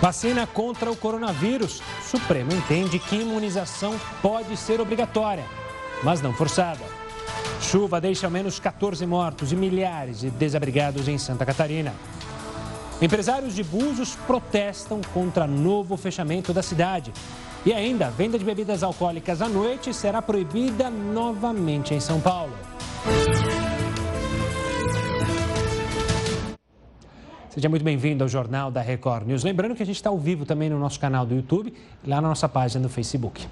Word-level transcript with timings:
Vacina 0.00 0.46
contra 0.46 0.90
o 0.90 0.96
coronavírus. 0.96 1.82
O 2.00 2.02
Supremo 2.02 2.52
entende 2.52 2.98
que 2.98 3.16
imunização 3.16 3.98
pode 4.22 4.56
ser 4.56 4.80
obrigatória, 4.80 5.44
mas 6.04 6.22
não 6.22 6.32
forçada. 6.32 6.84
Chuva 7.60 8.00
deixa 8.00 8.26
ao 8.26 8.30
menos 8.30 8.60
14 8.60 9.04
mortos 9.04 9.50
e 9.50 9.56
milhares 9.56 10.20
de 10.20 10.30
desabrigados 10.30 11.08
em 11.08 11.18
Santa 11.18 11.44
Catarina. 11.44 11.92
Empresários 13.02 13.54
de 13.54 13.64
Búzios 13.64 14.16
protestam 14.26 15.00
contra 15.12 15.46
novo 15.46 15.96
fechamento 15.96 16.52
da 16.52 16.62
cidade. 16.62 17.12
E 17.66 17.72
ainda, 17.72 18.06
a 18.06 18.10
venda 18.10 18.38
de 18.38 18.44
bebidas 18.44 18.84
alcoólicas 18.84 19.42
à 19.42 19.48
noite 19.48 19.92
será 19.92 20.22
proibida 20.22 20.88
novamente 20.88 21.92
em 21.92 22.00
São 22.00 22.20
Paulo. 22.20 22.52
Seja 27.58 27.68
muito 27.68 27.82
bem-vindo 27.82 28.22
ao 28.22 28.28
Jornal 28.28 28.70
da 28.70 28.80
Record 28.80 29.26
News. 29.26 29.42
Lembrando 29.42 29.74
que 29.74 29.82
a 29.82 29.86
gente 29.86 29.96
está 29.96 30.10
ao 30.10 30.16
vivo 30.16 30.46
também 30.46 30.70
no 30.70 30.78
nosso 30.78 31.00
canal 31.00 31.26
do 31.26 31.34
YouTube 31.34 31.74
e 32.04 32.08
lá 32.08 32.20
na 32.20 32.28
nossa 32.28 32.48
página 32.48 32.80
do 32.84 32.88
Facebook. 32.88 33.48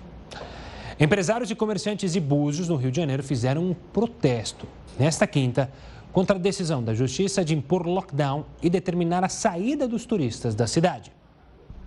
Empresários 1.00 1.50
e 1.50 1.56
comerciantes 1.56 2.12
de 2.12 2.20
Búzios, 2.20 2.68
no 2.68 2.76
Rio 2.76 2.92
de 2.92 2.98
Janeiro, 2.98 3.24
fizeram 3.24 3.64
um 3.64 3.74
protesto 3.74 4.68
nesta 4.96 5.26
quinta 5.26 5.72
contra 6.12 6.36
a 6.36 6.38
decisão 6.38 6.84
da 6.84 6.94
Justiça 6.94 7.44
de 7.44 7.52
impor 7.52 7.84
lockdown 7.84 8.46
e 8.62 8.70
determinar 8.70 9.24
a 9.24 9.28
saída 9.28 9.88
dos 9.88 10.06
turistas 10.06 10.54
da 10.54 10.68
cidade. 10.68 11.10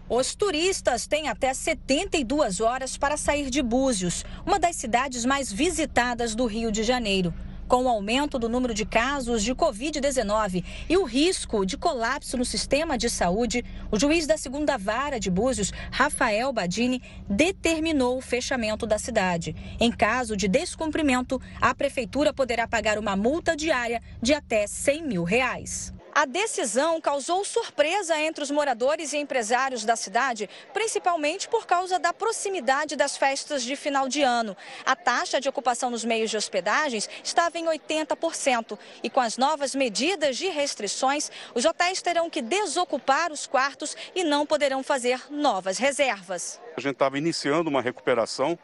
Os 0.10 0.36
turistas 0.36 1.08
têm 1.08 1.30
até 1.30 1.54
72 1.54 2.60
horas 2.60 2.98
para 2.98 3.16
sair 3.16 3.50
de 3.50 3.62
Búzios, 3.62 4.26
uma 4.46 4.60
das 4.60 4.76
cidades 4.76 5.24
mais 5.24 5.54
visitadas 5.54 6.36
do 6.36 6.46
Rio 6.46 6.70
de 6.70 6.84
Janeiro. 6.84 7.34
Com 7.70 7.84
o 7.84 7.88
aumento 7.88 8.40
do 8.40 8.50
número 8.50 8.74
de 8.74 8.84
casos 8.84 9.44
de 9.44 9.54
Covid-19 9.54 10.66
e 10.90 10.98
o 10.98 11.04
risco 11.04 11.64
de 11.64 11.78
colapso 11.78 12.36
no 12.36 12.44
sistema 12.44 12.98
de 12.98 13.12
saúde, 13.12 13.64
o 13.92 14.00
juiz 14.00 14.26
da 14.26 14.38
segunda 14.38 14.76
vara 14.76 15.20
de 15.20 15.30
Búzios, 15.30 15.72
Rafael 15.92 16.52
Badini, 16.52 17.00
determinou 17.30 18.18
o 18.18 18.22
fechamento 18.22 18.88
da 18.88 18.98
cidade. 18.98 19.56
Em 19.80 19.92
caso 19.92 20.36
de 20.36 20.48
descumprimento, 20.48 21.40
a 21.62 21.76
prefeitura 21.76 22.34
poderá 22.34 22.68
pagar 22.68 22.98
uma 22.98 23.16
multa 23.16 23.56
diária 23.56 24.02
de 24.20 24.34
até 24.34 24.66
100 24.66 25.08
mil 25.08 25.24
reais. 25.24 25.94
A 26.20 26.26
decisão 26.26 27.00
causou 27.00 27.46
surpresa 27.46 28.20
entre 28.20 28.44
os 28.44 28.52
moradores 28.52 29.14
e 29.14 29.18
empresários 29.18 29.86
da 29.86 29.96
cidade, 29.96 30.50
principalmente 30.74 31.48
por 31.48 31.66
causa 31.66 31.98
da 31.98 32.12
proximidade 32.12 32.98
das 32.98 33.16
festas 33.16 33.64
de 33.64 33.74
final 33.78 34.10
de 34.10 34.22
ano. 34.22 34.54
A 34.86 34.98
taxa 34.98 35.40
de 35.40 35.48
ocupação 35.48 35.90
nos 35.90 36.04
meios 36.04 36.30
de 36.30 36.36
hospedagens 36.36 37.10
estava 37.24 37.58
em 37.58 37.68
80% 37.68 38.78
e 39.02 39.10
com 39.10 39.22
as 39.22 39.38
novas 39.38 39.74
medidas 39.74 40.36
de 40.36 40.50
restrições, 40.50 41.32
os 41.56 41.64
hotéis 41.64 42.02
terão 42.02 42.30
que 42.30 42.42
desocupar 42.42 43.32
os 43.32 43.48
quartos 43.48 43.96
e 44.14 44.22
não 44.26 44.46
poderão 44.46 44.84
fazer 44.84 45.22
novas 45.30 45.78
reservas. 45.78 46.60
A 46.76 46.82
gente 46.82 46.96
estava 46.96 47.18
iniciando 47.18 47.70
uma 47.70 47.82
recuperação 47.82 48.60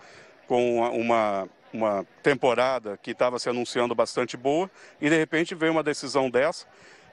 com 0.45 0.81
uma 0.89 1.47
uma 1.73 2.05
temporada 2.23 2.97
que 3.01 3.11
estava 3.11 3.37
se 3.37 3.49
anunciando 3.49 3.93
bastante 3.93 4.37
boa 4.37 4.71
e 5.01 5.09
de 5.09 5.17
repente 5.17 5.53
veio 5.53 5.73
uma 5.73 5.83
decisão 5.83 6.29
dessa 6.29 6.65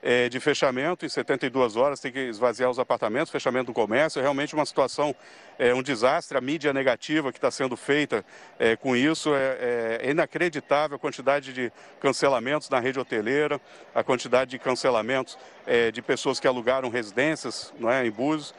é, 0.02 0.28
de 0.28 0.40
fechamento, 0.40 1.06
em 1.06 1.08
72 1.08 1.76
horas 1.76 2.00
tem 2.00 2.10
que 2.10 2.18
esvaziar 2.18 2.68
os 2.68 2.78
apartamentos, 2.78 3.30
fechamento 3.30 3.66
do 3.66 3.72
comércio, 3.72 4.18
é 4.18 4.22
realmente 4.22 4.52
uma 4.52 4.66
situação, 4.66 5.14
é, 5.58 5.72
um 5.72 5.82
desastre, 5.82 6.36
a 6.36 6.40
mídia 6.40 6.72
negativa 6.72 7.30
que 7.30 7.38
está 7.38 7.50
sendo 7.50 7.76
feita 7.76 8.24
é, 8.58 8.74
com 8.74 8.96
isso 8.96 9.32
é, 9.32 10.00
é, 10.02 10.10
inacreditável, 10.10 10.96
a 10.96 10.98
quantidade 10.98 11.52
de 11.52 11.72
cancelamentos 12.00 12.68
na 12.68 12.80
rede 12.80 12.98
hoteleira, 12.98 13.60
a 13.94 14.02
quantidade 14.02 14.50
de 14.50 14.58
cancelamentos 14.58 15.38
é, 15.64 15.92
de 15.92 16.02
pessoas 16.02 16.40
que 16.40 16.48
alugaram 16.48 16.88
residências 16.88 17.72
não 17.78 17.88
é, 17.88 18.04
em 18.04 18.10
Búzios, 18.10 18.52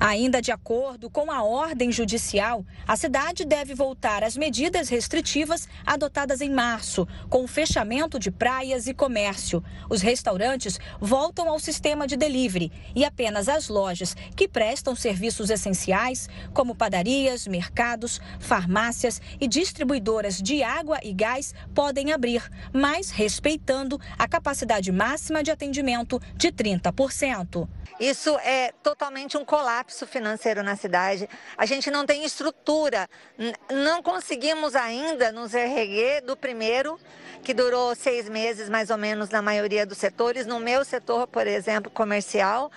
Ainda 0.00 0.40
de 0.40 0.52
acordo 0.52 1.10
com 1.10 1.30
a 1.30 1.42
ordem 1.42 1.90
judicial, 1.90 2.64
a 2.86 2.96
cidade 2.96 3.44
deve 3.44 3.74
voltar 3.74 4.22
às 4.22 4.36
medidas 4.36 4.88
restritivas 4.88 5.68
adotadas 5.84 6.40
em 6.40 6.50
março, 6.50 7.06
com 7.28 7.44
o 7.44 7.48
fechamento 7.48 8.18
de 8.18 8.30
praias 8.30 8.86
e 8.86 8.94
comércio. 8.94 9.62
Os 9.90 10.00
restaurantes 10.00 10.78
voltam 11.00 11.48
ao 11.48 11.58
sistema 11.58 12.06
de 12.06 12.16
delivery 12.16 12.72
e 12.94 13.04
apenas 13.04 13.48
as 13.48 13.68
lojas 13.68 14.14
que 14.36 14.48
prestam 14.48 14.94
serviços 14.94 15.50
essenciais, 15.50 16.28
como 16.54 16.74
padarias, 16.74 17.46
mercados, 17.46 18.20
farmácias 18.38 19.20
e 19.40 19.48
distribuidoras 19.48 20.40
de 20.40 20.62
água 20.62 20.98
e 21.02 21.12
gás, 21.12 21.54
podem 21.74 22.12
abrir, 22.12 22.48
mas 22.72 23.10
respeitando 23.10 24.00
a 24.18 24.28
capacidade 24.28 24.92
máxima 24.92 25.42
de 25.42 25.50
atendimento 25.50 26.20
de 26.36 26.52
30%. 26.52 27.68
Isso 27.98 28.38
é 28.38 28.72
totalmente 28.82 29.36
um 29.36 29.44
colapso 29.58 30.06
financeiro 30.06 30.62
na 30.62 30.76
cidade. 30.76 31.28
A 31.56 31.66
gente 31.66 31.90
não 31.90 32.06
tem 32.06 32.24
estrutura, 32.24 33.08
não 33.68 34.00
conseguimos 34.00 34.76
ainda 34.76 35.32
nos 35.32 35.52
erguer 35.52 36.20
do 36.22 36.36
primeiro, 36.36 36.98
que 37.42 37.52
durou 37.52 37.92
seis 37.96 38.28
meses 38.28 38.68
mais 38.68 38.88
ou 38.88 38.96
menos 38.96 39.30
na 39.30 39.42
maioria 39.42 39.84
dos 39.84 39.98
setores. 39.98 40.46
No 40.46 40.60
meu 40.60 40.84
setor, 40.84 41.26
por 41.26 41.44
exemplo, 41.44 41.90
comercial, 41.90 42.70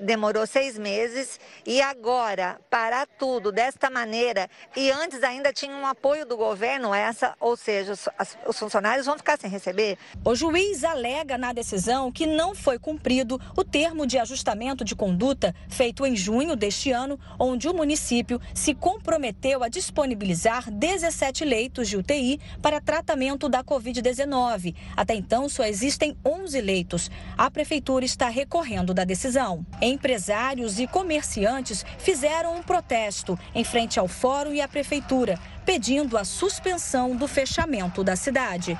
demorou 0.00 0.46
seis 0.46 0.78
meses 0.78 1.38
e 1.66 1.80
agora 1.80 2.60
parar 2.70 3.06
tudo 3.18 3.52
desta 3.52 3.90
maneira 3.90 4.48
e 4.76 4.90
antes 4.90 5.22
ainda 5.22 5.52
tinha 5.52 5.74
um 5.74 5.86
apoio 5.86 6.26
do 6.26 6.36
governo 6.36 6.94
essa, 6.94 7.34
ou 7.40 7.56
seja, 7.56 7.92
os, 7.92 8.08
os 8.46 8.58
funcionários 8.58 9.06
vão 9.06 9.16
ficar 9.16 9.38
sem 9.38 9.50
receber. 9.50 9.98
O 10.24 10.34
juiz 10.34 10.84
alega 10.84 11.36
na 11.38 11.52
decisão 11.52 12.10
que 12.10 12.26
não 12.26 12.54
foi 12.54 12.78
cumprido 12.78 13.40
o 13.56 13.64
termo 13.64 14.06
de 14.06 14.18
ajustamento 14.18 14.84
de 14.84 14.94
conduta 14.94 15.54
feito 15.68 16.06
em 16.06 16.16
junho 16.16 16.56
deste 16.56 16.90
ano, 16.90 17.18
onde 17.38 17.68
o 17.68 17.74
município 17.74 18.40
se 18.54 18.74
comprometeu 18.74 19.62
a 19.62 19.68
disponibilizar 19.68 20.70
17 20.70 21.44
leitos 21.44 21.88
de 21.88 21.96
UTI 21.96 22.40
para 22.60 22.80
tratamento 22.80 23.48
da 23.48 23.62
Covid-19. 23.62 24.74
Até 24.96 25.14
então, 25.14 25.48
só 25.48 25.64
existem 25.64 26.16
11 26.24 26.60
leitos. 26.60 27.10
A 27.36 27.50
prefeitura 27.50 28.04
está 28.04 28.28
recorrendo 28.28 28.94
da 28.94 29.04
decisão. 29.04 29.64
Empresários 29.84 30.80
e 30.80 30.86
comerciantes 30.86 31.84
fizeram 31.98 32.56
um 32.56 32.62
protesto 32.62 33.38
em 33.54 33.62
frente 33.62 34.00
ao 34.00 34.08
fórum 34.08 34.50
e 34.50 34.62
à 34.62 34.66
prefeitura, 34.66 35.38
pedindo 35.62 36.16
a 36.16 36.24
suspensão 36.24 37.14
do 37.14 37.28
fechamento 37.28 38.02
da 38.02 38.16
cidade. 38.16 38.78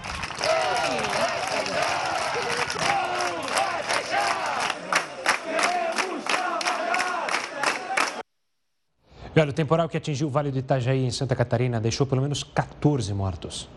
olha, 9.37 9.51
o 9.51 9.53
temporal 9.53 9.91
que 9.91 9.99
atingiu 9.99 10.29
o 10.29 10.31
Vale 10.31 10.51
do 10.51 10.59
Itajaí, 10.59 11.05
em 11.05 11.11
Santa 11.11 11.37
Catarina, 11.37 11.79
deixou 11.81 12.07
pelo 12.07 12.23
menos 12.23 12.43
14 12.43 13.13
mortos. 13.13 13.69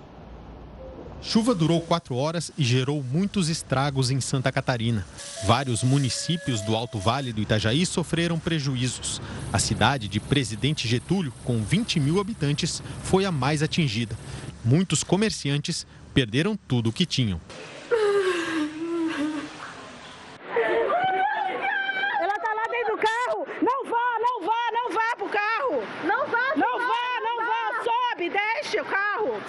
Chuva 1.27 1.53
durou 1.53 1.81
quatro 1.81 2.15
horas 2.15 2.53
e 2.57 2.63
gerou 2.63 3.03
muitos 3.03 3.49
estragos 3.49 4.09
em 4.09 4.21
Santa 4.21 4.49
Catarina. 4.49 5.05
Vários 5.45 5.83
municípios 5.83 6.61
do 6.61 6.73
Alto 6.73 6.99
Vale 6.99 7.33
do 7.33 7.41
Itajaí 7.41 7.85
sofreram 7.85 8.39
prejuízos. 8.39 9.21
A 9.51 9.59
cidade 9.59 10.07
de 10.07 10.21
Presidente 10.21 10.87
Getúlio, 10.87 11.33
com 11.43 11.61
20 11.61 11.99
mil 11.99 12.21
habitantes, 12.21 12.81
foi 13.03 13.25
a 13.25 13.31
mais 13.31 13.61
atingida. 13.61 14.17
Muitos 14.63 15.03
comerciantes 15.03 15.85
perderam 16.13 16.57
tudo 16.65 16.91
o 16.91 16.93
que 16.93 17.05
tinham. 17.05 17.41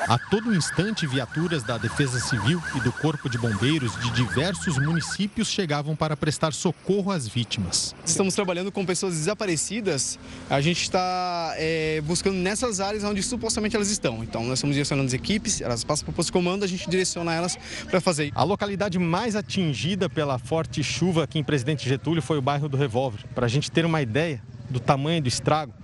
A 0.08 0.16
todo 0.16 0.54
instante, 0.54 1.06
viaturas 1.06 1.62
da 1.62 1.76
Defesa 1.76 2.18
Civil 2.18 2.62
e 2.74 2.80
do 2.80 2.90
Corpo 2.90 3.28
de 3.28 3.36
Bombeiros 3.36 3.92
de 4.00 4.10
diversos 4.12 4.78
municípios 4.78 5.48
chegavam 5.48 5.94
para 5.94 6.16
prestar 6.16 6.54
socorro 6.54 7.12
às 7.12 7.28
vítimas. 7.28 7.94
Estamos 8.06 8.34
trabalhando 8.34 8.72
com 8.72 8.86
pessoas 8.86 9.12
desaparecidas. 9.12 10.18
A 10.48 10.62
gente 10.62 10.80
está 10.80 11.52
é, 11.58 12.00
buscando 12.06 12.36
nessas 12.36 12.80
áreas 12.80 13.04
onde 13.04 13.22
supostamente 13.22 13.76
elas 13.76 13.90
estão. 13.90 14.24
Então, 14.24 14.42
nós 14.44 14.54
estamos 14.54 14.74
direcionando 14.74 15.08
as 15.08 15.12
equipes, 15.12 15.60
elas 15.60 15.84
passam 15.84 16.06
para 16.06 16.12
o 16.12 16.14
posto 16.14 16.28
de 16.28 16.32
comando, 16.32 16.64
a 16.64 16.66
gente 16.66 16.88
direciona 16.88 17.34
elas 17.34 17.58
para 17.90 18.00
fazer. 18.00 18.32
A 18.34 18.42
localidade 18.44 18.98
mais 18.98 19.36
atingida 19.36 20.08
pela 20.08 20.38
forte 20.38 20.82
chuva 20.82 21.24
aqui 21.24 21.38
em 21.38 21.44
Presidente 21.44 21.86
Getúlio 21.86 22.22
foi 22.22 22.38
o 22.38 22.42
bairro 22.42 22.66
do 22.66 22.78
Revólver. 22.78 23.26
Para 23.34 23.44
a 23.44 23.48
gente 23.48 23.70
ter 23.70 23.84
uma 23.84 24.00
ideia 24.00 24.42
do 24.70 24.80
tamanho 24.80 25.20
do 25.20 25.28
estrago, 25.28 25.74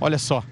olha 0.00 0.18
só. 0.18 0.44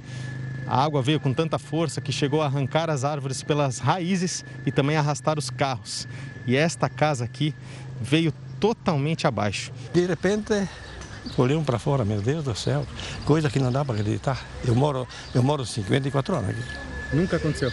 A 0.71 0.85
água 0.85 1.03
veio 1.03 1.19
com 1.19 1.35
tanta 1.35 1.59
força 1.59 2.01
que 2.01 2.13
chegou 2.13 2.41
a 2.41 2.47
arrancar 2.47 2.89
as 2.89 3.03
árvores 3.03 3.43
pelas 3.43 3.81
raízes 3.81 4.45
e 4.65 4.71
também 4.71 4.97
arrastar 4.97 5.37
os 5.37 5.51
carros. 5.51 6.07
E 6.47 6.55
esta 6.55 6.89
casa 6.89 7.25
aqui 7.25 7.53
veio 8.01 8.33
totalmente 8.61 9.27
abaixo. 9.27 9.73
De 9.93 10.07
repente, 10.07 10.69
olhamos 11.37 11.67
para 11.67 11.77
fora, 11.77 12.05
meu 12.05 12.23
Deus 12.23 12.45
do 12.45 12.55
céu, 12.55 12.87
coisa 13.25 13.51
que 13.51 13.59
não 13.59 13.73
dá 13.73 13.85
para 13.85 13.97
acreditar. 13.97 14.47
Eu 14.65 14.77
moro, 14.77 15.09
eu 15.35 15.43
moro 15.43 15.67
54 15.67 16.37
anos 16.37 16.51
aqui. 16.51 16.63
Nunca 17.13 17.39
aconteceu. 17.39 17.73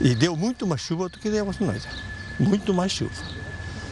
E 0.00 0.12
deu 0.16 0.34
muito 0.36 0.66
mais 0.66 0.80
chuva 0.80 1.08
do 1.08 1.20
que 1.20 1.30
deu 1.30 1.48
essa 1.48 1.64
noite. 1.64 1.86
Muito 2.36 2.74
mais 2.74 2.90
chuva. 2.90 3.14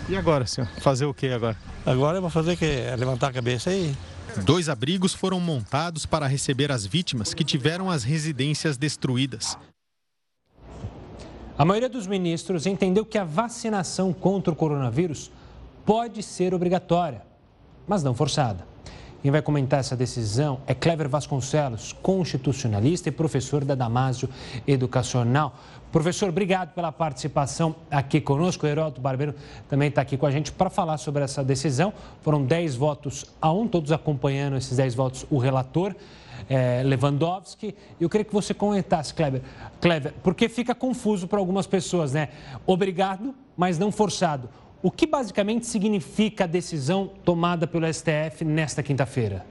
E 0.09 0.17
agora, 0.17 0.49
senhor? 0.49 0.69
Fazer 0.81 1.05
o 1.05 1.15
que 1.15 1.29
agora? 1.29 1.56
Agora 1.87 2.19
eu 2.19 2.23
vou 2.23 2.31
fazer 2.31 2.56
que 2.56 2.65
é 2.65 2.97
levantar 2.97 3.29
a 3.29 3.33
cabeça 3.33 3.73
e 3.73 3.95
Dois 4.44 4.69
abrigos 4.69 5.12
foram 5.12 5.41
montados 5.41 6.06
para 6.06 6.27
receber 6.27 6.71
as 6.71 6.87
vítimas 6.87 7.35
que 7.35 7.44
tiveram 7.44 7.91
as 7.91 8.05
residências 8.05 8.77
destruídas. 8.77 9.59
A 11.59 11.65
maioria 11.65 11.88
dos 11.88 12.06
ministros 12.06 12.65
entendeu 12.65 13.05
que 13.05 13.19
a 13.19 13.25
vacinação 13.25 14.12
contra 14.12 14.53
o 14.53 14.56
coronavírus 14.56 15.31
pode 15.85 16.23
ser 16.23 16.55
obrigatória, 16.55 17.23
mas 17.87 18.03
não 18.03 18.15
forçada. 18.15 18.67
Quem 19.22 19.31
vai 19.31 19.43
comentar 19.43 19.81
essa 19.81 19.94
decisão 19.94 20.61
é 20.67 20.72
Clever 20.72 21.06
Vasconcelos, 21.06 21.93
constitucionalista 21.93 23.11
e 23.11 23.12
professor 23.12 23.64
da 23.67 23.75
Damásio 23.75 24.31
Educacional. 24.67 25.55
Professor, 25.93 26.31
obrigado 26.31 26.72
pela 26.72 26.90
participação 26.90 27.76
aqui 27.90 28.19
conosco. 28.19 28.64
O 28.64 28.69
Heródoto 28.69 29.00
Barbeiro 29.00 29.34
também 29.69 29.88
está 29.88 30.00
aqui 30.00 30.17
com 30.17 30.25
a 30.25 30.31
gente 30.31 30.50
para 30.50 30.70
falar 30.70 30.96
sobre 30.96 31.22
essa 31.22 31.44
decisão. 31.44 31.93
Foram 32.22 32.43
10 32.43 32.76
votos 32.76 33.26
a 33.43 33.52
um, 33.52 33.69
todos 33.69 33.93
acompanhando 33.93 34.56
esses 34.56 34.78
10 34.78 34.94
votos, 34.94 35.26
o 35.28 35.37
relator 35.37 35.94
é, 36.49 36.82
Lewandowski. 36.82 37.75
Eu 38.00 38.08
queria 38.08 38.25
que 38.25 38.32
você 38.32 38.55
comentasse, 38.55 39.12
Kleber, 39.12 39.43
Kleber, 39.82 40.14
porque 40.22 40.49
fica 40.49 40.75
confuso 40.75 41.28
para 41.28 41.38
algumas 41.38 41.67
pessoas, 41.67 42.14
né? 42.14 42.31
Obrigado, 42.67 43.34
mas 43.55 43.78
não 43.78 43.93
forçado. 43.93 44.49
O 44.82 44.91
que 44.91 45.06
basicamente 45.06 45.67
significa 45.67 46.44
a 46.44 46.47
decisão 46.47 47.06
tomada 47.23 47.67
pelo 47.67 47.87
STF 47.93 48.47
nesta 48.47 48.82
quinta-feira? 48.82 49.44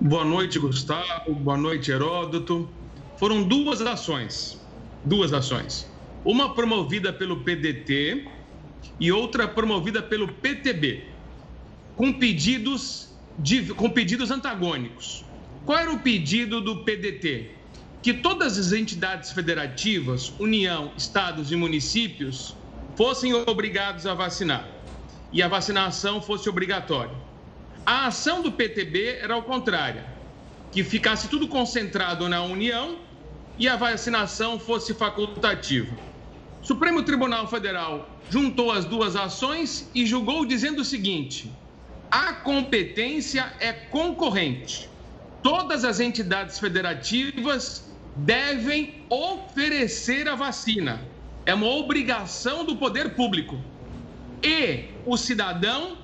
Boa 0.00 0.24
noite, 0.24 0.60
Gustavo. 0.60 1.34
Boa 1.34 1.56
noite, 1.56 1.90
Heródoto. 1.90 2.68
Foram 3.16 3.42
duas 3.42 3.80
ações. 3.80 4.60
Duas 5.04 5.32
ações. 5.32 5.90
Uma 6.24 6.54
promovida 6.54 7.12
pelo 7.12 7.38
PDT 7.40 8.28
e 9.00 9.10
outra 9.10 9.48
promovida 9.48 10.00
pelo 10.00 10.28
PTB, 10.28 11.04
com 11.96 12.12
pedidos, 12.12 13.08
de, 13.40 13.74
com 13.74 13.90
pedidos 13.90 14.30
antagônicos. 14.30 15.24
Qual 15.66 15.76
era 15.76 15.90
o 15.90 15.98
pedido 15.98 16.60
do 16.60 16.84
PDT? 16.84 17.50
Que 18.00 18.14
todas 18.14 18.56
as 18.56 18.72
entidades 18.72 19.32
federativas, 19.32 20.32
União, 20.38 20.92
estados 20.96 21.50
e 21.50 21.56
municípios, 21.56 22.54
fossem 23.00 23.32
obrigados 23.32 24.04
a 24.04 24.12
vacinar 24.12 24.68
e 25.32 25.42
a 25.42 25.48
vacinação 25.48 26.20
fosse 26.20 26.50
obrigatória. 26.50 27.16
A 27.86 28.08
ação 28.08 28.42
do 28.42 28.52
PTB 28.52 29.20
era 29.22 29.32
ao 29.32 29.42
contrário, 29.42 30.04
que 30.70 30.84
ficasse 30.84 31.26
tudo 31.26 31.48
concentrado 31.48 32.28
na 32.28 32.42
União 32.42 32.98
e 33.56 33.66
a 33.66 33.74
vacinação 33.74 34.60
fosse 34.60 34.92
facultativa. 34.92 35.96
O 36.62 36.66
Supremo 36.66 37.02
Tribunal 37.02 37.48
Federal 37.48 38.06
juntou 38.28 38.70
as 38.70 38.84
duas 38.84 39.16
ações 39.16 39.90
e 39.94 40.04
julgou 40.04 40.44
dizendo 40.44 40.82
o 40.82 40.84
seguinte: 40.84 41.50
a 42.10 42.34
competência 42.34 43.50
é 43.60 43.72
concorrente. 43.72 44.90
Todas 45.42 45.86
as 45.86 46.00
entidades 46.00 46.58
federativas 46.58 47.90
devem 48.14 49.06
oferecer 49.08 50.28
a 50.28 50.34
vacina 50.34 51.00
é 51.50 51.54
uma 51.54 51.66
obrigação 51.66 52.64
do 52.64 52.76
poder 52.76 53.16
público. 53.16 53.58
E 54.40 54.84
o 55.04 55.16
cidadão 55.16 55.98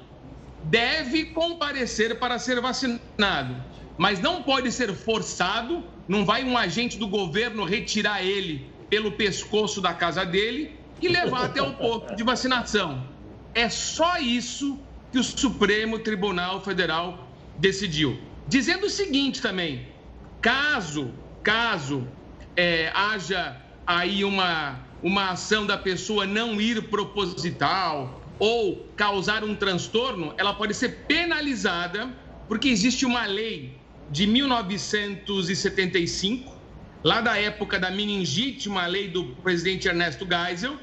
deve 0.64 1.26
comparecer 1.26 2.18
para 2.18 2.36
ser 2.36 2.60
vacinado, 2.60 3.54
mas 3.96 4.18
não 4.20 4.42
pode 4.42 4.72
ser 4.72 4.92
forçado, 4.92 5.84
não 6.08 6.24
vai 6.24 6.42
um 6.42 6.58
agente 6.58 6.98
do 6.98 7.06
governo 7.06 7.64
retirar 7.64 8.24
ele 8.24 8.68
pelo 8.90 9.12
pescoço 9.12 9.80
da 9.80 9.94
casa 9.94 10.24
dele 10.26 10.80
e 11.00 11.06
levar 11.06 11.44
até 11.44 11.62
o 11.62 11.74
ponto 11.74 12.16
de 12.16 12.24
vacinação. 12.24 13.06
É 13.54 13.68
só 13.68 14.18
isso 14.18 14.80
que 15.12 15.18
o 15.20 15.22
Supremo 15.22 16.00
Tribunal 16.00 16.60
Federal 16.60 17.30
decidiu. 17.56 18.18
Dizendo 18.48 18.86
o 18.86 18.90
seguinte 18.90 19.40
também: 19.40 19.86
caso, 20.40 21.14
caso 21.44 22.06
é, 22.56 22.90
haja 22.92 23.56
aí 23.86 24.24
uma 24.24 24.85
uma 25.02 25.30
ação 25.30 25.66
da 25.66 25.76
pessoa 25.76 26.24
não 26.26 26.60
ir 26.60 26.88
proposital 26.88 28.22
ou 28.38 28.86
causar 28.96 29.42
um 29.44 29.54
transtorno, 29.54 30.34
ela 30.36 30.52
pode 30.52 30.74
ser 30.74 31.04
penalizada, 31.06 32.10
porque 32.48 32.68
existe 32.68 33.06
uma 33.06 33.24
lei 33.26 33.78
de 34.10 34.26
1975, 34.26 36.54
lá 37.02 37.20
da 37.20 37.38
época 37.38 37.78
da 37.78 37.90
meningite, 37.90 38.68
uma 38.68 38.86
lei 38.86 39.08
do 39.08 39.24
presidente 39.42 39.88
Ernesto 39.88 40.26
Geisel, 40.26 40.76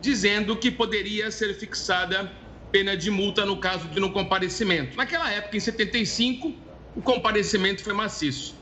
dizendo 0.00 0.56
que 0.56 0.70
poderia 0.70 1.30
ser 1.30 1.54
fixada 1.54 2.32
pena 2.70 2.96
de 2.96 3.10
multa 3.10 3.44
no 3.46 3.58
caso 3.58 3.86
de 3.88 4.00
não 4.00 4.10
comparecimento. 4.10 4.96
Naquela 4.96 5.30
época, 5.30 5.56
em 5.56 5.60
75, 5.60 6.52
o 6.96 7.02
comparecimento 7.02 7.82
foi 7.82 7.92
maciço. 7.92 8.56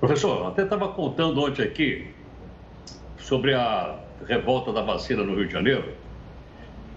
Professor, 0.00 0.46
até 0.46 0.62
estava 0.62 0.88
contando 0.88 1.40
ontem 1.40 1.62
aqui 1.62 2.06
sobre 3.22 3.54
a 3.54 3.98
revolta 4.26 4.72
da 4.72 4.82
vacina 4.82 5.22
no 5.22 5.34
Rio 5.34 5.46
de 5.46 5.52
Janeiro. 5.52 5.94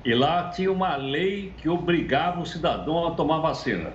E 0.03 0.13
lá 0.13 0.49
tinha 0.49 0.71
uma 0.71 0.95
lei 0.95 1.53
que 1.57 1.69
obrigava 1.69 2.41
o 2.41 2.45
cidadão 2.45 3.07
a 3.07 3.11
tomar 3.11 3.39
vacina. 3.39 3.93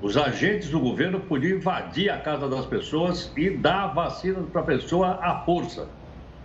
Os 0.00 0.16
agentes 0.16 0.70
do 0.70 0.80
governo 0.80 1.20
podiam 1.20 1.58
invadir 1.58 2.10
a 2.10 2.18
casa 2.18 2.48
das 2.48 2.66
pessoas 2.66 3.32
e 3.36 3.50
dar 3.50 3.84
a 3.84 3.86
vacina 3.88 4.42
para 4.52 4.60
a 4.60 4.64
pessoa 4.64 5.18
à 5.20 5.40
força. 5.44 5.88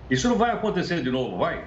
Isso 0.09 0.27
não 0.27 0.35
vai 0.35 0.51
acontecer 0.51 1.01
de 1.01 1.09
novo, 1.09 1.37
vai? 1.37 1.63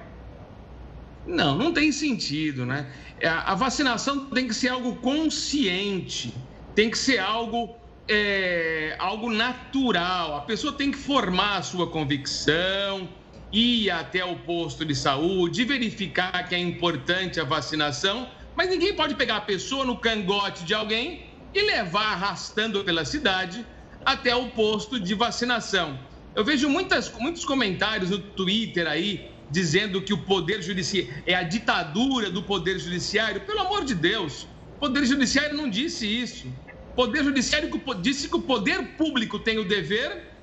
Não, 1.25 1.55
não 1.55 1.73
tem 1.73 1.91
sentido, 1.91 2.65
né? 2.65 2.87
É, 3.19 3.27
a 3.27 3.55
vacinação 3.55 4.25
tem 4.27 4.47
que 4.47 4.53
ser 4.53 4.69
algo 4.69 4.95
consciente, 4.97 6.33
tem 6.75 6.89
que 6.89 6.97
ser 6.97 7.19
algo, 7.19 7.75
é, 8.07 8.95
algo 8.99 9.29
natural. 9.31 10.37
A 10.37 10.41
pessoa 10.41 10.71
tem 10.71 10.91
que 10.91 10.97
formar 10.97 11.57
a 11.57 11.61
sua 11.61 11.87
convicção, 11.87 13.09
ir 13.51 13.89
até 13.89 14.23
o 14.25 14.35
posto 14.35 14.83
de 14.83 14.95
saúde, 14.95 15.63
verificar 15.63 16.47
que 16.47 16.55
é 16.55 16.59
importante 16.59 17.39
a 17.39 17.43
vacinação, 17.43 18.27
mas 18.55 18.69
ninguém 18.69 18.95
pode 18.95 19.15
pegar 19.15 19.37
a 19.37 19.41
pessoa 19.41 19.85
no 19.85 19.97
cangote 19.97 20.63
de 20.63 20.73
alguém 20.73 21.27
e 21.53 21.61
levar 21.61 22.13
arrastando 22.13 22.83
pela 22.83 23.05
cidade 23.05 23.65
até 24.05 24.35
o 24.35 24.49
posto 24.49 24.99
de 24.99 25.13
vacinação. 25.13 25.97
Eu 26.35 26.43
vejo 26.43 26.69
muitas, 26.69 27.11
muitos 27.13 27.45
comentários 27.45 28.09
no 28.09 28.19
Twitter 28.19 28.87
aí 28.87 29.31
dizendo 29.49 30.01
que 30.01 30.13
o 30.13 30.17
poder 30.17 30.61
judiciário 30.61 31.23
é 31.25 31.33
a 31.33 31.43
ditadura 31.43 32.29
do 32.29 32.43
poder 32.43 32.77
judiciário. 32.79 33.41
Pelo 33.41 33.61
amor 33.61 33.85
de 33.85 33.95
Deus, 33.95 34.43
o 34.75 34.79
poder 34.79 35.05
judiciário 35.05 35.55
não 35.55 35.69
disse 35.69 36.05
isso. 36.05 36.47
O 36.91 36.95
poder 36.95 37.23
judiciário 37.23 37.71
disse 38.01 38.27
que 38.27 38.35
o 38.35 38.41
poder 38.41 38.95
público 38.97 39.39
tem 39.39 39.57
o 39.57 39.65
dever 39.65 40.33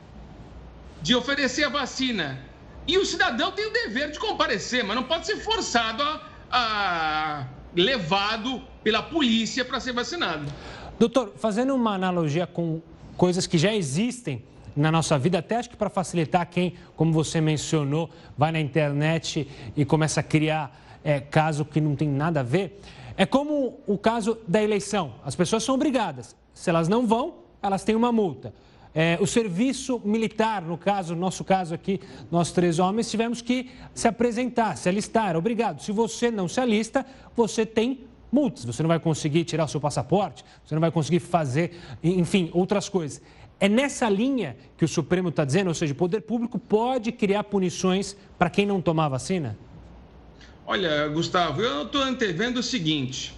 de 1.03 1.15
oferecer 1.15 1.65
a 1.65 1.69
vacina 1.69 2.54
e 2.87 2.99
o 2.99 3.05
cidadão 3.05 3.53
tem 3.53 3.67
o 3.67 3.73
dever 3.73 4.11
de 4.11 4.19
comparecer, 4.19 4.85
mas 4.85 4.95
não 4.95 5.05
pode 5.05 5.27
ser 5.27 5.37
forçado 5.37 6.03
a, 6.03 6.21
a 6.51 7.47
levado 7.75 8.63
pela 8.83 9.03
polícia 9.03 9.65
para 9.65 9.81
ser 9.81 9.93
vacinado. 9.93 10.47
Doutor, 10.99 11.33
fazendo 11.37 11.75
uma 11.75 11.95
analogia 11.95 12.47
com 12.47 12.81
coisas 13.17 13.47
que 13.47 13.59
já 13.59 13.75
existem 13.75 14.45
na 14.77 14.91
nossa 14.91 15.19
vida, 15.19 15.39
até 15.39 15.57
acho 15.57 15.71
que 15.71 15.77
para 15.77 15.91
facilitar 15.91 16.47
quem, 16.49 16.75
como 16.97 17.13
você 17.13 17.41
mencionou, 17.41 18.11
vai 18.37 18.53
na 18.53 18.61
internet 18.61 19.49
e 19.77 19.85
começa 19.85 20.21
a 20.21 20.23
criar 20.23 20.81
é, 21.03 21.21
caso 21.21 21.65
que 21.65 21.81
não 21.81 21.97
tem 21.97 22.09
nada 22.09 22.41
a 22.41 22.43
ver, 22.43 22.81
é 23.17 23.25
como 23.25 23.81
o 23.87 23.97
caso 23.97 24.39
da 24.47 24.63
eleição. 24.63 25.15
As 25.25 25.35
pessoas 25.35 25.63
são 25.63 25.75
obrigadas. 25.75 26.37
Se 26.53 26.71
elas 26.71 26.89
não 26.89 27.07
vão, 27.07 27.37
elas 27.63 27.85
têm 27.85 27.95
uma 27.95 28.13
multa. 28.13 28.53
É, 28.95 29.19
o 29.21 29.27
serviço 29.27 30.01
militar, 30.05 30.63
no 30.63 30.79
caso, 30.79 31.15
no 31.15 31.21
nosso 31.21 31.43
caso 31.43 31.75
aqui, 31.75 32.01
nós 32.31 32.53
três 32.53 32.79
homens, 32.79 33.11
tivemos 33.11 33.43
que 33.43 33.71
se 33.93 34.07
apresentar, 34.07 34.77
se 34.77 34.89
alistar. 34.89 35.37
Obrigado. 35.37 35.83
Se 35.83 35.91
você 35.91 36.31
não 36.31 36.47
se 36.47 36.61
alista, 36.61 37.05
você 37.35 37.67
tem 37.67 38.05
multas. 38.31 38.65
Você 38.65 38.83
não 38.83 38.89
vai 38.89 39.01
conseguir 39.01 39.45
tirar 39.45 39.65
o 39.65 39.69
seu 39.69 39.81
passaporte, 39.81 40.45
você 40.65 40.75
não 40.75 40.81
vai 40.81 40.93
conseguir 40.93 41.21
fazer, 41.21 41.77
enfim, 42.03 42.51
outras 42.53 42.89
coisas. 42.89 43.21
É 43.59 43.69
nessa 43.69 44.09
linha 44.09 44.57
que 44.77 44.85
o 44.85 44.89
Supremo 44.89 45.29
está 45.29 45.45
dizendo, 45.45 45.69
ou 45.69 45.75
seja, 45.75 45.93
o 45.93 45.97
poder 45.97 46.21
público 46.21 46.59
pode 46.59 47.11
criar 47.11 47.45
punições 47.45 48.17
para 48.39 48.51
quem 48.51 48.67
não 48.67 48.81
tomar 48.81 49.09
vacina? 49.09 49.57
Olha, 50.67 51.09
Gustavo, 51.09 51.61
eu 51.63 51.83
estou 51.83 52.03
antevendo 52.03 52.61
o 52.61 52.63
seguinte: 52.63 53.35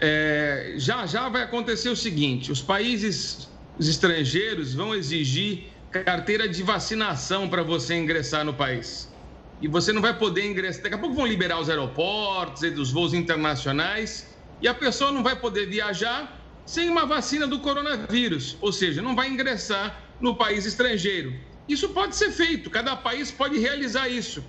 é, 0.00 0.74
já 0.76 1.06
já 1.06 1.28
vai 1.28 1.42
acontecer 1.42 1.88
o 1.88 1.96
seguinte: 1.96 2.50
os 2.50 2.60
países 2.60 3.48
os 3.78 3.88
estrangeiros 3.88 4.74
vão 4.74 4.94
exigir 4.94 5.72
carteira 5.90 6.48
de 6.48 6.62
vacinação 6.62 7.48
para 7.48 7.62
você 7.62 7.94
ingressar 7.94 8.44
no 8.44 8.54
país. 8.54 9.10
E 9.60 9.68
você 9.68 9.92
não 9.92 10.00
vai 10.00 10.16
poder 10.16 10.44
ingressar. 10.44 10.82
Daqui 10.84 10.94
a 10.94 10.98
pouco 10.98 11.14
vão 11.14 11.26
liberar 11.26 11.60
os 11.60 11.68
aeroportos 11.68 12.62
e 12.62 12.70
dos 12.70 12.90
voos 12.90 13.14
internacionais 13.14 14.26
e 14.60 14.68
a 14.68 14.74
pessoa 14.74 15.12
não 15.12 15.22
vai 15.22 15.36
poder 15.36 15.66
viajar 15.66 16.40
sem 16.64 16.88
uma 16.88 17.04
vacina 17.04 17.46
do 17.46 17.58
coronavírus, 17.58 18.56
ou 18.60 18.72
seja, 18.72 19.02
não 19.02 19.16
vai 19.16 19.28
ingressar 19.28 20.00
no 20.20 20.36
país 20.36 20.64
estrangeiro. 20.64 21.34
Isso 21.68 21.88
pode 21.88 22.14
ser 22.16 22.30
feito, 22.30 22.70
cada 22.70 22.94
país 22.96 23.30
pode 23.30 23.58
realizar 23.58 24.08
isso. 24.08 24.44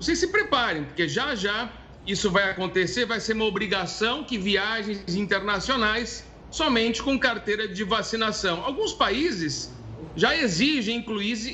Vocês 0.00 0.18
se 0.18 0.28
preparem, 0.28 0.84
porque 0.84 1.06
já 1.06 1.34
já 1.34 1.70
isso 2.06 2.30
vai 2.30 2.50
acontecer, 2.50 3.04
vai 3.04 3.20
ser 3.20 3.34
uma 3.34 3.44
obrigação 3.44 4.24
que 4.24 4.38
viagens 4.38 5.14
internacionais 5.14 6.24
somente 6.50 7.02
com 7.02 7.18
carteira 7.18 7.68
de 7.68 7.84
vacinação. 7.84 8.64
Alguns 8.64 8.92
países 8.92 9.72
já 10.16 10.36
exigem, 10.36 11.04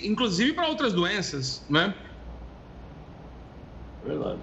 inclusive 0.04 0.52
para 0.52 0.66
outras 0.66 0.92
doenças, 0.92 1.64
né? 1.68 1.94
Verdade. 4.04 4.38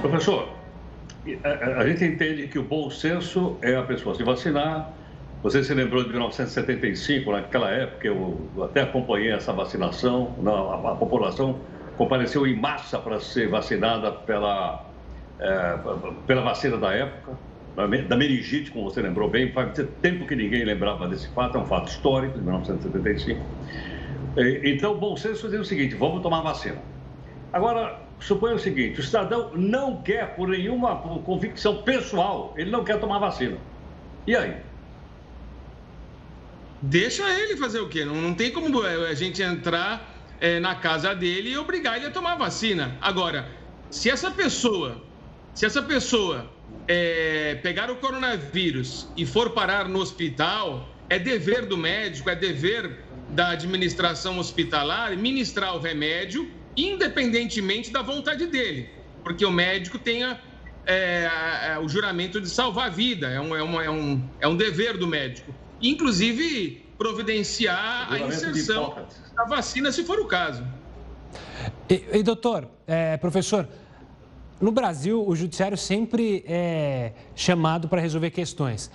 Professor, 0.00 0.48
a 1.76 1.86
gente 1.86 2.04
entende 2.04 2.48
que 2.48 2.58
o 2.58 2.62
bom 2.62 2.90
senso 2.90 3.56
é 3.62 3.76
a 3.76 3.82
pessoa 3.82 4.14
se 4.14 4.22
vacinar. 4.22 4.92
Você 5.42 5.64
se 5.64 5.72
lembrou 5.72 6.02
de 6.02 6.10
1975, 6.10 7.32
naquela 7.32 7.70
época 7.70 8.06
eu 8.06 8.46
até 8.62 8.82
acompanhei 8.82 9.32
essa 9.32 9.52
vacinação, 9.52 10.34
a, 10.84 10.94
população 10.94 11.58
compareceu 11.96 12.46
em 12.46 12.54
massa 12.54 12.98
para 12.98 13.18
ser 13.20 13.48
vacinada 13.48 14.12
pela, 14.12 14.84
é, 15.38 15.78
pela 16.26 16.42
vacina 16.42 16.76
da 16.76 16.92
época, 16.92 17.32
da 17.86 18.16
meningite, 18.16 18.70
como 18.70 18.90
você 18.90 19.00
lembrou 19.02 19.28
bem, 19.28 19.52
faz 19.52 19.72
tempo 20.02 20.26
que 20.26 20.34
ninguém 20.34 20.64
lembrava 20.64 21.08
desse 21.08 21.28
fato, 21.28 21.58
é 21.58 21.60
um 21.60 21.66
fato 21.66 21.88
histórico, 21.88 22.38
de 22.38 22.44
1975. 22.44 23.40
Então, 24.64 24.96
bom 24.96 25.16
senso 25.16 25.48
diz 25.48 25.60
o 25.60 25.64
seguinte: 25.64 25.94
vamos 25.94 26.22
tomar 26.22 26.40
vacina. 26.42 26.80
Agora, 27.52 28.00
suponha 28.20 28.54
o 28.54 28.58
seguinte: 28.58 29.00
o 29.00 29.02
cidadão 29.02 29.50
não 29.54 30.02
quer, 30.02 30.34
por 30.36 30.48
nenhuma 30.48 30.96
convicção 30.96 31.82
pessoal, 31.82 32.54
ele 32.56 32.70
não 32.70 32.84
quer 32.84 33.00
tomar 33.00 33.18
vacina. 33.18 33.56
E 34.26 34.36
aí? 34.36 34.56
Deixa 36.82 37.22
ele 37.38 37.56
fazer 37.56 37.80
o 37.80 37.88
quê? 37.88 38.04
Não, 38.04 38.14
não 38.14 38.34
tem 38.34 38.50
como 38.50 38.82
a 38.82 39.14
gente 39.14 39.42
entrar 39.42 40.14
é, 40.40 40.58
na 40.58 40.74
casa 40.74 41.14
dele 41.14 41.50
e 41.50 41.58
obrigar 41.58 41.96
ele 41.96 42.06
a 42.06 42.10
tomar 42.10 42.36
vacina. 42.36 42.96
Agora, 43.00 43.48
se 43.90 44.08
essa 44.08 44.30
pessoa, 44.30 45.02
se 45.52 45.66
essa 45.66 45.82
pessoa 45.82 46.50
é, 46.88 47.56
pegar 47.62 47.90
o 47.90 47.96
coronavírus 47.96 49.08
e 49.16 49.24
for 49.24 49.50
parar 49.50 49.88
no 49.88 50.00
hospital, 50.00 50.88
é 51.08 51.18
dever 51.18 51.66
do 51.66 51.76
médico, 51.76 52.30
é 52.30 52.36
dever 52.36 52.98
da 53.30 53.50
administração 53.50 54.38
hospitalar 54.38 55.16
ministrar 55.16 55.76
o 55.76 55.78
remédio 55.78 56.50
independentemente 56.76 57.90
da 57.90 58.02
vontade 58.02 58.46
dele, 58.46 58.88
porque 59.22 59.44
o 59.44 59.50
médico 59.50 59.98
tenha 59.98 60.40
é, 60.86 61.28
é, 61.72 61.78
o 61.78 61.88
juramento 61.88 62.40
de 62.40 62.48
salvar 62.48 62.86
a 62.86 62.90
vida, 62.90 63.28
é 63.28 63.40
um, 63.40 63.54
é, 63.54 63.62
um, 63.62 63.80
é, 63.80 63.90
um, 63.90 64.28
é 64.40 64.48
um 64.48 64.56
dever 64.56 64.96
do 64.96 65.06
médico. 65.06 65.54
Inclusive, 65.82 66.84
providenciar 66.98 68.12
a 68.12 68.18
inserção 68.18 69.06
da 69.36 69.44
vacina, 69.44 69.90
se 69.92 70.04
for 70.04 70.18
o 70.18 70.26
caso. 70.26 70.66
E, 71.88 72.04
e 72.12 72.22
doutor, 72.22 72.68
é, 72.86 73.16
professor, 73.16 73.68
no 74.60 74.70
Brasil, 74.70 75.26
o 75.26 75.34
judiciário 75.34 75.76
sempre 75.76 76.44
é 76.46 77.12
chamado 77.34 77.88
para 77.88 78.00
resolver 78.00 78.30
questões. 78.30 78.90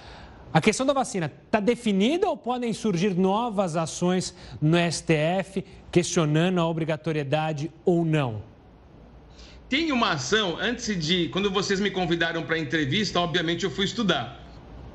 A 0.53 0.61
questão 0.61 0.85
da 0.85 0.93
vacina 0.93 1.29
está 1.45 1.59
definida 1.59 2.29
ou 2.29 2.37
podem 2.37 2.71
surgir 2.71 3.15
novas 3.15 3.75
ações 3.75 4.33
no 4.61 4.77
STF 4.77 5.65
questionando 5.91 6.59
a 6.59 6.67
obrigatoriedade 6.67 7.71
ou 7.83 8.05
não? 8.05 8.41
Tem 9.67 9.91
uma 9.91 10.11
ação, 10.11 10.57
antes 10.59 10.95
de. 10.97 11.27
Quando 11.29 11.49
vocês 11.49 11.79
me 11.79 11.89
convidaram 11.89 12.43
para 12.43 12.55
a 12.55 12.59
entrevista, 12.59 13.19
obviamente 13.19 13.63
eu 13.65 13.71
fui 13.71 13.85
estudar. 13.85 14.39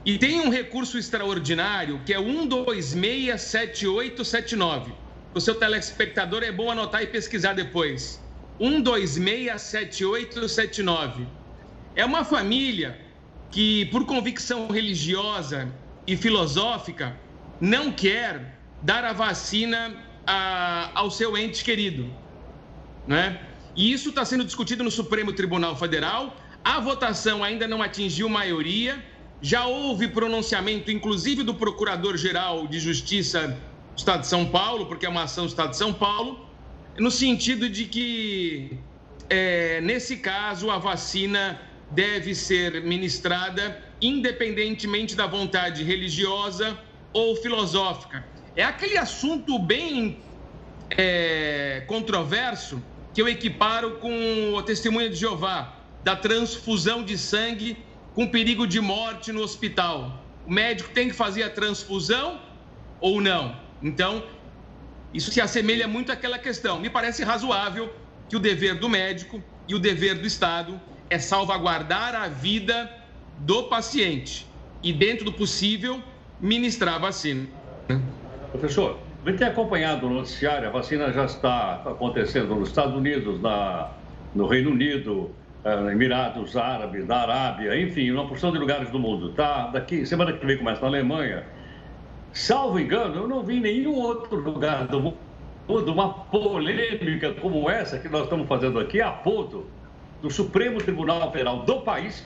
E 0.07 0.17
tem 0.17 0.41
um 0.41 0.49
recurso 0.49 0.97
extraordinário 0.97 2.01
que 2.07 2.15
é 2.15 2.19
1267879. 2.19 4.93
O 5.35 5.41
seu 5.41 5.57
telespectador 5.57 6.43
é 6.43 6.53
bom 6.53 6.71
anotar 6.71 7.03
e 7.03 7.07
pesquisar 7.07 7.53
depois. 7.53 8.19
1267879. 8.61 11.27
É 11.97 12.05
uma 12.05 12.25
família 12.25 13.01
que, 13.51 13.87
por 13.87 14.05
convicção 14.05 14.69
religiosa 14.69 15.73
e 16.07 16.17
filosófica, 16.17 17.19
não 17.61 17.91
quer 17.91 18.61
dar 18.83 19.05
a 19.05 19.13
vacina 19.13 19.97
a, 20.27 20.91
ao 20.95 21.11
seu 21.11 21.37
ente 21.37 21.65
querido. 21.65 22.09
Né? 23.07 23.41
E 23.75 23.93
isso 23.93 24.11
está 24.11 24.25
sendo 24.25 24.45
discutido 24.45 24.85
no 24.85 24.91
Supremo 24.91 25.33
Tribunal 25.33 25.77
Federal. 25.77 26.37
A 26.65 26.79
votação 26.81 27.43
ainda 27.43 27.67
não 27.67 27.83
atingiu 27.83 28.29
maioria. 28.29 29.03
Já 29.43 29.67
houve 29.67 30.09
pronunciamento, 30.09 30.91
inclusive, 30.91 31.43
do 31.43 31.55
Procurador-Geral 31.55 32.67
de 32.67 32.79
Justiça 32.79 33.59
do 33.95 33.99
Estado 33.99 34.21
de 34.21 34.27
São 34.27 34.47
Paulo, 34.47 34.87
porque 34.87 35.07
é 35.07 35.09
uma 35.09 35.23
ação 35.23 35.47
do 35.47 35.49
Estado 35.49 35.71
de 35.71 35.79
São 35.79 35.95
Paulo, 35.95 36.47
no 36.99 37.11
sentido 37.11 37.69
de 37.69 37.85
que, 37.87 38.79
é, 39.29 39.81
nesse 39.81 40.17
caso, 40.17 40.71
a 40.71 40.79
vacina 40.79 41.61
deve 41.91 42.35
ser 42.35 42.83
ministrada 42.83 43.83
independentemente 44.01 45.15
da 45.15 45.27
vontade 45.27 45.83
religiosa 45.83 46.79
ou 47.13 47.37
filosófica. 47.37 48.25
É 48.57 48.65
aquele 48.65 48.97
assunto 48.97 49.59
bem 49.59 50.19
é, 50.91 51.85
controverso 51.87 52.83
que 53.13 53.21
eu 53.21 53.29
equiparo 53.29 53.99
com 53.99 54.55
o 54.55 54.63
testemunho 54.63 55.11
de 55.11 55.17
Jeová, 55.17 55.77
da 56.03 56.17
transfusão 56.17 57.03
de 57.03 57.19
sangue 57.19 57.85
com 58.15 58.27
perigo 58.29 58.67
de 58.67 58.81
morte 58.81 59.33
no 59.33 59.43
hospital. 59.43 60.25
O 60.47 60.53
médico 60.53 60.91
tem 60.91 61.09
que 61.09 61.15
fazer 61.15 61.43
a 61.43 61.51
transfusão 61.51 62.41
ou 63.01 63.21
não? 63.21 63.61
Então, 63.83 64.23
isso 65.13 65.31
se 65.31 65.41
assemelha 65.41 65.89
muito 65.89 66.13
àquela 66.13 66.39
questão. 66.39 66.79
Me 66.79 66.89
parece 66.89 67.25
razoável 67.25 67.93
que 68.29 68.37
o 68.37 68.39
dever 68.39 68.79
do 68.79 68.89
médico 68.89 69.43
e 69.67 69.75
o 69.75 69.79
dever 69.79 70.15
do 70.15 70.27
Estado 70.27 70.81
é 71.09 71.19
salvaguardar 71.19 72.15
a 72.15 72.29
vida 72.29 72.91
do 73.39 73.65
paciente 73.65 74.47
e, 74.83 74.93
dentro 74.93 75.25
do 75.25 75.33
possível, 75.33 76.03
ministrar 76.41 76.95
a 76.95 76.99
vacina. 76.99 77.47
Professor, 78.53 78.99
gente 79.27 79.39
tem 79.39 79.49
acompanhado 79.49 80.07
o 80.07 80.11
noticiário, 80.11 80.69
a 80.69 80.71
vacina 80.71 81.13
já 81.13 81.25
está 81.25 81.83
acontecendo 81.87 82.55
nos 82.55 82.69
Estados 82.69 82.95
Unidos, 82.95 83.41
na, 83.41 83.91
no 84.35 84.47
Reino 84.47 84.71
Unido, 84.71 85.31
uh, 85.65 85.91
Emirados 85.91 86.57
Árabes, 86.57 87.07
na 87.07 87.17
Arábia, 87.17 87.79
enfim, 87.81 88.11
uma 88.11 88.27
porção 88.27 88.51
de 88.51 88.59
lugares 88.59 88.91
do 88.91 88.99
mundo. 88.99 89.33
Tá? 89.33 89.69
Daqui, 89.69 90.07
semana 90.07 90.33
que 90.33 90.45
vem 90.45 90.57
começa 90.57 90.81
na 90.81 90.87
Alemanha. 90.89 91.45
Salvo 92.33 92.79
engano, 92.79 93.17
eu 93.17 93.29
não 93.29 93.43
vi 93.43 93.57
em 93.57 93.61
nenhum 93.61 93.95
outro 93.95 94.37
lugar 94.37 94.87
do 94.87 95.01
mundo 95.01 95.19
uma 95.69 96.13
polêmica 96.25 97.33
como 97.35 97.71
essa 97.71 97.99
que 97.99 98.09
nós 98.09 98.25
estamos 98.25 98.49
fazendo 98.49 98.79
aqui 98.79 99.01
a 99.01 99.11
ponto 99.11 99.71
do 100.21 100.31
Supremo 100.31 100.81
Tribunal 100.81 101.31
Federal 101.31 101.65
do 101.65 101.81
país 101.83 102.25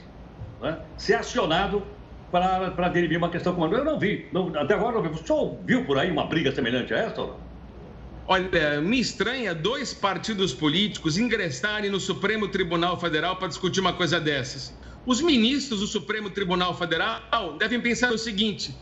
né, 0.60 0.78
ser 0.96 1.14
acionado 1.14 1.82
para, 2.30 2.88
dirimir 2.88 3.18
uma 3.18 3.30
questão 3.30 3.54
como 3.54 3.72
Eu 3.72 3.84
não 3.84 3.98
vi, 3.98 4.28
não, 4.32 4.48
até 4.56 4.74
agora 4.74 4.94
não 4.96 5.02
vi. 5.02 5.08
O 5.08 5.16
senhor 5.16 5.58
viu 5.64 5.84
por 5.84 5.98
aí 5.98 6.10
uma 6.10 6.24
briga 6.24 6.52
semelhante 6.52 6.92
a 6.92 6.98
essa? 6.98 7.28
Olha, 8.26 8.80
me 8.80 8.98
estranha 8.98 9.54
dois 9.54 9.92
partidos 9.92 10.52
políticos 10.54 11.18
ingressarem 11.18 11.90
no 11.90 12.00
Supremo 12.00 12.48
Tribunal 12.48 12.98
Federal 12.98 13.36
para 13.36 13.48
discutir 13.48 13.80
uma 13.80 13.92
coisa 13.92 14.18
dessas. 14.18 14.74
Os 15.06 15.20
ministros 15.20 15.80
do 15.80 15.86
Supremo 15.86 16.30
Tribunal 16.30 16.74
Federal 16.74 17.20
devem 17.58 17.80
pensar 17.80 18.10
o 18.12 18.18
seguinte: 18.18 18.74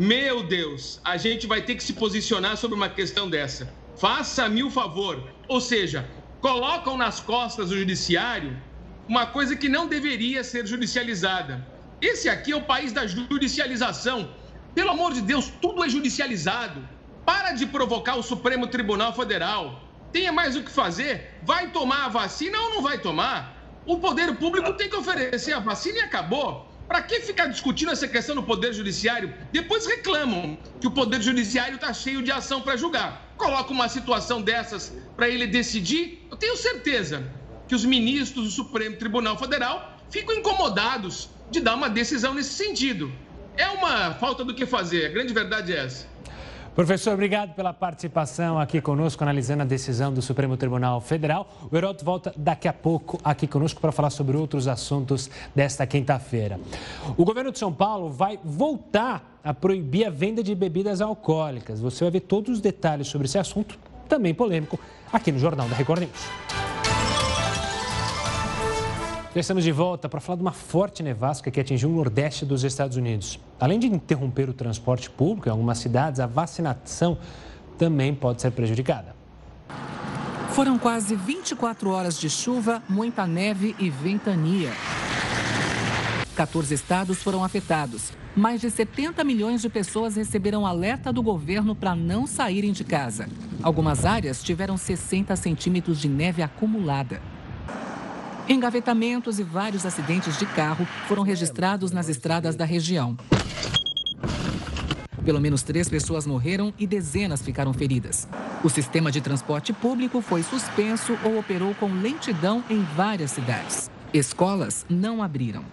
meu 0.00 0.42
Deus, 0.42 0.98
a 1.04 1.18
gente 1.18 1.46
vai 1.46 1.60
ter 1.60 1.74
que 1.74 1.84
se 1.84 1.92
posicionar 1.92 2.56
sobre 2.56 2.74
uma 2.74 2.88
questão 2.88 3.28
dessa. 3.28 3.70
Faça-me 3.98 4.62
o 4.62 4.70
favor. 4.70 5.22
Ou 5.46 5.60
seja, 5.60 6.08
colocam 6.40 6.96
nas 6.96 7.20
costas 7.20 7.68
do 7.68 7.76
judiciário 7.76 8.56
uma 9.06 9.26
coisa 9.26 9.54
que 9.54 9.68
não 9.68 9.86
deveria 9.86 10.42
ser 10.42 10.66
judicializada. 10.66 11.68
Esse 12.00 12.30
aqui 12.30 12.52
é 12.52 12.56
o 12.56 12.62
país 12.62 12.94
da 12.94 13.06
judicialização. 13.06 14.34
Pelo 14.74 14.88
amor 14.88 15.12
de 15.12 15.20
Deus, 15.20 15.52
tudo 15.60 15.84
é 15.84 15.88
judicializado. 15.90 16.88
Para 17.26 17.52
de 17.52 17.66
provocar 17.66 18.16
o 18.16 18.22
Supremo 18.22 18.68
Tribunal 18.68 19.14
Federal. 19.14 19.82
Tenha 20.14 20.32
mais 20.32 20.56
o 20.56 20.62
que 20.62 20.70
fazer. 20.70 21.38
Vai 21.42 21.72
tomar 21.72 22.06
a 22.06 22.08
vacina 22.08 22.58
ou 22.58 22.70
não 22.70 22.80
vai 22.80 22.96
tomar? 22.96 23.54
O 23.84 23.98
poder 23.98 24.34
público 24.36 24.72
tem 24.72 24.88
que 24.88 24.96
oferecer 24.96 25.52
a 25.52 25.58
vacina 25.58 25.98
e 25.98 26.02
acabou. 26.04 26.69
Para 26.90 27.02
que 27.02 27.20
ficar 27.20 27.46
discutindo 27.46 27.92
essa 27.92 28.08
questão 28.08 28.34
no 28.34 28.42
Poder 28.42 28.72
Judiciário? 28.72 29.32
Depois 29.52 29.86
reclamam 29.86 30.58
que 30.80 30.88
o 30.88 30.90
Poder 30.90 31.22
Judiciário 31.22 31.76
está 31.76 31.92
cheio 31.92 32.20
de 32.20 32.32
ação 32.32 32.62
para 32.62 32.76
julgar. 32.76 33.32
Coloca 33.36 33.70
uma 33.70 33.88
situação 33.88 34.42
dessas 34.42 34.92
para 35.14 35.28
ele 35.28 35.46
decidir. 35.46 36.26
Eu 36.28 36.36
tenho 36.36 36.56
certeza 36.56 37.22
que 37.68 37.76
os 37.76 37.84
ministros 37.84 38.44
do 38.46 38.50
Supremo 38.50 38.96
Tribunal 38.96 39.38
Federal 39.38 39.96
ficam 40.10 40.34
incomodados 40.34 41.30
de 41.48 41.60
dar 41.60 41.76
uma 41.76 41.88
decisão 41.88 42.34
nesse 42.34 42.54
sentido. 42.54 43.12
É 43.56 43.68
uma 43.68 44.14
falta 44.14 44.44
do 44.44 44.52
que 44.52 44.66
fazer, 44.66 45.06
a 45.06 45.10
grande 45.10 45.32
verdade 45.32 45.72
é 45.72 45.84
essa. 45.84 46.08
Professor, 46.74 47.14
obrigado 47.14 47.52
pela 47.54 47.72
participação 47.72 48.58
aqui 48.58 48.80
conosco, 48.80 49.22
analisando 49.24 49.62
a 49.62 49.66
decisão 49.66 50.12
do 50.12 50.22
Supremo 50.22 50.56
Tribunal 50.56 51.00
Federal. 51.00 51.48
O 51.70 51.76
Heroto 51.76 52.04
volta 52.04 52.32
daqui 52.36 52.68
a 52.68 52.72
pouco 52.72 53.18
aqui 53.24 53.46
conosco 53.46 53.80
para 53.80 53.90
falar 53.90 54.10
sobre 54.10 54.36
outros 54.36 54.68
assuntos 54.68 55.28
desta 55.54 55.84
quinta-feira. 55.84 56.60
O 57.16 57.24
governo 57.24 57.50
de 57.50 57.58
São 57.58 57.72
Paulo 57.72 58.08
vai 58.08 58.38
voltar 58.44 59.38
a 59.42 59.52
proibir 59.52 60.06
a 60.06 60.10
venda 60.10 60.44
de 60.44 60.54
bebidas 60.54 61.00
alcoólicas. 61.00 61.80
Você 61.80 62.04
vai 62.04 62.12
ver 62.12 62.20
todos 62.20 62.54
os 62.54 62.60
detalhes 62.60 63.08
sobre 63.08 63.26
esse 63.26 63.38
assunto, 63.38 63.76
também 64.08 64.32
polêmico, 64.32 64.78
aqui 65.12 65.32
no 65.32 65.40
Jornal 65.40 65.68
da 65.68 65.74
Record 65.74 66.02
News. 66.02 66.69
Já 69.32 69.40
estamos 69.40 69.62
de 69.62 69.70
volta 69.70 70.08
para 70.08 70.18
falar 70.18 70.38
de 70.38 70.42
uma 70.42 70.52
forte 70.52 71.04
nevasca 71.04 71.52
que 71.52 71.60
atingiu 71.60 71.88
o 71.88 71.94
nordeste 71.94 72.44
dos 72.44 72.64
Estados 72.64 72.96
Unidos. 72.96 73.38
Além 73.60 73.78
de 73.78 73.86
interromper 73.86 74.50
o 74.50 74.52
transporte 74.52 75.08
público 75.08 75.48
em 75.48 75.52
algumas 75.52 75.78
cidades, 75.78 76.18
a 76.18 76.26
vacinação 76.26 77.16
também 77.78 78.12
pode 78.12 78.42
ser 78.42 78.50
prejudicada. 78.50 79.14
Foram 80.48 80.76
quase 80.76 81.14
24 81.14 81.90
horas 81.90 82.18
de 82.18 82.28
chuva, 82.28 82.82
muita 82.88 83.24
neve 83.24 83.76
e 83.78 83.88
ventania. 83.88 84.72
14 86.34 86.74
estados 86.74 87.22
foram 87.22 87.44
afetados. 87.44 88.12
Mais 88.34 88.60
de 88.60 88.68
70 88.68 89.22
milhões 89.22 89.62
de 89.62 89.68
pessoas 89.68 90.16
receberam 90.16 90.66
alerta 90.66 91.12
do 91.12 91.22
governo 91.22 91.76
para 91.76 91.94
não 91.94 92.26
saírem 92.26 92.72
de 92.72 92.82
casa. 92.82 93.28
Algumas 93.62 94.04
áreas 94.04 94.42
tiveram 94.42 94.76
60 94.76 95.36
centímetros 95.36 96.00
de 96.00 96.08
neve 96.08 96.42
acumulada. 96.42 97.22
Engavetamentos 98.50 99.38
e 99.38 99.44
vários 99.44 99.86
acidentes 99.86 100.36
de 100.36 100.44
carro 100.44 100.84
foram 101.06 101.22
registrados 101.22 101.92
nas 101.92 102.08
estradas 102.08 102.56
da 102.56 102.64
região. 102.64 103.16
Pelo 105.24 105.40
menos 105.40 105.62
três 105.62 105.88
pessoas 105.88 106.26
morreram 106.26 106.74
e 106.76 106.84
dezenas 106.84 107.42
ficaram 107.42 107.72
feridas. 107.72 108.26
O 108.64 108.68
sistema 108.68 109.12
de 109.12 109.20
transporte 109.20 109.72
público 109.72 110.20
foi 110.20 110.42
suspenso 110.42 111.16
ou 111.22 111.38
operou 111.38 111.76
com 111.76 111.86
lentidão 111.92 112.64
em 112.68 112.82
várias 112.96 113.30
cidades. 113.30 113.88
Escolas 114.12 114.84
não 114.90 115.22
abriram. 115.22 115.64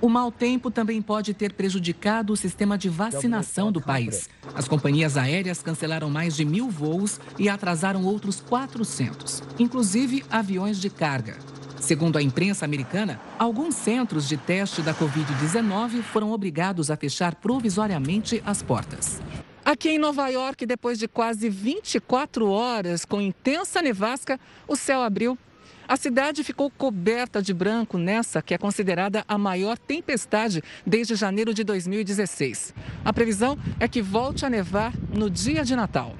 O 0.00 0.08
mau 0.08 0.32
tempo 0.32 0.70
também 0.70 1.02
pode 1.02 1.34
ter 1.34 1.52
prejudicado 1.52 2.32
o 2.32 2.36
sistema 2.36 2.78
de 2.78 2.88
vacinação 2.88 3.70
do 3.70 3.82
país. 3.82 4.30
As 4.54 4.66
companhias 4.66 5.18
aéreas 5.18 5.60
cancelaram 5.60 6.08
mais 6.08 6.34
de 6.34 6.46
mil 6.46 6.70
voos 6.70 7.20
e 7.38 7.46
atrasaram 7.46 8.04
outros 8.04 8.40
400, 8.40 9.42
inclusive 9.58 10.24
aviões 10.30 10.80
de 10.80 10.88
carga. 10.88 11.36
Segundo 11.86 12.18
a 12.18 12.22
imprensa 12.22 12.64
americana, 12.64 13.20
alguns 13.38 13.76
centros 13.76 14.26
de 14.28 14.36
teste 14.36 14.82
da 14.82 14.92
Covid-19 14.92 16.02
foram 16.02 16.32
obrigados 16.32 16.90
a 16.90 16.96
fechar 16.96 17.36
provisoriamente 17.36 18.42
as 18.44 18.60
portas. 18.60 19.22
Aqui 19.64 19.90
em 19.90 19.98
Nova 19.98 20.26
York, 20.26 20.66
depois 20.66 20.98
de 20.98 21.06
quase 21.06 21.48
24 21.48 22.50
horas 22.50 23.04
com 23.04 23.20
intensa 23.20 23.80
nevasca, 23.80 24.40
o 24.66 24.74
céu 24.74 25.00
abriu. 25.00 25.38
A 25.86 25.96
cidade 25.96 26.42
ficou 26.42 26.72
coberta 26.72 27.40
de 27.40 27.54
branco 27.54 27.98
nessa 27.98 28.42
que 28.42 28.52
é 28.52 28.58
considerada 28.58 29.24
a 29.28 29.38
maior 29.38 29.78
tempestade 29.78 30.64
desde 30.84 31.14
janeiro 31.14 31.54
de 31.54 31.62
2016. 31.62 32.74
A 33.04 33.12
previsão 33.12 33.56
é 33.78 33.86
que 33.86 34.02
volte 34.02 34.44
a 34.44 34.50
nevar 34.50 34.92
no 35.14 35.30
dia 35.30 35.64
de 35.64 35.76
Natal. 35.76 36.16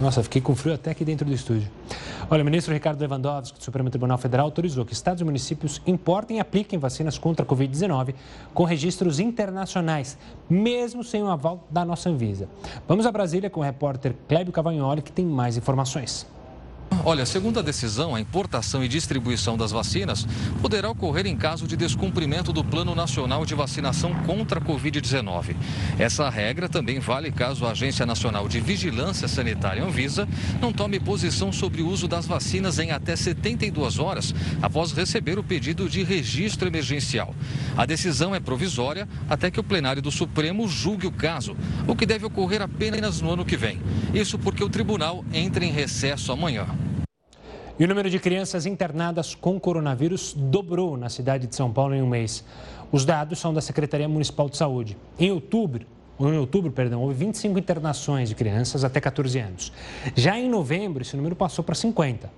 Nossa, 0.00 0.22
fiquei 0.22 0.40
com 0.40 0.54
frio 0.54 0.74
até 0.74 0.92
aqui 0.92 1.04
dentro 1.04 1.26
do 1.26 1.34
estúdio. 1.34 1.68
Olha, 2.28 2.42
o 2.42 2.44
ministro 2.44 2.74
Ricardo 2.74 3.00
Lewandowski, 3.00 3.56
do 3.56 3.62
Supremo 3.62 3.88
Tribunal 3.88 4.18
Federal, 4.18 4.46
autorizou 4.46 4.84
que 4.84 4.92
estados 4.92 5.20
e 5.20 5.24
municípios 5.24 5.80
importem 5.86 6.38
e 6.38 6.40
apliquem 6.40 6.76
vacinas 6.76 7.16
contra 7.16 7.46
a 7.46 7.48
Covid-19 7.48 8.14
com 8.52 8.64
registros 8.64 9.20
internacionais, 9.20 10.18
mesmo 10.50 11.04
sem 11.04 11.22
o 11.22 11.28
aval 11.28 11.64
da 11.70 11.84
nossa 11.84 12.10
Anvisa. 12.10 12.48
Vamos 12.88 13.06
a 13.06 13.12
Brasília 13.12 13.48
com 13.48 13.60
o 13.60 13.62
repórter 13.62 14.12
Clébio 14.26 14.52
Cavagnoli, 14.52 15.02
que 15.02 15.12
tem 15.12 15.24
mais 15.24 15.56
informações. 15.56 16.26
Olha, 17.08 17.24
segundo 17.24 17.60
a 17.60 17.62
decisão, 17.62 18.16
a 18.16 18.20
importação 18.20 18.82
e 18.82 18.88
distribuição 18.88 19.56
das 19.56 19.70
vacinas 19.70 20.26
poderá 20.60 20.90
ocorrer 20.90 21.24
em 21.24 21.36
caso 21.36 21.64
de 21.64 21.76
descumprimento 21.76 22.52
do 22.52 22.64
Plano 22.64 22.96
Nacional 22.96 23.46
de 23.46 23.54
Vacinação 23.54 24.12
contra 24.24 24.58
a 24.58 24.60
Covid-19. 24.60 25.54
Essa 26.00 26.28
regra 26.28 26.68
também 26.68 26.98
vale 26.98 27.30
caso 27.30 27.64
a 27.64 27.70
Agência 27.70 28.04
Nacional 28.04 28.48
de 28.48 28.58
Vigilância 28.58 29.28
Sanitária 29.28 29.84
Anvisa 29.84 30.28
não 30.60 30.72
tome 30.72 30.98
posição 30.98 31.52
sobre 31.52 31.80
o 31.80 31.88
uso 31.88 32.08
das 32.08 32.26
vacinas 32.26 32.80
em 32.80 32.90
até 32.90 33.14
72 33.14 34.00
horas 34.00 34.34
após 34.60 34.90
receber 34.90 35.38
o 35.38 35.44
pedido 35.44 35.88
de 35.88 36.02
registro 36.02 36.66
emergencial. 36.66 37.36
A 37.76 37.86
decisão 37.86 38.34
é 38.34 38.40
provisória 38.40 39.08
até 39.28 39.48
que 39.48 39.60
o 39.60 39.64
plenário 39.64 40.02
do 40.02 40.10
Supremo 40.10 40.66
julgue 40.66 41.06
o 41.06 41.12
caso, 41.12 41.56
o 41.86 41.94
que 41.94 42.04
deve 42.04 42.26
ocorrer 42.26 42.62
apenas 42.62 43.20
no 43.20 43.30
ano 43.30 43.44
que 43.44 43.56
vem. 43.56 43.80
Isso 44.12 44.36
porque 44.40 44.64
o 44.64 44.68
tribunal 44.68 45.24
entra 45.32 45.64
em 45.64 45.70
recesso 45.70 46.32
amanhã. 46.32 46.66
E 47.78 47.84
o 47.84 47.88
número 47.88 48.08
de 48.08 48.18
crianças 48.18 48.64
internadas 48.64 49.34
com 49.34 49.60
coronavírus 49.60 50.32
dobrou 50.34 50.96
na 50.96 51.10
cidade 51.10 51.46
de 51.46 51.54
São 51.54 51.70
Paulo 51.70 51.94
em 51.94 52.00
um 52.00 52.08
mês. 52.08 52.42
Os 52.90 53.04
dados 53.04 53.38
são 53.38 53.52
da 53.52 53.60
Secretaria 53.60 54.08
Municipal 54.08 54.48
de 54.48 54.56
Saúde. 54.56 54.96
Em 55.18 55.30
outubro, 55.30 55.84
em 56.18 56.38
outubro, 56.38 56.72
perdão, 56.72 57.02
houve 57.02 57.14
25 57.26 57.58
internações 57.58 58.30
de 58.30 58.34
crianças 58.34 58.82
até 58.82 58.98
14 58.98 59.38
anos. 59.38 59.72
Já 60.14 60.38
em 60.38 60.48
novembro, 60.48 61.02
esse 61.02 61.14
número 61.14 61.36
passou 61.36 61.62
para 61.62 61.74
50. 61.74 62.30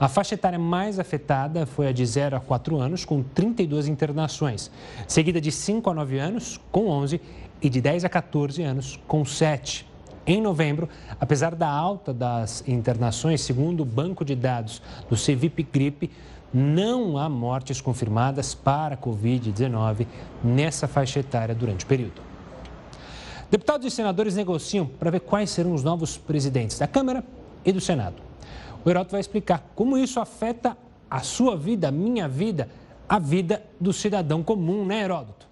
A 0.00 0.08
faixa 0.08 0.34
etária 0.34 0.58
mais 0.58 0.98
afetada 0.98 1.66
foi 1.66 1.88
a 1.88 1.92
de 1.92 2.06
0 2.06 2.34
a 2.34 2.40
4 2.40 2.80
anos, 2.80 3.04
com 3.04 3.22
32 3.22 3.88
internações, 3.88 4.70
seguida 5.06 5.42
de 5.42 5.52
5 5.52 5.90
a 5.90 5.92
9 5.92 6.18
anos, 6.18 6.58
com 6.72 6.88
11, 6.88 7.20
e 7.60 7.68
de 7.68 7.82
10 7.82 8.06
a 8.06 8.08
14 8.08 8.62
anos, 8.62 8.98
com 9.06 9.22
7. 9.26 9.86
Em 10.26 10.42
novembro, 10.42 10.88
apesar 11.20 11.54
da 11.54 11.68
alta 11.68 12.12
das 12.12 12.66
internações, 12.66 13.40
segundo 13.42 13.82
o 13.82 13.84
banco 13.84 14.24
de 14.24 14.34
dados 14.34 14.82
do 15.08 15.16
Cevip 15.16 15.62
Gripe, 15.62 16.10
não 16.52 17.16
há 17.16 17.28
mortes 17.28 17.80
confirmadas 17.80 18.54
para 18.54 18.94
a 18.94 18.98
Covid-19 18.98 20.06
nessa 20.42 20.88
faixa 20.88 21.20
etária 21.20 21.54
durante 21.54 21.84
o 21.84 21.88
período. 21.88 22.20
Deputados 23.48 23.86
e 23.86 23.90
senadores 23.90 24.34
negociam 24.34 24.84
para 24.86 25.10
ver 25.10 25.20
quais 25.20 25.50
serão 25.50 25.72
os 25.72 25.84
novos 25.84 26.18
presidentes 26.18 26.76
da 26.76 26.88
Câmara 26.88 27.22
e 27.64 27.70
do 27.70 27.80
Senado. 27.80 28.16
O 28.84 28.90
Heroto 28.90 29.12
vai 29.12 29.20
explicar 29.20 29.70
como 29.76 29.96
isso 29.96 30.18
afeta 30.18 30.76
a 31.08 31.20
sua 31.20 31.56
vida, 31.56 31.88
a 31.88 31.92
minha 31.92 32.26
vida, 32.26 32.68
a 33.08 33.20
vida 33.20 33.62
do 33.80 33.92
cidadão 33.92 34.42
comum, 34.42 34.84
né, 34.84 35.04
Heródoto? 35.04 35.46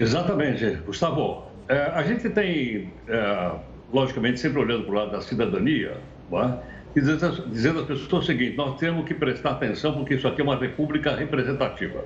Exatamente, 0.00 0.76
Gustavo. 0.86 1.47
É, 1.68 1.82
a 1.94 2.02
gente 2.02 2.28
tem, 2.30 2.90
é, 3.06 3.52
logicamente, 3.92 4.40
sempre 4.40 4.60
olhando 4.60 4.84
para 4.84 4.92
o 4.92 4.94
lado 4.94 5.12
da 5.12 5.20
cidadania, 5.20 5.96
é? 6.32 6.58
dizendo, 6.94 7.48
dizendo 7.48 7.80
às 7.80 7.86
pessoas 7.86 8.24
o 8.24 8.26
seguinte: 8.26 8.56
nós 8.56 8.78
temos 8.78 9.04
que 9.06 9.14
prestar 9.14 9.50
atenção 9.50 9.94
porque 9.94 10.14
isso 10.14 10.26
aqui 10.26 10.40
é 10.40 10.44
uma 10.44 10.56
república 10.56 11.14
representativa. 11.14 12.04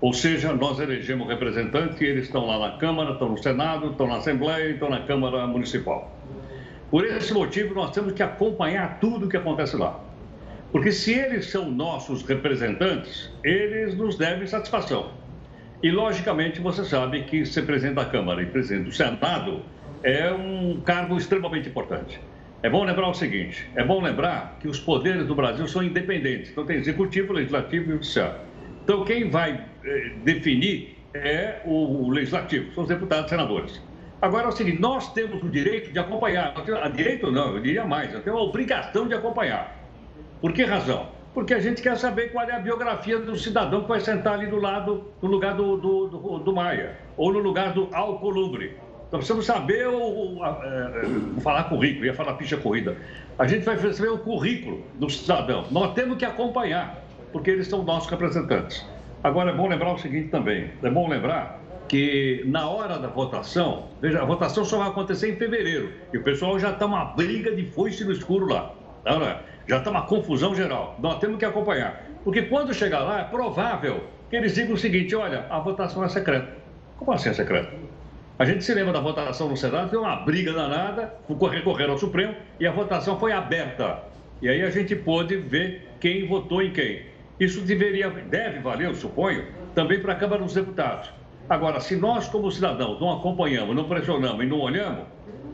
Ou 0.00 0.12
seja, 0.12 0.52
nós 0.52 0.78
elegemos 0.78 1.26
representantes 1.26 2.00
e 2.00 2.04
eles 2.04 2.26
estão 2.26 2.46
lá 2.46 2.70
na 2.70 2.78
Câmara, 2.78 3.12
estão 3.12 3.30
no 3.30 3.38
Senado, 3.38 3.90
estão 3.90 4.06
na 4.06 4.18
Assembleia, 4.18 4.70
estão 4.70 4.88
na 4.88 5.00
Câmara 5.00 5.44
Municipal. 5.48 6.16
Por 6.88 7.04
esse 7.04 7.34
motivo, 7.34 7.74
nós 7.74 7.90
temos 7.90 8.12
que 8.12 8.22
acompanhar 8.22 9.00
tudo 9.00 9.26
o 9.26 9.28
que 9.28 9.36
acontece 9.36 9.76
lá. 9.76 9.98
Porque 10.70 10.92
se 10.92 11.12
eles 11.12 11.46
são 11.46 11.68
nossos 11.68 12.22
representantes, 12.22 13.30
eles 13.42 13.96
nos 13.96 14.16
devem 14.16 14.46
satisfação. 14.46 15.10
E, 15.80 15.90
logicamente, 15.92 16.60
você 16.60 16.84
sabe 16.84 17.22
que 17.22 17.46
ser 17.46 17.62
presidente 17.62 17.94
da 17.94 18.04
Câmara 18.04 18.42
e 18.42 18.46
presidente 18.46 18.86
do 18.86 18.92
Senado 18.92 19.62
é 20.02 20.32
um 20.32 20.80
cargo 20.80 21.16
extremamente 21.16 21.68
importante. 21.68 22.20
É 22.64 22.68
bom 22.68 22.82
lembrar 22.82 23.08
o 23.08 23.14
seguinte: 23.14 23.68
é 23.76 23.84
bom 23.84 24.02
lembrar 24.02 24.58
que 24.60 24.66
os 24.66 24.80
poderes 24.80 25.26
do 25.26 25.36
Brasil 25.36 25.68
são 25.68 25.82
independentes. 25.82 26.50
Então, 26.50 26.66
tem 26.66 26.78
executivo, 26.78 27.32
legislativo 27.32 27.90
e 27.90 27.92
judiciário. 27.92 28.40
Então, 28.82 29.04
quem 29.04 29.30
vai 29.30 29.64
eh, 29.84 30.12
definir 30.24 30.96
é 31.14 31.60
o, 31.64 32.06
o, 32.06 32.10
legislativo, 32.10 32.72
são 32.74 32.82
os 32.82 32.88
deputados 32.88 33.26
e 33.26 33.28
senadores. 33.28 33.80
Agora 34.20 34.46
é 34.46 34.48
o 34.48 34.52
seguinte: 34.52 34.80
nós 34.80 35.12
temos 35.12 35.40
o 35.44 35.48
direito 35.48 35.92
de 35.92 35.98
acompanhar. 36.00 36.54
A 36.82 36.88
direito 36.88 37.30
não, 37.30 37.54
eu 37.54 37.60
diria 37.60 37.84
mais, 37.84 38.12
eu 38.12 38.20
tenho 38.20 38.36
a 38.36 38.42
obrigação 38.42 39.06
de 39.06 39.14
acompanhar. 39.14 39.78
Por 40.40 40.52
que 40.52 40.64
razão? 40.64 41.17
Porque 41.38 41.54
a 41.54 41.60
gente 41.60 41.80
quer 41.80 41.96
saber 41.96 42.32
qual 42.32 42.44
é 42.48 42.52
a 42.52 42.58
biografia 42.58 43.16
do 43.16 43.36
cidadão 43.38 43.82
que 43.82 43.88
vai 43.88 44.00
sentar 44.00 44.32
ali 44.32 44.48
do 44.48 44.56
lado, 44.56 45.04
no 45.22 45.28
lugar 45.28 45.54
do, 45.54 45.76
do, 45.76 46.08
do, 46.08 46.38
do 46.40 46.52
Maia, 46.52 46.98
ou 47.16 47.32
no 47.32 47.38
lugar 47.38 47.72
do 47.72 47.88
Alcolumbre. 47.92 48.76
Então 49.06 49.20
precisamos 49.20 49.46
saber, 49.46 49.86
o, 49.86 50.42
a, 50.42 50.60
é, 50.64 51.40
falar 51.40 51.68
currículo, 51.68 52.06
ia 52.06 52.12
falar 52.12 52.36
ficha 52.38 52.56
corrida. 52.56 52.96
A 53.38 53.46
gente 53.46 53.64
vai 53.64 53.78
saber 53.78 54.08
o 54.08 54.18
currículo 54.18 54.82
do 54.96 55.08
cidadão. 55.08 55.64
Nós 55.70 55.94
temos 55.94 56.18
que 56.18 56.24
acompanhar, 56.24 57.04
porque 57.30 57.52
eles 57.52 57.68
são 57.68 57.84
nossos 57.84 58.10
representantes. 58.10 58.84
Agora 59.22 59.52
é 59.52 59.54
bom 59.54 59.68
lembrar 59.68 59.92
o 59.92 59.98
seguinte 59.98 60.30
também: 60.30 60.72
é 60.82 60.90
bom 60.90 61.08
lembrar 61.08 61.60
que 61.86 62.42
na 62.46 62.68
hora 62.68 62.98
da 62.98 63.06
votação, 63.06 63.90
veja, 64.02 64.22
a 64.22 64.24
votação 64.24 64.64
só 64.64 64.78
vai 64.78 64.88
acontecer 64.88 65.32
em 65.32 65.36
fevereiro, 65.36 65.92
e 66.12 66.18
o 66.18 66.24
pessoal 66.24 66.58
já 66.58 66.70
está 66.70 66.84
uma 66.84 67.04
briga 67.04 67.54
de 67.54 67.64
foice 67.66 68.04
no 68.04 68.10
escuro 68.10 68.46
lá. 68.46 68.74
Não, 69.04 69.20
não 69.20 69.26
é? 69.28 69.38
Já 69.68 69.78
está 69.78 69.90
uma 69.90 70.02
confusão 70.02 70.54
geral. 70.54 70.96
Nós 70.98 71.18
temos 71.18 71.38
que 71.38 71.44
acompanhar. 71.44 72.02
Porque 72.24 72.42
quando 72.42 72.72
chegar 72.72 73.00
lá, 73.00 73.20
é 73.20 73.24
provável 73.24 74.04
que 74.30 74.36
eles 74.36 74.54
digam 74.54 74.74
o 74.74 74.78
seguinte: 74.78 75.14
olha, 75.14 75.44
a 75.50 75.58
votação 75.58 76.02
é 76.02 76.08
secreta. 76.08 76.48
Como 76.96 77.12
assim 77.12 77.28
é 77.28 77.34
secreta? 77.34 77.70
A 78.38 78.44
gente 78.44 78.64
se 78.64 78.72
lembra 78.72 78.92
da 78.92 79.00
votação 79.00 79.48
no 79.48 79.56
Senado, 79.56 79.90
foi 79.90 79.98
uma 79.98 80.16
briga 80.16 80.52
danada, 80.52 81.12
recorreram 81.28 81.92
ao 81.92 81.98
Supremo 81.98 82.34
e 82.58 82.66
a 82.66 82.72
votação 82.72 83.18
foi 83.18 83.32
aberta. 83.32 84.04
E 84.40 84.48
aí 84.48 84.62
a 84.62 84.70
gente 84.70 84.94
pôde 84.94 85.36
ver 85.36 85.88
quem 86.00 86.26
votou 86.26 86.62
em 86.62 86.72
quem. 86.72 87.02
Isso 87.38 87.60
deveria, 87.60 88.08
deve 88.08 88.60
valer, 88.60 88.86
eu 88.86 88.94
suponho, 88.94 89.44
também 89.74 90.00
para 90.00 90.12
a 90.12 90.16
Câmara 90.16 90.42
dos 90.42 90.54
Deputados. 90.54 91.10
Agora, 91.48 91.80
se 91.80 91.96
nós, 91.96 92.28
como 92.28 92.50
cidadãos, 92.50 93.00
não 93.00 93.12
acompanhamos, 93.12 93.74
não 93.74 93.84
pressionamos 93.84 94.44
e 94.44 94.46
não 94.46 94.60
olhamos, 94.60 95.04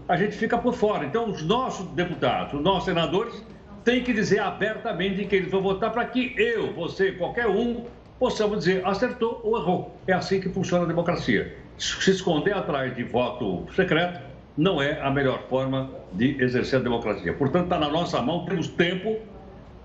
a 0.07 0.17
gente 0.17 0.37
fica 0.37 0.59
por 0.59 0.75
fora. 0.75 1.07
Então, 1.07 1.31
os 1.31 1.43
nossos 1.43 1.87
deputados, 1.89 2.53
os 2.55 2.61
nossos 2.61 2.85
senadores, 2.85 3.43
tem 3.85 4.03
que 4.03 4.13
dizer 4.13 4.41
abertamente 4.41 5.25
que 5.27 5.37
eles 5.37 5.51
vão 5.51 5.61
votar 5.61 5.93
para 5.93 6.05
que 6.07 6.35
eu, 6.39 6.73
você, 6.73 7.13
qualquer 7.13 7.47
um, 7.47 7.85
possamos 8.19 8.61
dizer 8.61 8.85
acertou 8.87 9.41
ou 9.45 9.59
errou. 9.59 9.97
É 10.07 10.13
assim 10.15 10.41
que 10.41 10.49
funciona 10.49 10.85
a 10.85 10.89
democracia. 10.89 11.57
Se 11.77 12.11
esconder 12.11 12.55
atrás 12.55 12.97
de 12.97 13.05
voto 13.05 13.67
secreto 13.75 14.21
não 14.57 14.81
é 14.81 15.01
a 15.01 15.11
melhor 15.11 15.43
forma 15.49 15.91
de 16.13 16.41
exercer 16.43 16.79
a 16.79 16.83
democracia. 16.83 17.35
Portanto, 17.35 17.65
está 17.65 17.79
na 17.79 17.89
nossa 17.89 18.23
mão, 18.23 18.45
temos 18.45 18.69
tempo, 18.69 19.17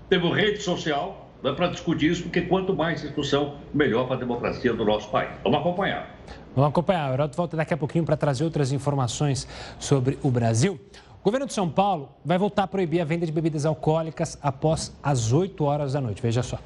temos 0.08 0.34
rede 0.34 0.62
social 0.62 1.28
né, 1.42 1.52
para 1.52 1.66
discutir 1.68 2.10
isso, 2.12 2.22
porque 2.22 2.42
quanto 2.42 2.74
mais 2.74 3.02
discussão, 3.02 3.56
melhor 3.74 4.06
para 4.06 4.16
a 4.16 4.18
democracia 4.18 4.72
do 4.72 4.84
nosso 4.84 5.10
país. 5.10 5.30
Vamos 5.42 5.58
acompanhar. 5.58 6.16
Vamos 6.54 6.70
acompanhar. 6.70 7.10
O 7.10 7.14
Heraldo 7.14 7.36
volta 7.36 7.56
daqui 7.56 7.74
a 7.74 7.76
pouquinho 7.76 8.04
para 8.04 8.16
trazer 8.16 8.44
outras 8.44 8.72
informações 8.72 9.46
sobre 9.78 10.18
o 10.22 10.30
Brasil. 10.30 10.78
O 11.20 11.24
governo 11.24 11.46
de 11.46 11.52
São 11.52 11.68
Paulo 11.68 12.08
vai 12.24 12.38
voltar 12.38 12.62
a 12.62 12.66
proibir 12.66 12.98
a 12.98 13.04
venda 13.04 13.26
de 13.26 13.32
bebidas 13.32 13.66
alcoólicas 13.66 14.38
após 14.40 14.90
as 15.02 15.32
8 15.34 15.62
horas 15.62 15.92
da 15.92 16.00
noite. 16.00 16.22
Veja 16.22 16.42
só. 16.42 16.58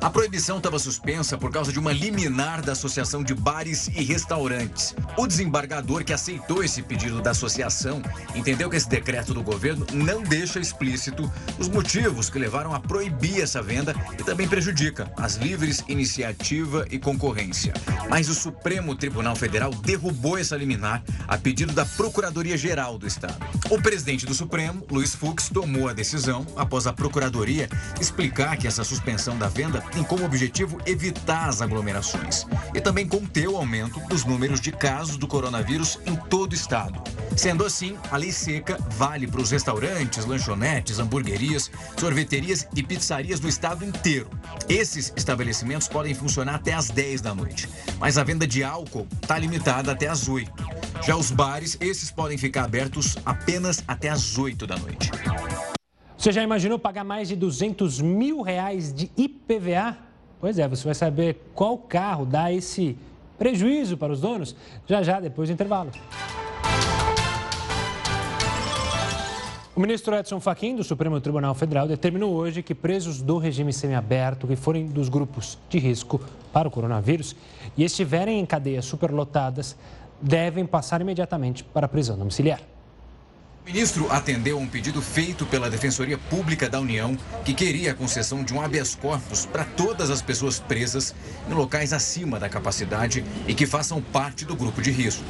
A 0.00 0.10
proibição 0.10 0.56
estava 0.56 0.78
suspensa 0.78 1.38
por 1.38 1.52
causa 1.52 1.72
de 1.72 1.78
uma 1.78 1.92
liminar 1.92 2.60
da 2.60 2.72
Associação 2.72 3.22
de 3.22 3.34
Bares 3.34 3.86
e 3.88 4.02
Restaurantes. 4.02 4.94
O 5.16 5.26
desembargador 5.26 6.04
que 6.04 6.12
aceitou 6.12 6.64
esse 6.64 6.82
pedido 6.82 7.22
da 7.22 7.30
associação 7.30 8.02
entendeu 8.34 8.68
que 8.68 8.76
esse 8.76 8.88
decreto 8.88 9.32
do 9.32 9.42
governo 9.42 9.86
não 9.92 10.22
deixa 10.22 10.58
explícito 10.58 11.30
os 11.58 11.68
motivos 11.68 12.28
que 12.28 12.38
levaram 12.38 12.74
a 12.74 12.80
proibir 12.80 13.40
essa 13.40 13.62
venda 13.62 13.94
e 14.18 14.24
também 14.24 14.48
prejudica 14.48 15.10
as 15.16 15.36
livres 15.36 15.84
iniciativa 15.86 16.84
e 16.90 16.98
concorrência. 16.98 17.72
Mas 18.08 18.28
o 18.28 18.34
Supremo 18.34 18.96
Tribunal 18.96 19.36
Federal 19.36 19.70
derrubou 19.70 20.36
essa 20.36 20.56
liminar 20.56 21.02
a 21.28 21.38
pedido 21.38 21.72
da 21.72 21.86
Procuradoria-Geral 21.86 22.98
do 22.98 23.06
Estado. 23.06 23.38
O 23.70 23.80
presidente 23.80 24.26
do 24.26 24.34
Supremo, 24.34 24.84
Luiz 24.90 25.14
Fux, 25.14 25.48
tomou 25.48 25.88
a 25.88 25.92
decisão 25.92 26.44
após 26.56 26.86
a 26.86 26.92
Procuradoria 26.92 27.68
explicar 28.00 28.56
que 28.56 28.66
essa 28.66 28.82
suspensão 28.82 29.38
da 29.38 29.48
venda 29.48 29.71
tem 29.80 30.02
como 30.04 30.24
objetivo 30.24 30.78
evitar 30.86 31.48
as 31.48 31.62
aglomerações 31.62 32.46
e 32.74 32.80
também 32.80 33.06
conter 33.06 33.48
o 33.48 33.56
aumento 33.56 34.00
dos 34.08 34.24
números 34.24 34.60
de 34.60 34.72
casos 34.72 35.16
do 35.16 35.26
coronavírus 35.26 35.98
em 36.06 36.14
todo 36.14 36.52
o 36.52 36.54
estado. 36.54 37.02
Sendo 37.36 37.64
assim, 37.64 37.96
a 38.10 38.16
lei 38.16 38.32
seca 38.32 38.78
vale 38.90 39.26
para 39.26 39.40
os 39.40 39.50
restaurantes, 39.50 40.26
lanchonetes, 40.26 40.98
hamburguerias, 40.98 41.70
sorveterias 41.96 42.68
e 42.74 42.82
pizzarias 42.82 43.40
do 43.40 43.48
estado 43.48 43.84
inteiro. 43.84 44.28
Esses 44.68 45.12
estabelecimentos 45.16 45.88
podem 45.88 46.14
funcionar 46.14 46.56
até 46.56 46.72
às 46.72 46.90
10 46.90 47.20
da 47.20 47.34
noite, 47.34 47.68
mas 47.98 48.18
a 48.18 48.24
venda 48.24 48.46
de 48.46 48.62
álcool 48.62 49.06
está 49.22 49.38
limitada 49.38 49.92
até 49.92 50.08
às 50.08 50.28
8. 50.28 50.52
Já 51.04 51.16
os 51.16 51.30
bares, 51.30 51.76
esses 51.80 52.10
podem 52.10 52.38
ficar 52.38 52.64
abertos 52.64 53.16
apenas 53.24 53.82
até 53.88 54.08
às 54.08 54.38
8 54.38 54.66
da 54.66 54.76
noite. 54.76 55.10
Você 56.22 56.30
já 56.30 56.40
imaginou 56.40 56.78
pagar 56.78 57.02
mais 57.02 57.26
de 57.26 57.34
200 57.34 58.00
mil 58.00 58.42
reais 58.42 58.94
de 58.94 59.10
IPVA? 59.16 59.96
Pois 60.38 60.56
é, 60.56 60.68
você 60.68 60.84
vai 60.84 60.94
saber 60.94 61.50
qual 61.52 61.76
carro 61.76 62.24
dá 62.24 62.52
esse 62.52 62.96
prejuízo 63.36 63.96
para 63.96 64.12
os 64.12 64.20
donos 64.20 64.54
já 64.86 65.02
já 65.02 65.18
depois 65.18 65.48
do 65.48 65.52
intervalo. 65.52 65.90
O 69.74 69.80
ministro 69.80 70.14
Edson 70.14 70.38
Fachin, 70.38 70.76
do 70.76 70.84
Supremo 70.84 71.20
Tribunal 71.20 71.56
Federal, 71.56 71.88
determinou 71.88 72.32
hoje 72.32 72.62
que 72.62 72.72
presos 72.72 73.20
do 73.20 73.36
regime 73.36 73.72
semiaberto 73.72 74.46
que 74.46 74.54
forem 74.54 74.86
dos 74.86 75.08
grupos 75.08 75.58
de 75.68 75.80
risco 75.80 76.20
para 76.52 76.68
o 76.68 76.70
coronavírus 76.70 77.34
e 77.76 77.82
estiverem 77.82 78.38
em 78.38 78.46
cadeias 78.46 78.84
superlotadas 78.84 79.76
devem 80.20 80.64
passar 80.64 81.00
imediatamente 81.00 81.64
para 81.64 81.86
a 81.86 81.88
prisão 81.88 82.16
domiciliar. 82.16 82.60
O 83.64 83.64
ministro 83.64 84.10
atendeu 84.10 84.58
a 84.58 84.60
um 84.60 84.66
pedido 84.66 85.00
feito 85.00 85.46
pela 85.46 85.70
Defensoria 85.70 86.18
Pública 86.18 86.68
da 86.68 86.80
União, 86.80 87.16
que 87.44 87.54
queria 87.54 87.92
a 87.92 87.94
concessão 87.94 88.42
de 88.42 88.52
um 88.52 88.60
habeas 88.60 88.96
corpus 88.96 89.46
para 89.46 89.64
todas 89.64 90.10
as 90.10 90.20
pessoas 90.20 90.58
presas 90.58 91.14
em 91.48 91.54
locais 91.54 91.92
acima 91.92 92.40
da 92.40 92.48
capacidade 92.48 93.24
e 93.46 93.54
que 93.54 93.64
façam 93.64 94.02
parte 94.02 94.44
do 94.44 94.56
grupo 94.56 94.82
de 94.82 94.90
risco. 94.90 95.22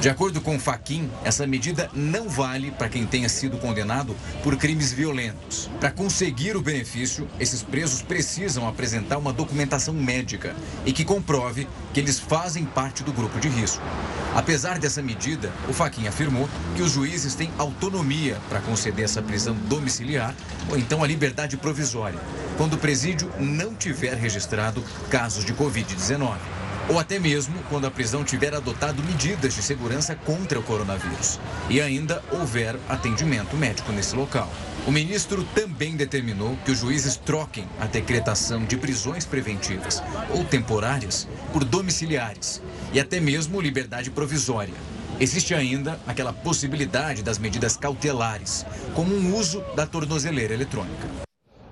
De 0.00 0.08
acordo 0.08 0.40
com 0.40 0.54
o 0.54 0.60
Faquin, 0.60 1.10
essa 1.24 1.44
medida 1.44 1.90
não 1.92 2.28
vale 2.28 2.70
para 2.70 2.88
quem 2.88 3.04
tenha 3.04 3.28
sido 3.28 3.58
condenado 3.58 4.14
por 4.44 4.56
crimes 4.56 4.92
violentos. 4.92 5.68
Para 5.80 5.90
conseguir 5.90 6.56
o 6.56 6.62
benefício, 6.62 7.28
esses 7.40 7.62
presos 7.62 8.00
precisam 8.00 8.68
apresentar 8.68 9.18
uma 9.18 9.32
documentação 9.32 9.92
médica 9.92 10.54
e 10.86 10.92
que 10.92 11.04
comprove 11.04 11.66
que 11.92 11.98
eles 11.98 12.18
fazem 12.18 12.64
parte 12.64 13.02
do 13.02 13.12
grupo 13.12 13.40
de 13.40 13.48
risco. 13.48 13.82
Apesar 14.36 14.78
dessa 14.78 15.02
medida, 15.02 15.50
o 15.68 15.72
Faquin 15.72 16.06
afirmou 16.06 16.48
que 16.76 16.82
os 16.82 16.92
juízes 16.92 17.34
têm 17.34 17.50
autonomia 17.68 18.38
para 18.48 18.60
conceder 18.60 19.04
essa 19.04 19.22
prisão 19.22 19.54
domiciliar 19.54 20.34
ou 20.70 20.78
então 20.78 21.04
a 21.04 21.06
liberdade 21.06 21.56
provisória, 21.56 22.18
quando 22.56 22.74
o 22.74 22.78
presídio 22.78 23.30
não 23.38 23.74
tiver 23.74 24.14
registrado 24.14 24.82
casos 25.10 25.44
de 25.44 25.54
Covid-19 25.54 26.36
ou 26.88 26.98
até 26.98 27.18
mesmo 27.18 27.54
quando 27.68 27.86
a 27.86 27.90
prisão 27.90 28.24
tiver 28.24 28.54
adotado 28.54 29.02
medidas 29.02 29.54
de 29.54 29.62
segurança 29.62 30.14
contra 30.14 30.58
o 30.58 30.62
coronavírus 30.62 31.38
e 31.68 31.80
ainda 31.80 32.22
houver 32.32 32.76
atendimento 32.88 33.56
médico 33.56 33.92
nesse 33.92 34.16
local. 34.16 34.50
O 34.86 34.90
ministro 34.90 35.44
também 35.54 35.96
determinou 35.96 36.56
que 36.64 36.70
os 36.70 36.78
juízes 36.78 37.16
troquem 37.16 37.68
a 37.78 37.86
decretação 37.86 38.64
de 38.64 38.78
prisões 38.78 39.26
preventivas 39.26 40.02
ou 40.30 40.44
temporárias 40.44 41.28
por 41.52 41.62
domiciliares 41.62 42.62
e 42.92 42.98
até 42.98 43.20
mesmo 43.20 43.60
liberdade 43.60 44.10
provisória. 44.10 44.97
Existe 45.20 45.52
ainda 45.52 45.98
aquela 46.06 46.32
possibilidade 46.32 47.24
das 47.24 47.40
medidas 47.40 47.76
cautelares, 47.76 48.64
como 48.94 49.12
um 49.12 49.34
uso 49.36 49.64
da 49.74 49.84
tornozeleira 49.84 50.54
eletrônica. 50.54 51.08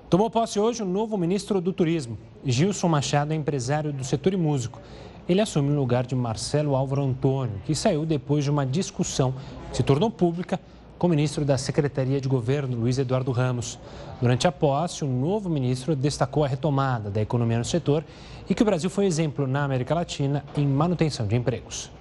Tomou 0.09 0.29
posse 0.29 0.59
hoje 0.59 0.83
o 0.83 0.85
novo 0.85 1.17
ministro 1.17 1.61
do 1.61 1.71
Turismo. 1.71 2.17
Gilson 2.43 2.89
Machado 2.89 3.33
empresário 3.33 3.93
do 3.93 4.03
setor 4.03 4.33
e 4.33 4.37
músico. 4.37 4.81
Ele 5.29 5.39
assume 5.39 5.71
o 5.71 5.79
lugar 5.79 6.05
de 6.05 6.13
Marcelo 6.13 6.75
Álvaro 6.75 7.03
Antônio, 7.03 7.61
que 7.65 7.73
saiu 7.73 8.05
depois 8.05 8.43
de 8.43 8.51
uma 8.51 8.65
discussão 8.65 9.33
que 9.71 9.77
se 9.77 9.83
tornou 9.83 10.11
pública 10.11 10.59
com 10.97 11.07
o 11.07 11.09
ministro 11.09 11.45
da 11.45 11.57
Secretaria 11.57 12.19
de 12.19 12.27
Governo, 12.27 12.75
Luiz 12.75 12.97
Eduardo 12.97 13.31
Ramos. 13.31 13.79
Durante 14.21 14.45
a 14.45 14.51
posse, 14.51 15.05
o 15.05 15.07
novo 15.07 15.49
ministro 15.49 15.95
destacou 15.95 16.43
a 16.43 16.49
retomada 16.49 17.09
da 17.09 17.21
economia 17.21 17.59
no 17.59 17.65
setor 17.65 18.03
e 18.49 18.53
que 18.53 18.61
o 18.61 18.65
Brasil 18.65 18.89
foi 18.89 19.05
exemplo 19.05 19.47
na 19.47 19.63
América 19.63 19.95
Latina 19.95 20.43
em 20.57 20.67
manutenção 20.67 21.25
de 21.25 21.37
empregos. 21.37 21.95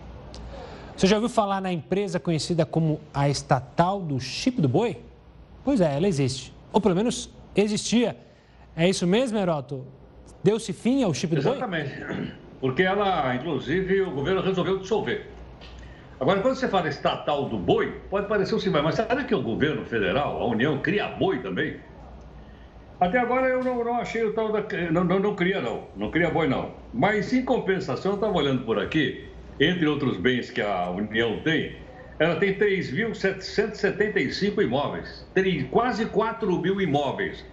Você 0.97 1.07
já 1.07 1.17
ouviu 1.17 1.29
falar 1.29 1.61
na 1.61 1.73
empresa 1.73 2.19
conhecida 2.19 2.65
como 2.65 3.01
a 3.13 3.29
estatal 3.29 4.01
do 4.01 4.19
chip 4.19 4.61
do 4.61 4.69
boi? 4.69 4.97
Pois 5.65 5.81
é, 5.81 5.97
ela 5.97 6.09
existe. 6.09 6.55
Ou 6.73 6.81
pelo 6.81 6.95
menos 6.95 7.31
existia. 7.55 8.17
É 8.75 8.89
isso 8.89 9.07
mesmo, 9.07 9.39
Heroto? 9.39 9.85
Deu-se 10.43 10.73
fim 10.73 11.03
ao 11.03 11.13
chip 11.13 11.35
do 11.35 11.41
Exatamente. 11.41 11.91
boi? 11.91 12.03
Exatamente 12.03 12.47
porque 12.61 12.83
ela, 12.83 13.35
inclusive, 13.35 14.03
o 14.03 14.11
governo 14.11 14.41
resolveu 14.41 14.79
dissolver. 14.79 15.27
Agora, 16.19 16.41
quando 16.41 16.57
você 16.57 16.67
fala 16.69 16.89
estatal 16.89 17.49
do 17.49 17.59
boi, 17.59 18.01
pode 18.09 18.27
parecer 18.27 18.55
o 18.55 18.59
seguinte, 18.59 18.83
mas 18.83 18.95
sabe 18.95 19.25
que 19.25 19.35
o 19.35 19.43
governo 19.43 19.85
federal, 19.85 20.41
a 20.41 20.47
União, 20.47 20.79
cria 20.79 21.09
boi 21.09 21.41
também? 21.41 21.77
Até 22.99 23.19
agora 23.19 23.47
eu 23.49 23.63
não, 23.63 23.85
não 23.85 23.97
achei 23.97 24.25
o 24.25 24.33
tal 24.33 24.51
da. 24.51 24.65
Não, 24.91 25.05
não, 25.05 25.21
não 25.21 25.35
cria, 25.35 25.61
não. 25.61 25.85
Não 25.95 26.11
cria 26.11 26.31
boi, 26.31 26.49
não. 26.49 26.71
Mas, 26.95 27.31
em 27.35 27.45
compensação, 27.45 28.13
eu 28.13 28.15
estava 28.17 28.33
olhando 28.33 28.65
por 28.65 28.79
aqui, 28.79 29.29
entre 29.59 29.87
outros 29.87 30.17
bens 30.17 30.51
que 30.51 30.61
a 30.61 30.91
União 30.91 31.41
tem, 31.41 31.77
ela 32.19 32.37
tem 32.37 32.55
3.775 32.55 34.63
imóveis, 34.63 35.27
tem 35.35 35.65
quase 35.65 36.07
4 36.07 36.61
mil 36.61 36.81
imóveis. 36.81 37.45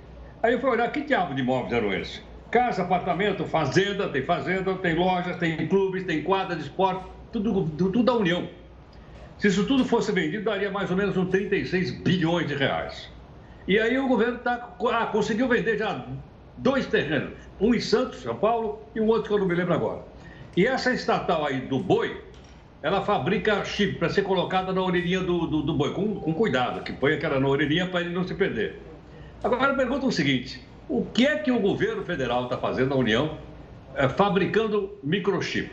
Aí 0.41 0.53
eu 0.53 0.59
fui 0.59 0.69
olhar 0.69 0.89
que 0.91 1.01
diabo 1.01 1.35
de 1.35 1.41
imóveis 1.41 1.73
eram 1.73 1.93
esses? 1.93 2.21
Casa, 2.51 2.83
apartamento, 2.83 3.43
fazenda, 3.45 4.07
tem 4.09 4.23
fazenda, 4.23 4.73
tem 4.75 4.95
lojas, 4.95 5.35
tem 5.37 5.67
clubes, 5.67 6.03
tem 6.03 6.23
quadra 6.23 6.55
de 6.55 6.61
esporte, 6.63 7.05
tudo, 7.31 7.65
tudo 7.77 8.03
da 8.03 8.13
União. 8.13 8.47
Se 9.37 9.47
isso 9.47 9.65
tudo 9.65 9.83
fosse 9.83 10.11
vendido, 10.11 10.45
daria 10.45 10.71
mais 10.71 10.91
ou 10.91 10.97
menos 10.97 11.17
uns 11.17 11.29
36 11.29 11.91
bilhões 11.99 12.47
de 12.47 12.55
reais. 12.55 13.11
E 13.67 13.79
aí 13.79 13.97
o 13.97 14.07
governo 14.07 14.37
tá, 14.39 14.75
ah, 14.91 15.05
conseguiu 15.07 15.47
vender 15.47 15.77
já 15.77 16.05
dois 16.57 16.85
terrenos, 16.85 17.33
um 17.59 17.73
em 17.73 17.79
Santos, 17.79 18.21
São 18.21 18.35
Paulo, 18.35 18.79
e 18.95 19.01
um 19.01 19.07
outro 19.07 19.29
que 19.29 19.33
eu 19.33 19.39
não 19.39 19.47
me 19.47 19.55
lembro 19.55 19.73
agora. 19.73 20.03
E 20.55 20.67
essa 20.67 20.93
estatal 20.93 21.45
aí 21.45 21.61
do 21.61 21.79
boi, 21.79 22.21
ela 22.81 23.01
fabrica 23.01 23.65
chip 23.65 23.97
para 23.97 24.09
ser 24.09 24.21
colocada 24.21 24.71
na 24.71 24.81
orelhinha 24.81 25.21
do, 25.21 25.47
do, 25.47 25.61
do 25.63 25.73
boi, 25.73 25.93
com, 25.93 26.15
com, 26.15 26.33
cuidado, 26.33 26.83
que 26.83 26.93
põe 26.93 27.13
aquela 27.13 27.39
na 27.39 27.47
orelhinha 27.47 27.87
para 27.87 28.01
ele 28.01 28.13
não 28.13 28.27
se 28.27 28.35
perder. 28.35 28.79
Agora 29.43 29.71
eu 29.71 29.75
pergunto 29.75 30.05
o 30.05 30.11
seguinte: 30.11 30.63
o 30.87 31.05
que 31.05 31.25
é 31.25 31.37
que 31.37 31.51
o 31.51 31.59
governo 31.59 32.03
federal 32.03 32.43
está 32.43 32.57
fazendo, 32.57 32.93
a 32.93 32.97
União, 32.97 33.37
é, 33.95 34.07
fabricando 34.07 34.97
microchip? 35.01 35.71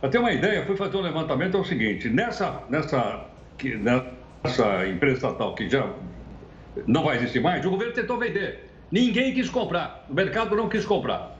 Para 0.00 0.10
ter 0.10 0.18
uma 0.18 0.32
ideia, 0.32 0.64
fui 0.64 0.76
fazer 0.76 0.96
um 0.96 1.00
levantamento, 1.00 1.56
é 1.56 1.60
o 1.60 1.64
seguinte, 1.64 2.08
nessa, 2.08 2.62
nessa, 2.68 3.26
nessa 3.80 4.86
empresa 4.86 5.16
estatal 5.16 5.54
que 5.54 5.68
já 5.68 5.92
não 6.86 7.04
vai 7.04 7.16
existir 7.16 7.40
mais, 7.40 7.64
o 7.64 7.70
governo 7.70 7.94
tentou 7.94 8.18
vender. 8.18 8.68
Ninguém 8.90 9.32
quis 9.32 9.48
comprar, 9.48 10.04
o 10.10 10.14
mercado 10.14 10.54
não 10.54 10.68
quis 10.68 10.84
comprar. 10.84 11.31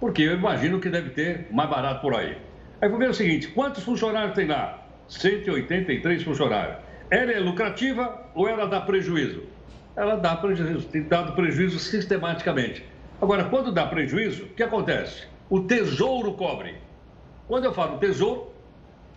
Porque 0.00 0.22
eu 0.22 0.34
imagino 0.34 0.80
que 0.80 0.88
deve 0.88 1.10
ter 1.10 1.46
mais 1.50 1.68
barato 1.68 2.00
por 2.00 2.14
aí. 2.14 2.36
Aí 2.80 2.88
vou 2.88 2.98
ver 2.98 3.10
o 3.10 3.14
seguinte, 3.14 3.48
quantos 3.48 3.82
funcionários 3.82 4.34
tem 4.34 4.46
lá? 4.46 4.86
183 5.08 6.22
funcionários. 6.22 6.76
Ela 7.10 7.32
é 7.32 7.38
lucrativa 7.38 8.26
ou 8.34 8.48
ela 8.48 8.66
dá 8.66 8.80
prejuízo? 8.80 9.42
ela 9.96 10.14
dá 10.16 10.36
prejuízo, 10.36 10.86
tem 10.88 11.02
dado 11.02 11.32
prejuízo 11.32 11.78
sistematicamente. 11.78 12.84
Agora, 13.20 13.44
quando 13.44 13.72
dá 13.72 13.86
prejuízo, 13.86 14.44
o 14.44 14.48
que 14.48 14.62
acontece? 14.62 15.26
O 15.48 15.60
tesouro 15.60 16.34
cobre. 16.34 16.74
Quando 17.48 17.64
eu 17.64 17.72
falo 17.72 17.98
tesouro, 17.98 18.52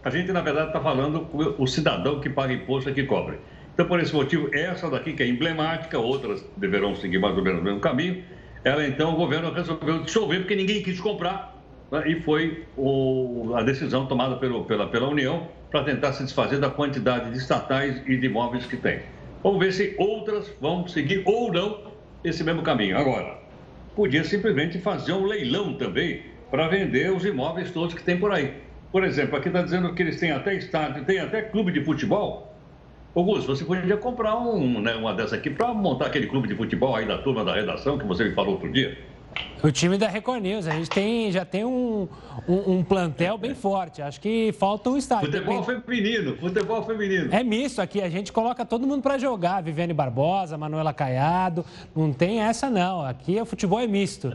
a 0.03 0.09
gente, 0.09 0.31
na 0.31 0.39
verdade, 0.39 0.67
está 0.67 0.79
falando 0.79 1.27
o 1.57 1.67
cidadão 1.67 2.21
que 2.21 2.29
paga 2.29 2.53
imposto 2.53 2.89
é 2.89 2.93
que 2.93 3.03
cobre. 3.03 3.37
Então, 3.73 3.85
por 3.87 3.99
esse 3.99 4.13
motivo, 4.13 4.49
essa 4.53 4.89
daqui, 4.89 5.13
que 5.13 5.23
é 5.23 5.27
emblemática, 5.27 5.99
outras 5.99 6.45
deverão 6.55 6.95
seguir 6.95 7.19
mais 7.19 7.37
ou 7.37 7.43
menos 7.43 7.59
o 7.59 7.63
mesmo 7.63 7.79
caminho, 7.81 8.23
ela, 8.63 8.85
então, 8.85 9.13
o 9.13 9.15
governo 9.15 9.51
resolveu 9.51 10.03
dissolver, 10.03 10.39
porque 10.39 10.55
ninguém 10.55 10.83
quis 10.83 10.99
comprar, 10.99 11.55
né? 11.91 12.03
e 12.09 12.21
foi 12.21 12.65
o, 12.75 13.53
a 13.55 13.63
decisão 13.63 14.05
tomada 14.05 14.35
pelo, 14.35 14.65
pela, 14.65 14.87
pela 14.87 15.07
União 15.07 15.47
para 15.71 15.83
tentar 15.83 16.13
se 16.13 16.23
desfazer 16.23 16.59
da 16.59 16.69
quantidade 16.69 17.31
de 17.31 17.37
estatais 17.37 18.01
e 18.07 18.17
de 18.17 18.25
imóveis 18.25 18.65
que 18.65 18.75
tem. 18.75 19.01
Vamos 19.43 19.59
ver 19.59 19.71
se 19.71 19.95
outras 19.97 20.51
vão 20.59 20.87
seguir 20.87 21.23
ou 21.25 21.51
não 21.51 21.91
esse 22.23 22.43
mesmo 22.43 22.61
caminho. 22.61 22.97
Agora, 22.97 23.37
podia 23.95 24.23
simplesmente 24.23 24.79
fazer 24.79 25.13
um 25.13 25.25
leilão 25.25 25.73
também 25.75 26.23
para 26.51 26.67
vender 26.67 27.11
os 27.11 27.23
imóveis 27.23 27.71
todos 27.71 27.93
que 27.93 28.03
tem 28.03 28.17
por 28.17 28.31
aí. 28.31 28.53
Por 28.91 29.03
exemplo, 29.03 29.37
aqui 29.37 29.47
está 29.47 29.61
dizendo 29.61 29.93
que 29.93 30.01
eles 30.01 30.19
têm 30.19 30.31
até 30.31 30.55
estádio, 30.55 31.05
tem 31.05 31.19
até 31.19 31.43
clube 31.43 31.71
de 31.71 31.83
futebol. 31.83 32.53
Augusto, 33.15 33.55
você 33.55 33.65
poderia 33.65 33.97
comprar 33.97 34.37
um, 34.37 34.79
né, 34.81 34.95
uma 34.95 35.13
dessa 35.13 35.35
aqui 35.35 35.49
para 35.49 35.73
montar 35.73 36.07
aquele 36.07 36.27
clube 36.27 36.47
de 36.47 36.55
futebol 36.55 36.95
aí 36.95 37.05
da 37.05 37.17
turma 37.17 37.43
da 37.43 37.53
redação 37.53 37.97
que 37.97 38.05
você 38.05 38.23
me 38.25 38.35
falou 38.35 38.53
outro 38.53 38.71
dia. 38.71 38.97
O 39.61 39.71
time 39.71 39.97
da 39.97 40.07
Record 40.07 40.41
News, 40.41 40.67
a 40.67 40.71
gente 40.71 40.89
tem, 40.89 41.29
já 41.31 41.43
tem 41.43 41.65
um, 41.65 42.07
um, 42.47 42.77
um 42.77 42.83
plantel 42.83 43.37
bem 43.37 43.53
forte. 43.53 44.01
Acho 44.01 44.19
que 44.21 44.53
falta 44.53 44.89
um 44.89 44.97
estádio. 44.97 45.31
Futebol 45.31 45.63
feminino, 45.63 46.37
futebol 46.37 46.83
feminino. 46.83 47.33
É 47.33 47.43
misto 47.43 47.81
aqui, 47.81 48.01
a 48.01 48.09
gente 48.09 48.31
coloca 48.31 48.65
todo 48.65 48.87
mundo 48.87 49.01
para 49.01 49.17
jogar. 49.17 49.61
Viviane 49.61 49.93
Barbosa, 49.93 50.57
Manuela 50.57 50.93
Caiado, 50.93 51.65
não 51.93 52.13
tem 52.13 52.39
essa 52.41 52.69
não. 52.69 53.05
Aqui 53.05 53.39
o 53.39 53.45
futebol 53.45 53.81
é 53.81 53.87
misto. 53.87 54.33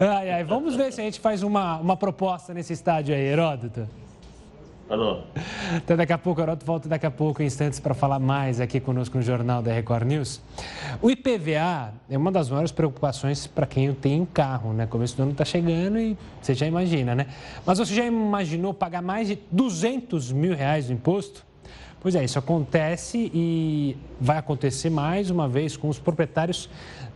Ai, 0.00 0.30
ai, 0.30 0.44
vamos 0.44 0.74
ver 0.74 0.92
se 0.92 1.00
a 1.00 1.04
gente 1.04 1.20
faz 1.20 1.44
uma, 1.44 1.78
uma 1.78 1.96
proposta 1.96 2.52
nesse 2.52 2.72
estádio 2.72 3.14
aí, 3.14 3.22
Heródoto. 3.22 3.88
Alô. 4.90 5.20
Até 5.76 5.94
daqui 5.94 6.12
a 6.12 6.18
pouco, 6.18 6.40
Heródoto 6.40 6.66
volta 6.66 6.88
daqui 6.88 7.06
a 7.06 7.12
pouco, 7.12 7.40
em 7.40 7.46
instantes, 7.46 7.78
para 7.78 7.94
falar 7.94 8.18
mais 8.18 8.60
aqui 8.60 8.80
conosco 8.80 9.16
no 9.16 9.22
Jornal 9.22 9.62
da 9.62 9.72
Record 9.72 10.04
News. 10.04 10.40
O 11.00 11.08
IPVA 11.08 11.94
é 12.10 12.18
uma 12.18 12.32
das 12.32 12.50
maiores 12.50 12.72
preocupações 12.72 13.46
para 13.46 13.68
quem 13.68 13.94
tem 13.94 14.20
um 14.20 14.26
carro, 14.26 14.72
né? 14.72 14.86
Começo 14.86 15.16
do 15.16 15.22
ano 15.22 15.30
está 15.30 15.44
chegando 15.44 15.96
e 15.96 16.18
você 16.42 16.54
já 16.54 16.66
imagina, 16.66 17.14
né? 17.14 17.28
Mas 17.64 17.78
você 17.78 17.94
já 17.94 18.04
imaginou 18.04 18.74
pagar 18.74 19.00
mais 19.00 19.28
de 19.28 19.38
200 19.52 20.32
mil 20.32 20.56
reais 20.56 20.88
de 20.88 20.92
imposto? 20.92 21.46
Pois 22.00 22.16
é, 22.16 22.24
isso 22.24 22.40
acontece 22.40 23.30
e 23.32 23.96
vai 24.20 24.38
acontecer 24.38 24.90
mais 24.90 25.30
uma 25.30 25.48
vez 25.48 25.76
com 25.76 25.88
os 25.88 26.00
proprietários 26.00 26.68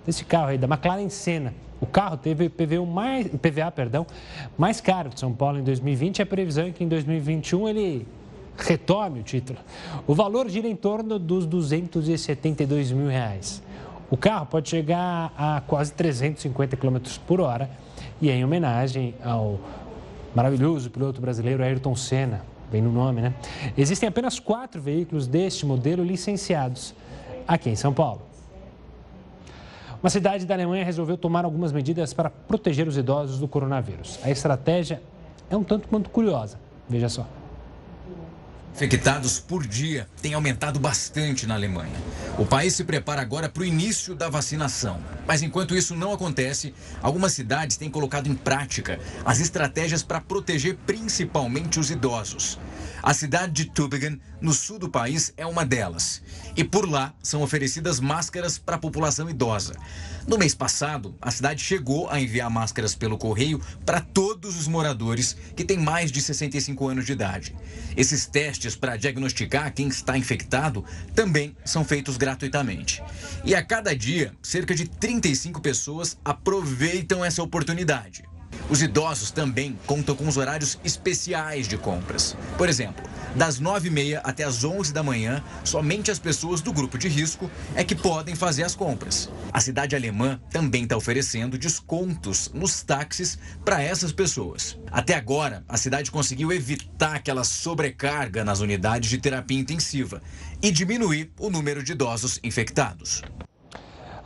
desse 0.07 0.25
carro 0.25 0.51
aí, 0.51 0.59
da 0.59 0.69
McLaren 0.69 1.09
Senna. 1.09 1.53
O 1.81 1.87
carro 1.87 2.17
teve 2.17 2.49
PVU 2.49 2.87
mais, 2.87 3.27
PVA 3.27 3.71
perdão, 3.71 4.07
mais 4.57 4.81
caro 4.81 5.11
de 5.11 5.21
São 5.21 5.33
Paulo 5.33 5.59
em 5.59 5.63
2020 5.63 6.19
e 6.19 6.23
a 6.23 6.27
previsão 6.27 6.67
é 6.67 6.71
que 6.71 6.83
em 6.85 6.89
2021 6.89 7.69
ele 7.69 8.07
retome 8.57 9.21
o 9.21 9.23
título. 9.23 9.59
O 10.07 10.15
valor 10.15 10.49
gira 10.49 10.69
em 10.69 10.77
torno 10.77 11.19
dos 11.19 11.47
272 11.47 12.93
mil 12.93 13.09
reais. 13.09 13.63
O 14.11 14.17
carro 14.17 14.47
pode 14.47 14.69
chegar 14.69 15.33
a 15.37 15.63
quase 15.67 15.93
350 15.93 16.77
km 16.77 16.99
por 17.27 17.41
hora 17.41 17.69
e 18.21 18.31
é 18.31 18.35
em 18.35 18.45
homenagem 18.45 19.15
ao 19.25 19.59
maravilhoso 20.35 20.91
piloto 20.91 21.21
brasileiro 21.21 21.63
Ayrton 21.63 21.97
Senna, 21.97 22.43
bem 22.71 22.83
no 22.83 22.93
nome, 22.93 23.21
né? 23.21 23.35
Existem 23.77 24.09
apenas 24.09 24.39
quatro 24.39 24.81
veículos 24.81 25.27
deste 25.27 25.67
modelo 25.67 26.05
licenciados 26.05 26.95
aqui 27.47 27.71
em 27.71 27.77
São 27.77 27.93
Paulo. 27.93 28.34
Uma 30.05 30.11
cidade 30.11 30.45
da 30.45 30.53
Alemanha 30.53 30.85
resolveu 30.85 31.17
tomar 31.17 31.47
algumas 31.47 31.73
medidas 31.73 32.12
para 32.12 32.29
proteger 32.29 32.87
os 32.87 32.99
idosos 32.99 33.38
do 33.38 33.49
coronavírus. 33.49 34.19
A 34.23 34.31
estratégia 34.31 35.03
é 35.49 35.57
um 35.57 35.64
tanto 35.64 35.88
quanto 35.88 36.11
curiosa. 36.11 36.61
Veja 36.87 37.09
só. 37.09 37.27
Infectados 38.75 39.40
por 39.40 39.67
dia 39.67 40.07
têm 40.21 40.35
aumentado 40.35 40.79
bastante 40.79 41.47
na 41.47 41.55
Alemanha. 41.55 41.97
O 42.38 42.45
país 42.45 42.75
se 42.75 42.85
prepara 42.85 43.23
agora 43.23 43.49
para 43.49 43.62
o 43.62 43.64
início 43.64 44.14
da 44.14 44.29
vacinação. 44.29 44.99
Mas 45.27 45.43
enquanto 45.43 45.75
isso 45.75 45.97
não 45.97 46.12
acontece, 46.12 46.75
algumas 47.01 47.33
cidades 47.33 47.79
têm 47.79 47.88
colocado 47.88 48.27
em 48.27 48.35
prática 48.35 49.01
as 49.25 49.40
estratégias 49.40 50.03
para 50.03 50.21
proteger 50.21 50.77
principalmente 50.85 51.81
os 51.81 51.90
idosos. 51.90 52.59
A 53.07 53.12
cidade 53.12 53.53
de 53.53 53.67
Tübingen, 53.67 54.19
no 54.40 54.55
sul 54.55 54.79
do 54.79 54.88
país, 54.88 55.31
é 55.37 55.45
uma 55.45 55.62
delas. 55.62 56.23
E 56.57 56.64
por 56.64 56.88
lá 56.88 57.12
são 57.23 57.43
oferecidas 57.43 58.01
máscaras 58.01 58.57
para 58.57 58.77
a 58.77 58.79
população 58.79 59.29
idosa. 59.29 59.75
No 60.27 60.38
mês 60.38 60.55
passado, 60.55 61.14
a 61.21 61.31
cidade 61.31 61.62
chegou 61.62 62.09
a 62.09 62.19
enviar 62.19 62.49
máscaras 62.49 62.95
pelo 62.95 63.19
correio 63.19 63.61
para 63.85 64.01
todos 64.01 64.59
os 64.59 64.67
moradores 64.67 65.37
que 65.55 65.67
têm 65.67 65.77
mais 65.77 66.11
de 66.11 66.23
65 66.23 66.88
anos 66.88 67.05
de 67.05 67.12
idade. 67.12 67.55
Esses 67.95 68.25
testes 68.25 68.75
para 68.75 68.97
diagnosticar 68.97 69.75
quem 69.75 69.88
está 69.88 70.17
infectado 70.17 70.83
também 71.14 71.55
são 71.62 71.85
feitos 71.85 72.17
gratuitamente. 72.17 73.03
E 73.45 73.55
a 73.55 73.62
cada 73.62 73.95
dia, 73.95 74.33
cerca 74.43 74.75
de 74.75 74.88
35 74.88 75.61
pessoas 75.61 76.17
aproveitam 76.25 77.23
essa 77.23 77.43
oportunidade. 77.43 78.25
Os 78.70 78.81
idosos 78.81 79.31
também 79.31 79.79
contam 79.87 80.16
com 80.16 80.27
os 80.27 80.38
horários 80.38 80.79
especiais 80.83 81.68
de 81.68 81.77
compras. 81.77 82.35
Por 82.57 82.68
exemplo, 82.68 83.05
das 83.37 83.61
9h30 83.61 84.20
até 84.24 84.44
as 84.44 84.64
11 84.64 84.92
da 84.92 85.03
manhã, 85.03 85.42
somente 85.62 86.11
as 86.11 86.18
pessoas 86.18 86.62
do 86.62 86.72
grupo 86.72 86.96
de 86.96 87.07
risco 87.07 87.50
é 87.74 87.85
que 87.85 87.94
podem 87.94 88.35
fazer 88.35 88.62
as 88.62 88.74
compras. 88.74 89.29
A 89.53 89.61
cidade 89.61 89.94
alemã 89.94 90.40
também 90.50 90.85
está 90.85 90.96
oferecendo 90.96 91.59
descontos 91.59 92.50
nos 92.55 92.83
táxis 92.83 93.38
para 93.64 93.83
essas 93.83 94.12
pessoas. 94.12 94.79
Até 94.90 95.14
agora, 95.14 95.62
a 95.68 95.77
cidade 95.77 96.11
conseguiu 96.11 96.50
evitar 96.50 97.16
aquela 97.16 97.44
sobrecarga 97.44 98.44
nas 98.44 98.61
unidades 98.61 99.11
de 99.11 99.18
terapia 99.18 99.59
intensiva 99.59 100.22
e 100.62 100.70
diminuir 100.70 101.31
o 101.38 101.50
número 101.50 101.83
de 101.83 101.92
idosos 101.92 102.40
infectados. 102.42 103.22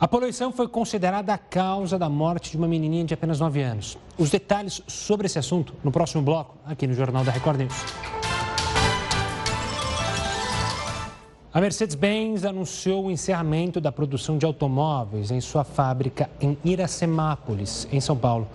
A 0.01 0.07
poluição 0.07 0.49
foi 0.49 0.65
considerada 0.65 1.33
a 1.33 1.37
causa 1.37 1.99
da 1.99 2.07
morte 2.07 2.51
de 2.51 2.57
uma 2.57 2.69
menininha 2.69 3.03
de 3.03 3.13
apenas 3.13 3.37
9 3.37 3.61
anos. 3.61 3.97
Os 4.17 4.29
detalhes 4.29 4.81
sobre 4.87 5.25
esse 5.25 5.37
assunto 5.37 5.73
no 5.83 5.91
próximo 5.91 6.23
bloco, 6.23 6.55
aqui 6.65 6.87
no 6.87 6.93
Jornal 6.93 7.25
da 7.25 7.33
Record 7.33 7.59
News. 7.59 7.73
A 11.53 11.59
Mercedes-Benz 11.59 12.45
anunciou 12.45 13.07
o 13.07 13.11
encerramento 13.11 13.81
da 13.81 13.91
produção 13.91 14.37
de 14.37 14.45
automóveis 14.45 15.31
em 15.31 15.41
sua 15.41 15.65
fábrica 15.65 16.29
em 16.39 16.57
Iracemápolis, 16.63 17.85
em 17.91 17.99
São 17.99 18.15
Paulo. 18.15 18.47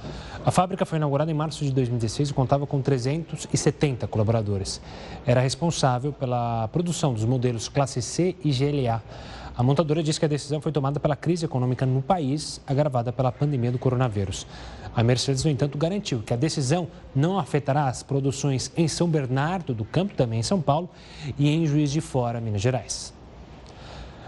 A 0.47 0.51
fábrica 0.51 0.87
foi 0.87 0.97
inaugurada 0.97 1.31
em 1.31 1.35
março 1.35 1.63
de 1.63 1.73
2016 1.73 2.31
e 2.31 2.33
contava 2.33 2.67
com 2.67 2.81
370 2.81 4.07
colaboradores. 4.07 4.81
Era 5.27 5.43
responsável 5.43 6.11
pela 6.11 6.69
produção 6.69 7.13
dos 7.13 7.27
modelos 7.27 7.69
Classe 7.69 8.01
C 8.01 8.35
e 8.43 8.51
GLA. 8.51 9.03
A 9.57 9.63
montadora 9.63 10.03
diz 10.03 10.19
que 10.19 10.25
a 10.25 10.29
decisão 10.29 10.61
foi 10.61 10.73
tomada 10.73 10.99
pela 10.99 11.15
crise 11.15 11.45
econômica 11.45 11.87
no 11.87 12.03
país, 12.03 12.61
agravada 12.67 13.13
pela 13.13 13.31
pandemia 13.31 13.71
do 13.71 13.79
coronavírus. 13.79 14.45
A 14.97 15.01
Mercedes, 15.01 15.45
no 15.45 15.51
entanto, 15.51 15.79
garantiu 15.79 16.23
que 16.23 16.35
a 16.35 16.37
decisão 16.37 16.89
não 17.15 17.39
afetará 17.39 17.87
as 17.87 18.03
produções 18.03 18.73
em 18.77 18.89
São 18.89 19.09
Bernardo 19.09 19.73
do 19.73 19.85
Campo, 19.85 20.15
também 20.15 20.41
em 20.41 20.43
São 20.43 20.61
Paulo, 20.61 20.91
e 21.39 21.49
em 21.49 21.65
Juiz 21.67 21.93
de 21.93 22.01
Fora, 22.01 22.41
Minas 22.41 22.61
Gerais. 22.61 23.15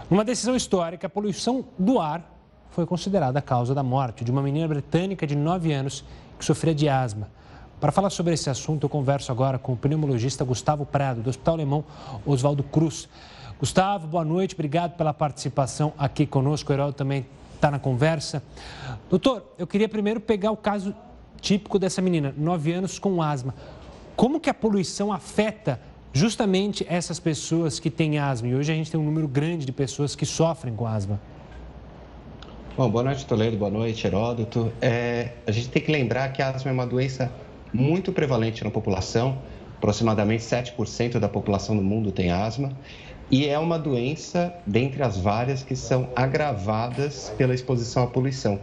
Numa 0.09 0.23
decisão 0.23 0.55
histórica, 0.55 1.07
a 1.07 1.09
poluição 1.09 1.65
do 1.77 1.99
ar 1.99 2.33
foi 2.71 2.85
considerada 2.85 3.39
a 3.39 3.41
causa 3.41 3.75
da 3.75 3.83
morte 3.83 4.23
de 4.23 4.31
uma 4.31 4.41
menina 4.41 4.65
britânica 4.65 5.27
de 5.27 5.35
9 5.35 5.73
anos 5.73 6.05
que 6.39 6.45
sofria 6.45 6.73
de 6.73 6.87
asma. 6.87 7.27
Para 7.81 7.91
falar 7.91 8.09
sobre 8.11 8.33
esse 8.33 8.49
assunto, 8.49 8.85
eu 8.85 8.89
converso 8.89 9.29
agora 9.29 9.59
com 9.59 9.73
o 9.73 9.77
pneumologista 9.77 10.45
Gustavo 10.45 10.85
Prado, 10.85 11.21
do 11.21 11.29
Hospital 11.29 11.55
Alemão 11.55 11.83
Oswaldo 12.25 12.63
Cruz. 12.63 13.09
Gustavo, 13.59 14.05
boa 14.05 14.23
noite, 14.23 14.53
obrigado 14.53 14.95
pela 14.95 15.11
participação 15.11 15.91
aqui 15.97 16.27
conosco. 16.27 16.71
O 16.71 16.75
Herói 16.75 16.93
também 16.93 17.25
está 17.55 17.71
na 17.71 17.79
conversa. 17.79 18.43
Doutor, 19.09 19.43
eu 19.57 19.65
queria 19.65 19.89
primeiro 19.89 20.19
pegar 20.19 20.51
o 20.51 20.57
caso 20.57 20.93
típico 21.41 21.79
dessa 21.79 21.99
menina, 21.99 22.31
9 22.37 22.71
anos 22.71 22.99
com 22.99 23.19
asma. 23.19 23.55
Como 24.15 24.39
que 24.39 24.47
a 24.47 24.53
poluição 24.53 25.11
afeta 25.11 25.79
justamente 26.13 26.85
essas 26.87 27.19
pessoas 27.19 27.79
que 27.79 27.89
têm 27.89 28.19
asma? 28.19 28.47
E 28.47 28.55
hoje 28.55 28.71
a 28.71 28.75
gente 28.75 28.91
tem 28.91 28.99
um 28.99 29.03
número 29.03 29.27
grande 29.27 29.65
de 29.65 29.71
pessoas 29.71 30.15
que 30.15 30.25
sofrem 30.25 30.75
com 30.75 30.85
asma. 30.85 31.19
Bom, 32.77 32.87
boa 32.91 33.03
noite, 33.03 33.25
Toledo. 33.25 33.57
Boa 33.57 33.71
noite, 33.71 34.05
Heródoto. 34.05 34.71
É, 34.79 35.31
a 35.47 35.51
gente 35.51 35.69
tem 35.69 35.81
que 35.81 35.91
lembrar 35.91 36.31
que 36.31 36.43
a 36.43 36.51
asma 36.51 36.69
é 36.69 36.73
uma 36.73 36.85
doença 36.85 37.31
muito 37.73 38.11
prevalente 38.11 38.63
na 38.63 38.69
população. 38.69 39.39
Aproximadamente 39.77 40.43
7% 40.43 41.17
da 41.17 41.27
população 41.27 41.75
do 41.75 41.81
mundo 41.81 42.11
tem 42.11 42.31
asma. 42.31 42.71
E 43.29 43.45
é 43.45 43.59
uma 43.59 43.77
doença, 43.77 44.53
dentre 44.65 45.03
as 45.03 45.17
várias, 45.17 45.61
que 45.61 45.75
são 45.75 46.09
agravadas 46.15 47.33
pela 47.37 47.53
exposição 47.53 48.03
à 48.03 48.07
poluição. 48.07 48.59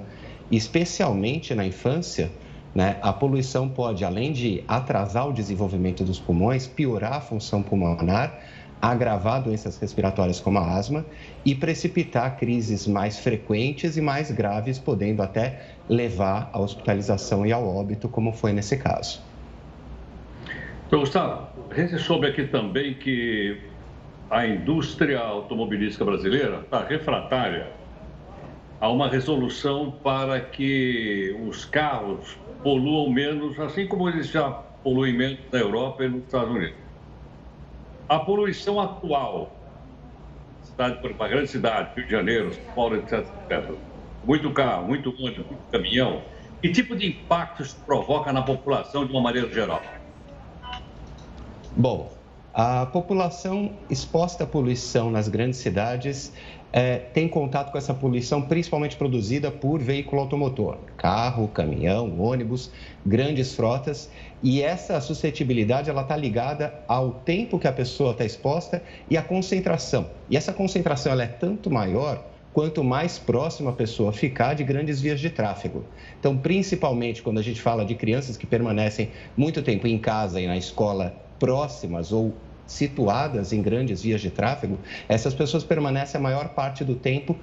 Especialmente 0.50 1.54
na 1.54 1.66
infância, 1.66 2.32
né, 2.74 2.96
a 3.02 3.12
poluição 3.12 3.68
pode, 3.68 4.04
além 4.04 4.32
de 4.32 4.64
atrasar 4.66 5.28
o 5.28 5.32
desenvolvimento 5.32 6.02
dos 6.02 6.18
pulmões, 6.18 6.66
piorar 6.66 7.14
a 7.14 7.20
função 7.20 7.62
pulmonar, 7.62 8.40
agravar 8.80 9.42
doenças 9.42 9.78
respiratórias 9.78 10.40
como 10.40 10.58
a 10.58 10.76
asma 10.76 11.04
e 11.44 11.54
precipitar 11.54 12.36
crises 12.36 12.86
mais 12.86 13.18
frequentes 13.18 13.96
e 13.96 14.00
mais 14.00 14.30
graves, 14.30 14.78
podendo 14.78 15.22
até 15.22 15.60
levar 15.88 16.50
à 16.52 16.58
hospitalização 16.58 17.46
e 17.46 17.52
ao 17.52 17.66
óbito, 17.66 18.08
como 18.08 18.32
foi 18.32 18.52
nesse 18.52 18.76
caso. 18.78 19.22
Então, 20.86 21.00
Gustavo, 21.00 21.48
a 21.70 21.74
gente 21.74 21.98
soube 21.98 22.26
aqui 22.26 22.46
também 22.46 22.94
que 22.94 23.58
a 24.34 24.44
indústria 24.48 25.20
automobilística 25.20 26.04
brasileira 26.04 26.58
está 26.62 26.82
refratária 26.82 27.70
a 28.80 28.88
uma 28.88 29.08
resolução 29.08 29.92
para 30.02 30.40
que 30.40 31.40
os 31.46 31.64
carros 31.64 32.36
poluam 32.60 33.08
menos, 33.10 33.56
assim 33.60 33.86
como 33.86 34.08
eles 34.08 34.26
já 34.26 34.50
poluem 34.82 35.16
menos 35.16 35.38
na 35.52 35.60
Europa 35.60 36.02
e 36.04 36.08
nos 36.08 36.24
Estados 36.24 36.50
Unidos. 36.50 36.74
A 38.08 38.18
poluição 38.18 38.80
atual, 38.80 39.54
cidade 40.62 41.00
por 41.00 41.12
uma 41.12 41.28
grande 41.28 41.46
cidade, 41.46 41.90
Rio 41.94 42.04
de 42.04 42.10
Janeiro, 42.10 42.52
São 42.52 42.74
Paulo, 42.74 42.96
etc, 42.96 43.24
etc. 43.48 43.70
Muito 44.24 44.50
carro, 44.50 44.88
muito 44.88 45.10
ônibus, 45.10 45.46
muito 45.46 45.70
caminhão. 45.70 46.22
Que 46.60 46.72
tipo 46.72 46.96
de 46.96 47.06
impacto 47.06 47.62
isso 47.62 47.76
provoca 47.86 48.32
na 48.32 48.42
população 48.42 49.06
de 49.06 49.12
uma 49.12 49.20
maneira 49.20 49.48
geral? 49.52 49.80
Bom, 51.76 52.23
a 52.54 52.86
população 52.86 53.72
exposta 53.90 54.44
à 54.44 54.46
poluição 54.46 55.10
nas 55.10 55.26
grandes 55.26 55.58
cidades 55.58 56.32
é, 56.72 56.98
tem 56.98 57.26
contato 57.26 57.72
com 57.72 57.78
essa 57.78 57.92
poluição 57.92 58.42
principalmente 58.42 58.96
produzida 58.96 59.50
por 59.50 59.80
veículo 59.80 60.22
automotor, 60.22 60.78
carro, 60.96 61.48
caminhão, 61.48 62.20
ônibus, 62.20 62.70
grandes 63.04 63.56
frotas. 63.56 64.08
E 64.40 64.62
essa 64.62 65.00
suscetibilidade 65.00 65.90
ela 65.90 66.02
está 66.02 66.16
ligada 66.16 66.72
ao 66.86 67.10
tempo 67.10 67.58
que 67.58 67.66
a 67.66 67.72
pessoa 67.72 68.12
está 68.12 68.24
exposta 68.24 68.80
e 69.10 69.16
à 69.16 69.22
concentração. 69.22 70.08
E 70.30 70.36
essa 70.36 70.52
concentração 70.52 71.10
ela 71.10 71.24
é 71.24 71.28
tanto 71.28 71.68
maior 71.68 72.24
quanto 72.52 72.84
mais 72.84 73.18
próxima 73.18 73.70
a 73.70 73.74
pessoa 73.74 74.12
ficar 74.12 74.54
de 74.54 74.62
grandes 74.62 75.00
vias 75.00 75.18
de 75.18 75.28
tráfego. 75.28 75.84
Então, 76.20 76.36
principalmente 76.36 77.20
quando 77.20 77.38
a 77.38 77.42
gente 77.42 77.60
fala 77.60 77.84
de 77.84 77.96
crianças 77.96 78.36
que 78.36 78.46
permanecem 78.46 79.10
muito 79.36 79.60
tempo 79.60 79.88
em 79.88 79.98
casa 79.98 80.40
e 80.40 80.46
na 80.46 80.56
escola 80.56 81.23
próximas 81.38 82.12
ou 82.12 82.34
situadas 82.66 83.52
em 83.52 83.60
grandes 83.60 84.02
vias 84.02 84.20
de 84.20 84.30
tráfego, 84.30 84.78
essas 85.08 85.34
pessoas 85.34 85.62
permanecem 85.62 86.18
a 86.18 86.22
maior 86.22 86.48
parte 86.50 86.84
do 86.84 86.94
tempo 86.94 87.38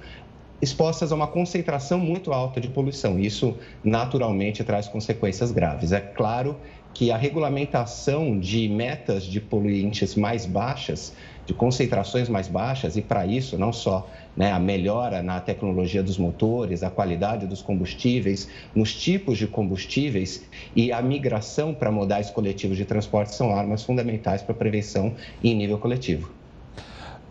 expostas 0.60 1.10
a 1.10 1.14
uma 1.16 1.26
concentração 1.26 1.98
muito 1.98 2.32
alta 2.32 2.60
de 2.60 2.68
poluição. 2.68 3.18
Isso 3.18 3.58
naturalmente 3.82 4.62
traz 4.62 4.86
consequências 4.86 5.50
graves. 5.50 5.90
É 5.90 6.00
claro 6.00 6.56
que 6.94 7.10
a 7.10 7.16
regulamentação 7.16 8.38
de 8.38 8.68
metas 8.68 9.24
de 9.24 9.40
poluentes 9.40 10.14
mais 10.14 10.44
baixas, 10.46 11.14
de 11.46 11.54
concentrações 11.54 12.28
mais 12.28 12.48
baixas, 12.48 12.96
e 12.96 13.02
para 13.02 13.26
isso 13.26 13.58
não 13.58 13.72
só 13.72 14.08
né, 14.36 14.52
a 14.52 14.58
melhora 14.58 15.22
na 15.22 15.40
tecnologia 15.40 16.02
dos 16.02 16.16
motores, 16.16 16.82
a 16.82 16.90
qualidade 16.90 17.46
dos 17.46 17.62
combustíveis, 17.62 18.48
nos 18.74 18.94
tipos 18.94 19.38
de 19.38 19.46
combustíveis 19.46 20.44
e 20.74 20.92
a 20.92 21.02
migração 21.02 21.74
para 21.74 21.90
modais 21.90 22.30
coletivos 22.30 22.76
de 22.76 22.84
transporte 22.84 23.34
são 23.34 23.54
armas 23.54 23.82
fundamentais 23.82 24.42
para 24.42 24.54
a 24.54 24.58
prevenção 24.58 25.14
em 25.42 25.54
nível 25.54 25.78
coletivo. 25.78 26.30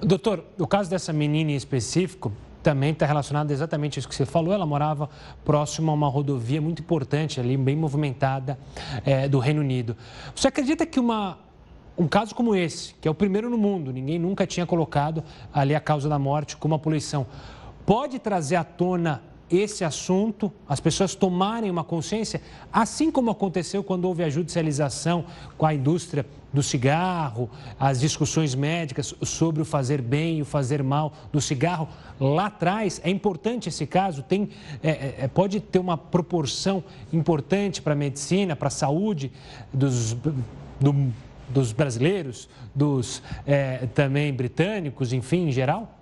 Doutor, 0.01 0.43
o 0.57 0.65
caso 0.65 0.89
dessa 0.89 1.13
menina 1.13 1.51
em 1.51 1.55
específico, 1.55 2.33
também 2.61 2.91
está 2.91 3.05
relacionado 3.05 3.51
exatamente 3.51 3.97
a 3.97 3.99
isso 3.99 4.07
que 4.09 4.15
você 4.15 4.25
falou. 4.25 4.53
Ela 4.53 4.65
morava 4.65 5.09
próximo 5.43 5.91
a 5.91 5.93
uma 5.93 6.07
rodovia 6.07 6.61
muito 6.61 6.81
importante 6.81 7.39
ali, 7.39 7.57
bem 7.57 7.75
movimentada 7.75 8.57
é, 9.05 9.27
do 9.27 9.39
Reino 9.39 9.61
Unido. 9.61 9.95
Você 10.35 10.47
acredita 10.47 10.85
que 10.85 10.99
uma, 10.99 11.39
um 11.97 12.07
caso 12.07 12.33
como 12.33 12.55
esse, 12.55 12.95
que 13.01 13.07
é 13.07 13.11
o 13.11 13.15
primeiro 13.15 13.49
no 13.49 13.57
mundo, 13.57 13.91
ninguém 13.91 14.19
nunca 14.19 14.45
tinha 14.45 14.65
colocado 14.65 15.23
ali 15.53 15.75
a 15.75 15.79
causa 15.79 16.07
da 16.07 16.19
morte 16.19 16.57
como 16.57 16.75
a 16.75 16.79
poluição, 16.79 17.25
pode 17.85 18.19
trazer 18.19 18.55
à 18.55 18.63
tona 18.63 19.23
esse 19.49 19.83
assunto, 19.83 20.51
as 20.67 20.79
pessoas 20.79 21.13
tomarem 21.13 21.69
uma 21.69 21.83
consciência, 21.83 22.41
assim 22.71 23.11
como 23.11 23.29
aconteceu 23.29 23.83
quando 23.83 24.05
houve 24.05 24.23
a 24.23 24.29
judicialização 24.29 25.25
com 25.57 25.65
a 25.65 25.73
indústria 25.73 26.25
do 26.53 26.61
cigarro, 26.61 27.49
as 27.79 27.99
discussões 27.99 28.53
médicas 28.55 29.13
sobre 29.23 29.61
o 29.61 29.65
fazer 29.65 30.01
bem 30.01 30.39
e 30.39 30.41
o 30.41 30.45
fazer 30.45 30.83
mal 30.83 31.13
do 31.31 31.39
cigarro. 31.39 31.87
Lá 32.19 32.47
atrás, 32.47 32.99
é 33.03 33.09
importante 33.09 33.69
esse 33.69 33.85
caso, 33.87 34.21
tem, 34.23 34.49
é, 34.83 34.89
é, 34.89 35.15
é 35.19 35.27
pode 35.27 35.59
ter 35.59 35.79
uma 35.79 35.97
proporção 35.97 36.83
importante 37.11 37.81
para 37.81 37.93
a 37.93 37.95
medicina, 37.95 38.55
para 38.55 38.67
a 38.67 38.71
saúde 38.71 39.31
dos, 39.73 40.13
do, 40.79 41.13
dos 41.49 41.71
brasileiros, 41.71 42.49
dos 42.73 43.21
é, 43.45 43.87
também 43.93 44.33
britânicos, 44.33 45.13
enfim, 45.13 45.47
em 45.47 45.51
geral? 45.51 46.00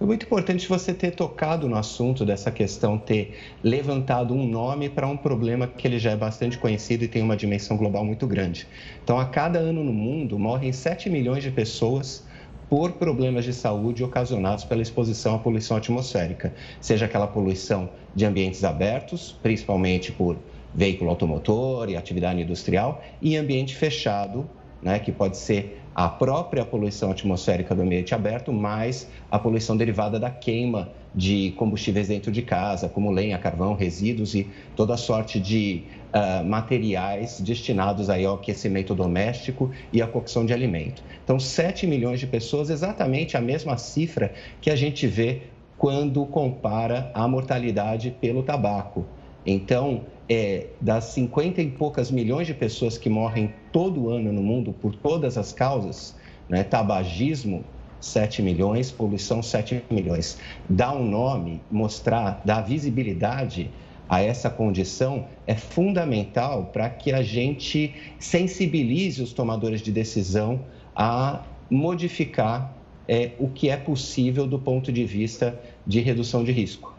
Foi 0.00 0.06
muito 0.06 0.24
importante 0.24 0.66
você 0.66 0.94
ter 0.94 1.10
tocado 1.10 1.68
no 1.68 1.76
assunto 1.76 2.24
dessa 2.24 2.50
questão, 2.50 2.96
ter 2.96 3.36
levantado 3.62 4.32
um 4.32 4.48
nome 4.48 4.88
para 4.88 5.06
um 5.06 5.14
problema 5.14 5.66
que 5.66 5.86
ele 5.86 5.98
já 5.98 6.12
é 6.12 6.16
bastante 6.16 6.56
conhecido 6.56 7.04
e 7.04 7.08
tem 7.08 7.20
uma 7.20 7.36
dimensão 7.36 7.76
global 7.76 8.02
muito 8.02 8.26
grande. 8.26 8.66
Então, 9.04 9.18
a 9.20 9.26
cada 9.26 9.58
ano 9.58 9.84
no 9.84 9.92
mundo, 9.92 10.38
morrem 10.38 10.72
7 10.72 11.10
milhões 11.10 11.42
de 11.42 11.50
pessoas 11.50 12.26
por 12.66 12.92
problemas 12.92 13.44
de 13.44 13.52
saúde 13.52 14.02
ocasionados 14.02 14.64
pela 14.64 14.80
exposição 14.80 15.34
à 15.34 15.38
poluição 15.38 15.76
atmosférica, 15.76 16.54
seja 16.80 17.04
aquela 17.04 17.26
poluição 17.26 17.90
de 18.14 18.24
ambientes 18.24 18.64
abertos, 18.64 19.38
principalmente 19.42 20.12
por 20.12 20.38
veículo 20.74 21.10
automotor 21.10 21.90
e 21.90 21.96
atividade 21.98 22.40
industrial, 22.40 23.04
e 23.20 23.36
ambiente 23.36 23.76
fechado, 23.76 24.48
né, 24.80 24.98
que 24.98 25.12
pode 25.12 25.36
ser 25.36 25.79
a 26.00 26.08
própria 26.08 26.64
poluição 26.64 27.10
atmosférica 27.10 27.74
do 27.74 27.82
ambiente 27.82 28.14
aberto, 28.14 28.50
mais 28.50 29.06
a 29.30 29.38
poluição 29.38 29.76
derivada 29.76 30.18
da 30.18 30.30
queima 30.30 30.88
de 31.14 31.52
combustíveis 31.58 32.08
dentro 32.08 32.32
de 32.32 32.40
casa, 32.40 32.88
como 32.88 33.10
lenha, 33.10 33.36
carvão, 33.36 33.74
resíduos 33.74 34.34
e 34.34 34.48
toda 34.74 34.96
sorte 34.96 35.38
de 35.38 35.82
uh, 36.14 36.42
materiais 36.42 37.38
destinados 37.42 38.08
aí 38.08 38.24
ao 38.24 38.36
aquecimento 38.36 38.94
doméstico 38.94 39.70
e 39.92 40.00
à 40.00 40.06
cocção 40.06 40.46
de 40.46 40.54
alimento. 40.54 41.02
Então, 41.22 41.38
7 41.38 41.86
milhões 41.86 42.18
de 42.18 42.26
pessoas, 42.26 42.70
exatamente 42.70 43.36
a 43.36 43.40
mesma 43.42 43.76
cifra 43.76 44.32
que 44.62 44.70
a 44.70 44.76
gente 44.76 45.06
vê 45.06 45.42
quando 45.76 46.24
compara 46.24 47.10
a 47.12 47.28
mortalidade 47.28 48.16
pelo 48.18 48.42
tabaco. 48.42 49.04
Então, 49.44 50.00
é, 50.30 50.68
das 50.80 51.06
50 51.06 51.60
e 51.60 51.68
poucas 51.72 52.08
milhões 52.08 52.46
de 52.46 52.54
pessoas 52.54 52.96
que 52.96 53.10
morrem 53.10 53.52
todo 53.72 54.08
ano 54.08 54.32
no 54.32 54.40
mundo 54.40 54.72
por 54.72 54.94
todas 54.94 55.36
as 55.36 55.52
causas, 55.52 56.16
né, 56.48 56.62
tabagismo, 56.62 57.64
7 58.00 58.40
milhões, 58.40 58.92
poluição, 58.92 59.42
7 59.42 59.82
milhões. 59.90 60.38
Dar 60.68 60.94
um 60.94 61.04
nome, 61.04 61.60
mostrar, 61.68 62.40
dar 62.44 62.60
visibilidade 62.60 63.72
a 64.08 64.22
essa 64.22 64.48
condição 64.48 65.26
é 65.48 65.56
fundamental 65.56 66.66
para 66.72 66.88
que 66.88 67.12
a 67.12 67.22
gente 67.22 67.92
sensibilize 68.18 69.20
os 69.20 69.32
tomadores 69.32 69.82
de 69.82 69.90
decisão 69.90 70.60
a 70.94 71.42
modificar 71.68 72.72
é, 73.08 73.32
o 73.38 73.48
que 73.48 73.68
é 73.68 73.76
possível 73.76 74.46
do 74.46 74.60
ponto 74.60 74.92
de 74.92 75.04
vista 75.04 75.60
de 75.84 76.00
redução 76.00 76.44
de 76.44 76.52
risco. 76.52 76.94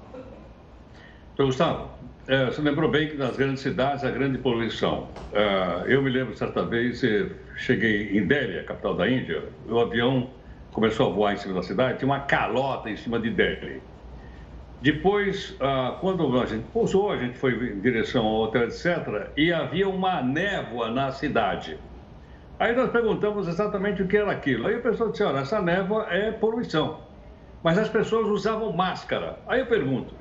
Gustavo, 1.37 2.00
é, 2.27 2.45
você 2.45 2.61
lembrou 2.61 2.89
bem 2.89 3.09
que 3.09 3.17
nas 3.17 3.35
grandes 3.35 3.61
cidades 3.61 4.03
a 4.03 4.11
grande 4.11 4.37
poluição. 4.37 5.09
É, 5.33 5.83
eu 5.87 6.01
me 6.01 6.09
lembro 6.09 6.35
certa 6.35 6.63
vez, 6.63 7.01
cheguei 7.55 8.17
em 8.17 8.25
Delhi, 8.25 8.59
a 8.59 8.63
capital 8.63 8.95
da 8.95 9.09
Índia, 9.09 9.43
o 9.67 9.79
avião 9.79 10.29
começou 10.71 11.09
a 11.09 11.13
voar 11.13 11.33
em 11.33 11.37
cima 11.37 11.55
da 11.55 11.63
cidade, 11.63 11.99
tinha 11.99 12.09
uma 12.09 12.21
calota 12.21 12.89
em 12.89 12.95
cima 12.95 13.19
de 13.19 13.29
Delhi. 13.29 13.81
Depois, 14.81 15.55
ah, 15.59 15.97
quando 16.01 16.39
a 16.39 16.45
gente 16.47 16.65
pousou, 16.73 17.11
a 17.11 17.17
gente 17.17 17.37
foi 17.37 17.53
em 17.53 17.79
direção 17.79 18.25
ao 18.25 18.41
hotel, 18.41 18.63
etc., 18.63 19.29
e 19.37 19.53
havia 19.53 19.87
uma 19.87 20.23
névoa 20.23 20.89
na 20.89 21.11
cidade. 21.11 21.77
Aí 22.57 22.75
nós 22.75 22.91
perguntamos 22.91 23.47
exatamente 23.47 24.01
o 24.01 24.07
que 24.07 24.17
era 24.17 24.31
aquilo. 24.31 24.67
Aí 24.67 24.75
o 24.75 24.81
pessoal 24.81 25.11
disse: 25.11 25.23
olha, 25.23 25.39
essa 25.39 25.61
névoa 25.61 26.07
é 26.09 26.31
poluição. 26.31 26.99
Mas 27.63 27.77
as 27.77 27.89
pessoas 27.89 28.27
usavam 28.27 28.71
máscara. 28.73 29.37
Aí 29.47 29.59
eu 29.59 29.67
pergunto: 29.67 30.15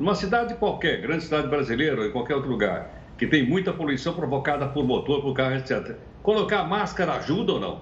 numa 0.00 0.14
cidade 0.14 0.54
qualquer, 0.54 1.02
grande 1.02 1.24
cidade 1.24 1.46
brasileira 1.46 2.00
ou 2.00 2.06
em 2.06 2.10
qualquer 2.10 2.34
outro 2.34 2.50
lugar, 2.50 2.90
que 3.18 3.26
tem 3.26 3.46
muita 3.46 3.70
poluição 3.70 4.14
provocada 4.14 4.66
por 4.66 4.82
motor, 4.82 5.20
por 5.20 5.34
carro, 5.34 5.56
etc., 5.56 5.94
colocar 6.22 6.64
máscara 6.64 7.12
ajuda 7.12 7.52
ou 7.52 7.60
não? 7.60 7.80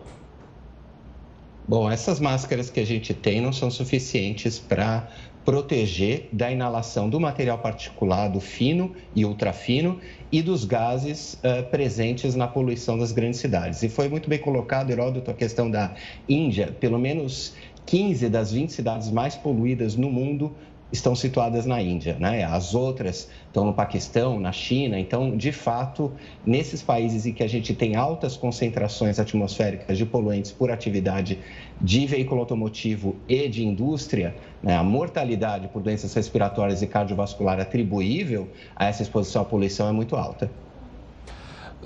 Bom, 1.67 1.89
essas 1.89 2.19
máscaras 2.19 2.71
que 2.71 2.81
a 2.81 2.85
gente 2.85 3.15
tem 3.15 3.41
não 3.41 3.53
são 3.53 3.71
suficientes 3.71 4.59
para 4.59 5.09
proteger 5.45 6.29
da 6.33 6.51
inalação 6.51 7.09
do 7.09 7.21
material 7.21 7.59
particulado 7.59 8.41
fino 8.41 8.95
e 9.15 9.25
ultrafino 9.25 10.01
e 10.33 10.43
dos 10.43 10.65
gases 10.65 11.35
uh, 11.35 11.71
presentes 11.71 12.35
na 12.35 12.49
poluição 12.49 12.99
das 12.99 13.13
grandes 13.13 13.39
cidades. 13.39 13.83
E 13.83 13.89
foi 13.89 14.09
muito 14.09 14.29
bem 14.29 14.39
colocado, 14.39 14.91
Heródoto, 14.91 15.31
a 15.31 15.35
questão 15.35 15.71
da 15.71 15.95
Índia. 16.29 16.75
Pelo 16.81 16.99
menos 16.99 17.55
15 17.87 18.29
das 18.29 18.53
20 18.53 18.71
cidades 18.71 19.11
mais 19.11 19.37
poluídas 19.37 19.97
no 19.97 20.11
mundo 20.11 20.55
estão 20.91 21.15
situadas 21.15 21.67
na 21.67 21.83
Índia, 21.83 22.17
né? 22.19 22.45
As 22.45 22.75
outras 22.75 23.29
estão 23.47 23.67
no 23.67 23.75
Paquistão, 23.75 24.41
na 24.41 24.53
China. 24.53 24.99
Então, 24.99 25.37
de 25.37 25.53
fato, 25.53 26.13
nesses 26.47 26.83
países 26.83 27.27
em 27.27 27.33
que 27.33 27.43
a 27.43 27.47
gente 27.47 27.75
tem 27.75 27.95
altas 27.95 28.37
concentrações 28.37 29.19
atmosféricas 29.19 29.99
de 29.99 30.07
poluentes 30.07 30.51
por 30.51 30.71
atividade 30.71 31.39
de 31.81 32.07
veículo 32.07 32.41
automotivo 32.41 33.17
e 33.29 33.49
de 33.49 33.65
indústria, 33.65 34.35
né? 34.63 34.77
a 34.77 34.83
mortalidade 34.83 35.69
por 35.69 35.83
doenças 35.83 36.15
respiratórias 36.15 36.81
e 36.81 36.87
cardiovascular 36.87 37.61
atribuível 37.61 38.49
a 38.75 38.87
essa 38.87 39.03
exposição 39.03 39.43
à 39.43 39.45
poluição 39.45 39.89
é 39.89 39.93
muito 39.93 40.17
alta. 40.17 40.51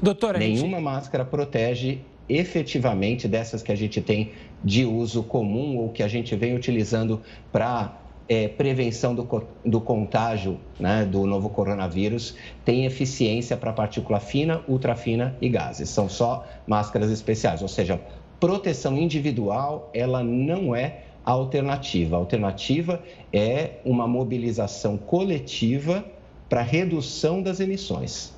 Doutora, 0.00 0.38
Nenhuma 0.38 0.76
gente... 0.76 0.84
máscara 0.84 1.24
protege 1.24 1.98
efetivamente 2.28 3.26
dessas 3.28 3.62
que 3.62 3.72
a 3.72 3.76
gente 3.76 4.00
tem 4.00 4.30
de 4.64 4.84
uso 4.84 5.22
comum 5.22 5.76
ou 5.76 5.90
que 5.90 6.02
a 6.02 6.08
gente 6.08 6.34
vem 6.36 6.54
utilizando 6.54 7.20
para 7.50 8.01
é, 8.32 8.48
prevenção 8.48 9.14
do, 9.14 9.46
do 9.62 9.80
contágio 9.80 10.58
né, 10.80 11.04
do 11.04 11.26
novo 11.26 11.50
coronavírus 11.50 12.34
tem 12.64 12.86
eficiência 12.86 13.58
para 13.58 13.74
partícula 13.74 14.18
fina, 14.18 14.62
ultrafina 14.66 15.36
e 15.40 15.50
gases. 15.50 15.90
São 15.90 16.08
só 16.08 16.46
máscaras 16.66 17.10
especiais, 17.10 17.60
ou 17.60 17.68
seja, 17.68 18.00
proteção 18.40 18.96
individual 18.96 19.90
ela 19.92 20.24
não 20.24 20.74
é 20.74 21.02
a 21.24 21.32
alternativa. 21.32 22.16
A 22.16 22.18
alternativa 22.18 23.02
é 23.32 23.72
uma 23.84 24.08
mobilização 24.08 24.96
coletiva 24.96 26.02
para 26.48 26.62
redução 26.62 27.42
das 27.42 27.60
emissões. 27.60 28.34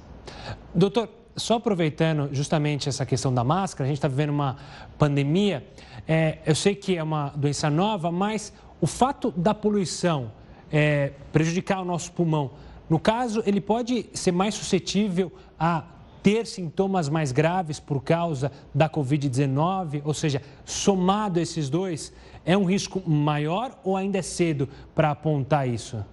Doutor, 0.75 1.09
só 1.37 1.55
aproveitando 1.55 2.29
justamente 2.33 2.89
essa 2.89 3.07
questão 3.07 3.33
da 3.33 3.45
máscara, 3.45 3.85
a 3.85 3.89
gente 3.89 3.99
está 3.99 4.09
vivendo 4.09 4.31
uma 4.31 4.57
pandemia. 4.99 5.65
É, 6.07 6.39
eu 6.45 6.55
sei 6.55 6.75
que 6.75 6.97
é 6.97 7.03
uma 7.03 7.33
doença 7.37 7.71
nova, 7.71 8.11
mas 8.11 8.53
o 8.85 8.87
fato 8.87 9.33
da 9.35 9.55
poluição 9.55 10.31
é, 10.71 11.13
prejudicar 11.33 11.81
o 11.81 11.87
nosso 11.87 12.13
pulmão, 12.13 12.51
no 12.87 12.99
caso, 12.99 13.43
ele 13.47 13.59
pode 13.59 14.05
ser 14.13 14.31
mais 14.31 14.55
suscetível 14.55 15.33
a 15.59 15.85
ter 16.23 16.47
sintomas 16.47 17.09
mais 17.09 17.33
graves 17.33 17.81
por 17.81 18.03
causa 18.03 18.53
da 18.75 18.87
Covid-19? 18.87 20.03
Ou 20.05 20.13
seja, 20.13 20.43
somado 20.67 21.41
esses 21.41 21.71
dois, 21.71 22.13
é 22.45 22.59
um 22.59 22.65
risco 22.65 23.03
maior 23.09 23.75
ou 23.83 23.97
ainda 23.97 24.19
é 24.19 24.23
cedo 24.23 24.69
para 24.95 25.13
apontar 25.13 25.67
isso? 25.67 26.05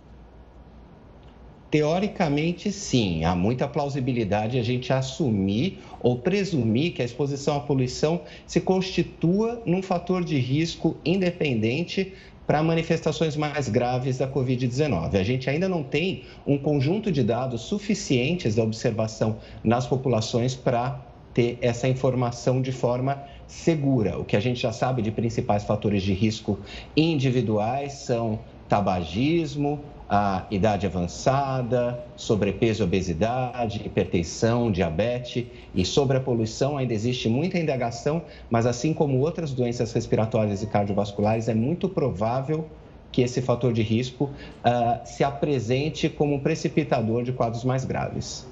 Teoricamente, 1.72 2.70
sim, 2.70 3.24
há 3.24 3.34
muita 3.34 3.66
plausibilidade 3.66 4.60
a 4.60 4.64
gente 4.64 4.92
assumir 4.92 5.80
ou 6.02 6.18
presumir 6.18 6.92
que 6.92 7.02
a 7.02 7.06
exposição 7.06 7.56
à 7.56 7.60
poluição 7.62 8.24
se 8.46 8.60
constitua 8.60 9.62
num 9.66 9.82
fator 9.82 10.22
de 10.22 10.38
risco 10.38 10.98
independente 11.06 12.14
para 12.46 12.62
manifestações 12.64 13.36
mais 13.36 13.70
graves 13.70 14.18
da 14.18 14.28
Covid-19. 14.28 15.16
A 15.16 15.24
gente 15.24 15.50
ainda 15.50 15.70
não 15.70 15.84
tem 15.84 16.24
um 16.46 16.58
conjunto 16.58 17.12
de 17.12 17.24
dados 17.24 17.62
suficientes 17.62 18.56
da 18.56 18.64
observação 18.64 19.38
nas 19.64 19.86
populações 19.86 20.56
para 20.56 21.00
ter 21.34 21.58
essa 21.62 21.88
informação 21.88 22.62
de 22.62 22.72
forma 22.72 23.24
segura. 23.48 24.18
O 24.18 24.26
que 24.26 24.36
a 24.36 24.40
gente 24.40 24.62
já 24.62 24.72
sabe 24.72 25.02
de 25.02 25.12
principais 25.12 25.64
fatores 25.64 26.04
de 26.04 26.14
risco 26.14 26.60
individuais 26.96 27.94
são 27.94 28.40
tabagismo, 28.68 29.82
a 30.14 30.44
idade 30.52 30.86
avançada, 30.86 32.04
sobrepeso, 32.18 32.84
obesidade, 32.84 33.82
hipertensão, 33.86 34.70
diabetes 34.70 35.48
e 35.74 35.86
sobre 35.86 36.18
a 36.18 36.20
poluição 36.20 36.78
ainda 36.78 36.94
existe 36.94 37.30
muita 37.30 37.58
indagação, 37.58 38.22
mas 38.50 38.66
assim 38.66 38.94
como 38.94 39.20
outras 39.20 39.54
doenças 39.54 39.94
respiratórias 39.94 40.62
e 40.62 40.68
cardiovasculares, 40.68 41.48
é 41.48 41.54
muito 41.54 41.88
provável 41.88 42.68
que 43.10 43.22
esse 43.22 43.42
fator 43.42 43.72
de 43.72 43.82
risco 43.82 44.26
uh, 44.26 45.00
se 45.06 45.24
apresente 45.24 46.10
como 46.10 46.36
um 46.36 46.40
precipitador 46.42 47.24
de 47.24 47.32
quadros 47.32 47.64
mais 47.64 47.86
graves. 47.86 48.46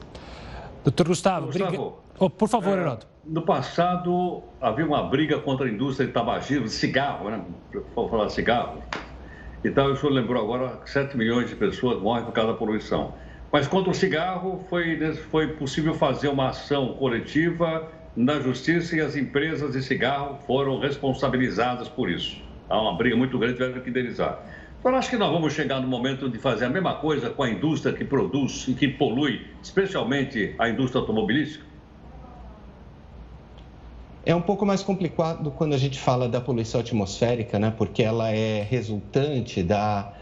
Doutor 0.82 1.10
Gustavo, 1.10 1.48
Gustavo 1.48 1.72
briga... 1.72 1.84
oh, 2.20 2.30
por 2.30 2.48
favor, 2.48 2.78
é, 2.78 2.82
Heroto. 2.82 3.06
No 3.26 3.42
passado, 3.42 4.42
havia 4.62 4.86
uma 4.86 5.04
briga 5.04 5.38
contra 5.40 5.66
a 5.66 5.70
indústria 5.70 6.08
de 6.08 6.14
tabagismo, 6.14 6.66
de 6.66 6.72
cigarro, 6.72 7.30
né? 7.30 7.42
Vou 7.94 8.08
falar 8.08 8.30
cigarro 8.30 8.82
então, 9.64 9.92
o 9.92 9.96
senhor 9.96 10.14
lembrou 10.14 10.42
agora 10.42 10.78
que 10.78 10.90
7 10.90 11.18
milhões 11.18 11.50
de 11.50 11.56
pessoas 11.56 12.02
morrem 12.02 12.24
por 12.24 12.32
causa 12.32 12.54
da 12.54 12.58
poluição. 12.58 13.14
Mas 13.52 13.68
contra 13.68 13.92
o 13.92 13.94
cigarro, 13.94 14.66
foi, 14.70 14.98
foi 15.30 15.48
possível 15.48 15.94
fazer 15.94 16.30
uma 16.30 16.50
ação 16.50 16.94
coletiva 16.94 17.92
na 18.16 18.40
justiça 18.40 18.96
e 18.96 19.02
as 19.02 19.16
empresas 19.16 19.74
de 19.74 19.82
cigarro 19.82 20.38
foram 20.46 20.80
responsabilizadas 20.80 21.90
por 21.90 22.10
isso. 22.10 22.42
Há 22.70 22.80
uma 22.80 22.96
briga 22.96 23.18
muito 23.18 23.38
grande, 23.38 23.56
tiveram 23.56 23.82
que 23.82 23.90
indenizar. 23.90 24.40
Então, 24.80 24.96
acho 24.96 25.10
que 25.10 25.18
nós 25.18 25.32
vamos 25.32 25.54
chegar 25.54 25.82
no 25.82 25.88
momento 25.88 26.30
de 26.30 26.38
fazer 26.38 26.66
a 26.66 26.70
mesma 26.70 26.96
coisa 26.96 27.30
com 27.30 27.44
a 27.44 27.50
indústria 27.50 27.94
que 27.94 28.06
produz 28.06 28.66
e 28.68 28.74
que 28.74 28.88
polui, 28.88 29.46
especialmente 29.62 30.56
a 30.58 30.70
indústria 30.70 31.02
automobilística? 31.02 31.69
É 34.26 34.36
um 34.36 34.42
pouco 34.42 34.66
mais 34.66 34.84
complicado 34.84 35.50
quando 35.52 35.74
a 35.74 35.78
gente 35.78 35.98
fala 35.98 36.28
da 36.28 36.42
poluição 36.42 36.82
atmosférica, 36.82 37.58
né? 37.58 37.74
porque 37.76 38.04
ela 38.04 38.30
é 38.32 38.62
resultante 38.70 39.64
da, 39.64 40.14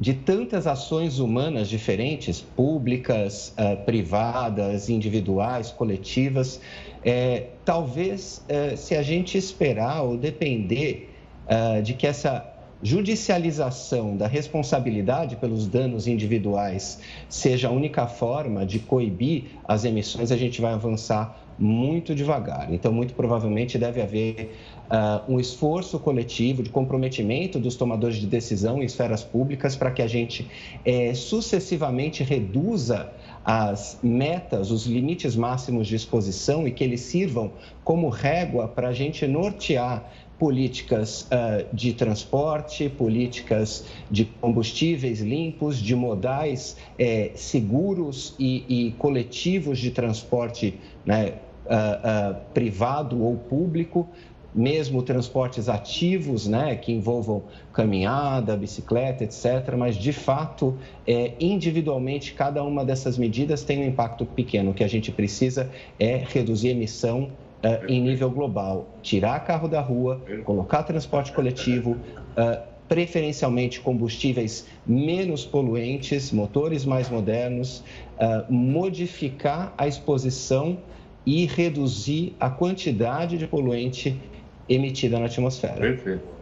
de 0.00 0.14
tantas 0.14 0.66
ações 0.66 1.18
humanas 1.18 1.68
diferentes, 1.68 2.40
públicas, 2.40 3.54
uh, 3.58 3.84
privadas, 3.84 4.88
individuais, 4.88 5.70
coletivas. 5.70 6.60
É, 7.04 7.48
talvez, 7.62 8.42
uh, 8.48 8.76
se 8.76 8.96
a 8.96 9.02
gente 9.02 9.36
esperar 9.36 10.02
ou 10.02 10.16
depender 10.16 11.10
uh, 11.46 11.82
de 11.82 11.92
que 11.92 12.06
essa 12.06 12.52
judicialização 12.82 14.16
da 14.16 14.26
responsabilidade 14.26 15.36
pelos 15.36 15.68
danos 15.68 16.08
individuais 16.08 16.98
seja 17.28 17.68
a 17.68 17.70
única 17.70 18.06
forma 18.08 18.66
de 18.66 18.80
coibir 18.80 19.44
as 19.68 19.84
emissões, 19.84 20.32
a 20.32 20.36
gente 20.36 20.60
vai 20.60 20.72
avançar 20.72 21.41
muito 21.58 22.14
devagar. 22.14 22.72
Então, 22.72 22.92
muito 22.92 23.14
provavelmente 23.14 23.78
deve 23.78 24.00
haver 24.00 24.54
uh, 24.90 25.32
um 25.32 25.38
esforço 25.38 25.98
coletivo 25.98 26.62
de 26.62 26.70
comprometimento 26.70 27.58
dos 27.58 27.76
tomadores 27.76 28.16
de 28.16 28.26
decisão 28.26 28.82
em 28.82 28.86
esferas 28.86 29.22
públicas 29.22 29.76
para 29.76 29.90
que 29.90 30.02
a 30.02 30.06
gente 30.06 30.48
eh, 30.84 31.14
sucessivamente 31.14 32.22
reduza 32.22 33.12
as 33.44 33.98
metas, 34.02 34.70
os 34.70 34.86
limites 34.86 35.34
máximos 35.34 35.88
de 35.88 35.96
exposição 35.96 36.66
e 36.66 36.70
que 36.70 36.84
eles 36.84 37.00
sirvam 37.00 37.52
como 37.82 38.08
régua 38.08 38.68
para 38.68 38.88
a 38.88 38.92
gente 38.92 39.26
nortear 39.26 40.08
políticas 40.42 41.28
uh, 41.30 41.64
de 41.72 41.92
transporte, 41.92 42.88
políticas 42.88 43.84
de 44.10 44.24
combustíveis 44.24 45.20
limpos, 45.20 45.76
de 45.78 45.94
modais 45.94 46.76
eh, 46.98 47.30
seguros 47.36 48.34
e, 48.40 48.64
e, 48.68 48.90
coletivos 48.98 49.78
de 49.78 49.92
transporte 49.92 50.80
né, 51.06 51.34
uh, 51.64 52.32
uh, 52.32 52.40
privado 52.52 53.22
ou 53.22 53.36
público, 53.36 54.08
mesmo 54.52 55.00
transportes 55.04 55.68
ativos, 55.68 56.48
né, 56.48 56.74
que 56.74 56.90
envolvam 56.90 57.44
caminhada, 57.72 58.56
bicicleta, 58.56 59.22
etc. 59.22 59.76
Mas, 59.78 59.94
de 59.94 60.12
fato, 60.12 60.76
é, 61.06 61.34
individualmente, 61.38 62.34
cada 62.34 62.64
uma 62.64 62.84
dessas 62.84 63.16
medidas 63.16 63.62
tem 63.62 63.78
um 63.78 63.86
impacto 63.86 64.26
pequeno. 64.26 64.72
O 64.72 64.74
que 64.74 64.82
a 64.82 64.88
gente 64.88 65.12
precisa 65.12 65.70
é 66.00 66.16
reduzir 66.16 66.68
a 66.68 66.72
emissão 66.72 67.30
uh, 67.62 67.86
em 67.86 68.00
nível 68.00 68.30
global, 68.30 68.88
tirar 69.02 69.40
carro 69.40 69.68
da 69.68 69.80
rua, 69.80 70.20
colocar 70.44 70.82
transporte 70.82 71.32
coletivo, 71.32 71.92
uh, 71.92 72.72
preferencialmente 72.88 73.80
combustíveis 73.80 74.66
menos 74.86 75.44
poluentes, 75.46 76.30
motores 76.30 76.84
mais 76.84 77.08
modernos, 77.08 77.82
uh, 78.18 78.52
modificar 78.52 79.72
a 79.78 79.86
exposição 79.86 80.78
e 81.24 81.46
reduzir 81.46 82.34
a 82.38 82.50
quantidade 82.50 83.38
de 83.38 83.46
poluente 83.46 84.20
emitida 84.68 85.18
na 85.18 85.26
atmosfera. 85.26 85.74
Perfeito. 85.74 86.32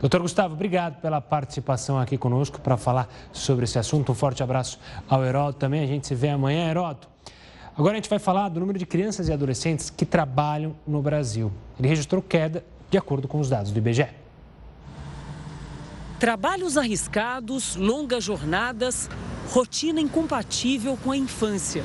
Doutor 0.00 0.22
Gustavo, 0.22 0.54
obrigado 0.54 1.00
pela 1.00 1.20
participação 1.20 1.98
aqui 1.98 2.16
conosco 2.16 2.60
para 2.60 2.76
falar 2.76 3.08
sobre 3.32 3.64
esse 3.64 3.80
assunto. 3.80 4.12
Um 4.12 4.14
forte 4.14 4.44
abraço 4.44 4.78
ao 5.08 5.24
Heródoto 5.24 5.58
também. 5.58 5.82
A 5.82 5.86
gente 5.86 6.06
se 6.06 6.14
vê 6.14 6.28
amanhã, 6.28 6.70
Heródoto. 6.70 7.08
Agora 7.78 7.94
a 7.94 7.98
gente 7.98 8.10
vai 8.10 8.18
falar 8.18 8.48
do 8.48 8.58
número 8.58 8.76
de 8.76 8.84
crianças 8.84 9.28
e 9.28 9.32
adolescentes 9.32 9.88
que 9.88 10.04
trabalham 10.04 10.74
no 10.84 11.00
Brasil. 11.00 11.52
Ele 11.78 11.86
registrou 11.86 12.20
queda 12.20 12.64
de 12.90 12.98
acordo 12.98 13.28
com 13.28 13.38
os 13.38 13.48
dados 13.48 13.70
do 13.70 13.78
IBGE. 13.78 14.08
Trabalhos 16.18 16.76
arriscados, 16.76 17.76
longas 17.76 18.24
jornadas, 18.24 19.08
rotina 19.52 20.00
incompatível 20.00 20.98
com 21.04 21.12
a 21.12 21.16
infância. 21.16 21.84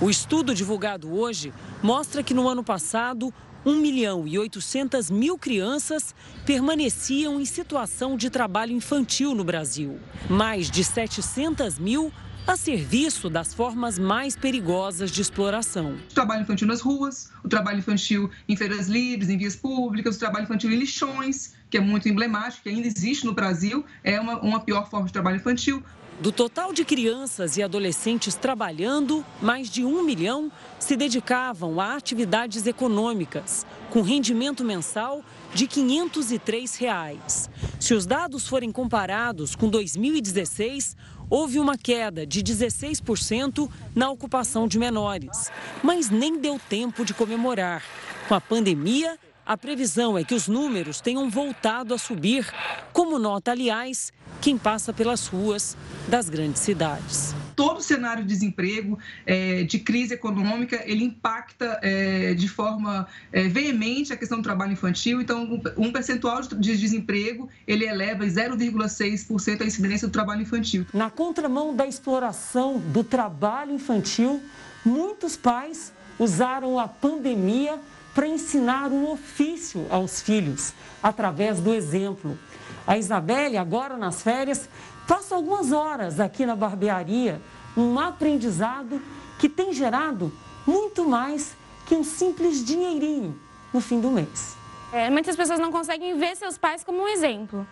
O 0.00 0.08
estudo 0.08 0.54
divulgado 0.54 1.12
hoje 1.12 1.52
mostra 1.82 2.22
que 2.22 2.32
no 2.32 2.48
ano 2.48 2.62
passado, 2.62 3.34
1 3.66 3.74
milhão 3.80 4.28
e 4.28 4.38
800 4.38 5.10
mil 5.10 5.36
crianças 5.36 6.14
permaneciam 6.46 7.40
em 7.40 7.44
situação 7.44 8.16
de 8.16 8.30
trabalho 8.30 8.70
infantil 8.70 9.34
no 9.34 9.42
Brasil. 9.42 9.98
Mais 10.30 10.70
de 10.70 10.84
700 10.84 11.80
mil 11.80 12.12
a 12.46 12.56
serviço 12.56 13.30
das 13.30 13.54
formas 13.54 13.98
mais 13.98 14.36
perigosas 14.36 15.10
de 15.10 15.22
exploração. 15.22 15.94
O 16.10 16.14
trabalho 16.14 16.42
infantil 16.42 16.66
nas 16.66 16.80
ruas, 16.80 17.30
o 17.44 17.48
trabalho 17.48 17.78
infantil 17.78 18.30
em 18.48 18.56
feiras 18.56 18.88
livres, 18.88 19.28
em 19.28 19.38
vias 19.38 19.54
públicas, 19.54 20.16
o 20.16 20.18
trabalho 20.18 20.44
infantil 20.44 20.70
em 20.70 20.76
lixões, 20.76 21.54
que 21.70 21.76
é 21.76 21.80
muito 21.80 22.08
emblemático, 22.08 22.64
que 22.64 22.68
ainda 22.68 22.86
existe 22.86 23.24
no 23.24 23.32
Brasil, 23.32 23.84
é 24.02 24.20
uma, 24.20 24.40
uma 24.40 24.60
pior 24.60 24.90
forma 24.90 25.06
de 25.06 25.12
trabalho 25.12 25.36
infantil. 25.36 25.82
Do 26.20 26.30
total 26.30 26.72
de 26.72 26.84
crianças 26.84 27.56
e 27.56 27.62
adolescentes 27.62 28.34
trabalhando, 28.34 29.24
mais 29.40 29.68
de 29.68 29.84
um 29.84 30.04
milhão 30.04 30.52
se 30.78 30.94
dedicavam 30.94 31.80
a 31.80 31.96
atividades 31.96 32.66
econômicas, 32.66 33.66
com 33.90 34.02
rendimento 34.02 34.62
mensal 34.64 35.24
de 35.54 35.66
503 35.66 36.76
reais. 36.76 37.50
Se 37.80 37.92
os 37.92 38.06
dados 38.06 38.46
forem 38.46 38.70
comparados 38.70 39.56
com 39.56 39.68
2016, 39.68 40.96
houve 41.32 41.58
uma 41.58 41.78
queda 41.78 42.26
de 42.26 42.42
16% 42.42 43.66
na 43.94 44.10
ocupação 44.10 44.68
de 44.68 44.78
menores. 44.78 45.50
Mas 45.82 46.10
nem 46.10 46.38
deu 46.38 46.60
tempo 46.68 47.06
de 47.06 47.14
comemorar. 47.14 47.82
Com 48.28 48.34
a 48.34 48.40
pandemia, 48.40 49.18
a 49.46 49.56
previsão 49.56 50.18
é 50.18 50.24
que 50.24 50.34
os 50.34 50.46
números 50.46 51.00
tenham 51.00 51.30
voltado 51.30 51.94
a 51.94 51.98
subir, 51.98 52.46
como 52.92 53.18
nota, 53.18 53.50
aliás, 53.50 54.12
quem 54.42 54.58
passa 54.58 54.92
pelas 54.92 55.26
ruas 55.26 55.74
das 56.06 56.28
grandes 56.28 56.60
cidades. 56.60 57.34
Todo 57.54 57.78
o 57.78 57.82
cenário 57.82 58.22
de 58.22 58.28
desemprego, 58.28 58.98
é, 59.26 59.64
de 59.64 59.78
crise 59.78 60.14
econômica, 60.14 60.82
ele 60.84 61.04
impacta 61.04 61.78
é, 61.82 62.34
de 62.34 62.48
forma 62.48 63.06
é, 63.32 63.48
veemente 63.48 64.12
a 64.12 64.16
questão 64.16 64.38
do 64.38 64.44
trabalho 64.44 64.72
infantil. 64.72 65.20
Então, 65.20 65.60
um 65.76 65.92
percentual 65.92 66.40
de 66.42 66.76
desemprego, 66.76 67.48
ele 67.66 67.84
eleva 67.84 68.24
em 68.24 68.28
0,6% 68.28 69.60
a 69.60 69.64
incidência 69.64 70.08
do 70.08 70.12
trabalho 70.12 70.42
infantil. 70.42 70.86
Na 70.92 71.10
contramão 71.10 71.74
da 71.74 71.86
exploração 71.86 72.78
do 72.78 73.04
trabalho 73.04 73.72
infantil, 73.72 74.42
muitos 74.84 75.36
pais 75.36 75.92
usaram 76.18 76.78
a 76.78 76.86
pandemia 76.86 77.78
para 78.14 78.26
ensinar 78.26 78.90
um 78.90 79.10
ofício 79.10 79.86
aos 79.90 80.20
filhos, 80.20 80.74
através 81.02 81.60
do 81.60 81.72
exemplo. 81.72 82.38
A 82.86 82.98
Isabelle, 82.98 83.56
agora 83.56 83.96
nas 83.96 84.22
férias, 84.22 84.68
passa 85.12 85.34
algumas 85.34 85.72
horas 85.72 86.18
aqui 86.18 86.46
na 86.46 86.56
barbearia, 86.56 87.38
um 87.76 87.98
aprendizado 87.98 88.98
que 89.38 89.46
tem 89.46 89.70
gerado 89.70 90.32
muito 90.66 91.06
mais 91.06 91.54
que 91.86 91.94
um 91.94 92.02
simples 92.02 92.64
dinheirinho 92.64 93.38
no 93.74 93.80
fim 93.82 94.00
do 94.00 94.10
mês. 94.10 94.56
É, 94.90 95.10
muitas 95.10 95.36
pessoas 95.36 95.58
não 95.58 95.70
conseguem 95.70 96.16
ver 96.16 96.34
seus 96.34 96.56
pais 96.56 96.82
como 96.82 97.02
um 97.02 97.08
exemplo, 97.08 97.66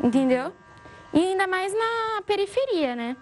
entendeu? 0.00 0.52
E 1.12 1.18
ainda 1.18 1.48
mais 1.48 1.72
na 1.72 2.22
periferia, 2.24 2.94
né? 2.94 3.16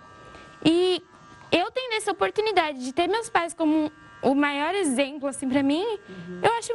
E 0.63 1.03
eu 1.51 1.71
tendo 1.71 1.95
essa 1.95 2.13
oportunidade 2.13 2.85
de 2.85 2.93
ter 2.93 3.09
meus 3.09 3.31
pais 3.31 3.55
como 3.55 3.91
o 4.21 4.35
maior 4.35 4.75
exemplo, 4.75 5.31
assim, 5.31 5.49
para 5.49 5.63
mim, 5.63 5.83
uhum. 5.83 6.41
eu 6.43 6.53
acho 6.59 6.73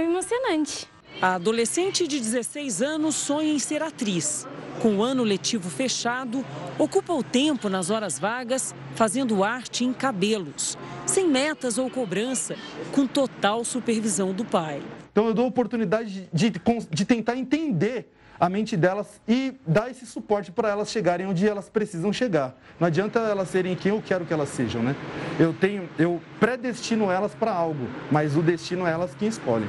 emocionante. 0.00 0.88
A 1.20 1.34
adolescente 1.34 2.08
de 2.08 2.18
16 2.18 2.82
anos 2.82 3.14
sonha 3.14 3.52
em 3.52 3.58
ser 3.58 3.82
atriz. 3.82 4.46
Com 4.80 4.96
o 4.96 5.02
ano 5.02 5.22
letivo 5.22 5.70
fechado, 5.70 6.44
ocupa 6.78 7.12
o 7.12 7.22
tempo 7.22 7.68
nas 7.68 7.90
horas 7.90 8.18
vagas 8.18 8.74
fazendo 8.96 9.44
arte 9.44 9.84
em 9.84 9.92
cabelos, 9.92 10.76
sem 11.06 11.28
metas 11.28 11.78
ou 11.78 11.88
cobrança, 11.88 12.56
com 12.90 13.06
total 13.06 13.64
supervisão 13.64 14.32
do 14.32 14.44
pai. 14.44 14.82
Então 15.12 15.26
eu 15.26 15.34
dou 15.34 15.44
a 15.44 15.48
oportunidade 15.48 16.28
de, 16.32 16.52
de, 16.90 17.04
tentar 17.04 17.36
entender 17.36 18.12
a 18.40 18.48
mente 18.48 18.76
delas 18.76 19.20
e 19.28 19.54
dar 19.64 19.88
esse 19.90 20.04
suporte 20.04 20.50
para 20.50 20.70
elas 20.70 20.90
chegarem 20.90 21.26
onde 21.26 21.46
elas 21.46 21.68
precisam 21.68 22.12
chegar. 22.12 22.58
Não 22.80 22.88
adianta 22.88 23.20
elas 23.20 23.50
serem 23.50 23.76
quem 23.76 23.92
eu 23.92 24.02
quero 24.04 24.24
que 24.24 24.32
elas 24.32 24.48
sejam, 24.48 24.82
né? 24.82 24.96
Eu 25.38 25.52
tenho, 25.52 25.88
eu 25.96 26.20
predestino 26.40 27.08
elas 27.10 27.34
para 27.34 27.52
algo, 27.52 27.86
mas 28.10 28.36
o 28.36 28.42
destino 28.42 28.84
é 28.86 28.90
elas 28.90 29.14
quem 29.14 29.28
escolhem. 29.28 29.68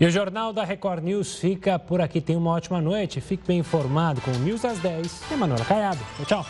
E 0.00 0.06
o 0.06 0.10
Jornal 0.10 0.52
da 0.52 0.64
Record 0.64 1.04
News 1.04 1.36
fica 1.36 1.78
por 1.78 2.00
aqui. 2.00 2.20
Tenha 2.20 2.38
uma 2.38 2.50
ótima 2.50 2.80
noite. 2.80 3.20
Fique 3.20 3.46
bem 3.46 3.58
informado 3.58 4.20
com 4.20 4.30
o 4.30 4.38
News 4.38 4.64
às 4.64 4.78
10 4.78 5.30
e 5.30 5.36
Manuela 5.36 5.64
Caiado. 5.64 6.00
Tchau. 6.26 6.44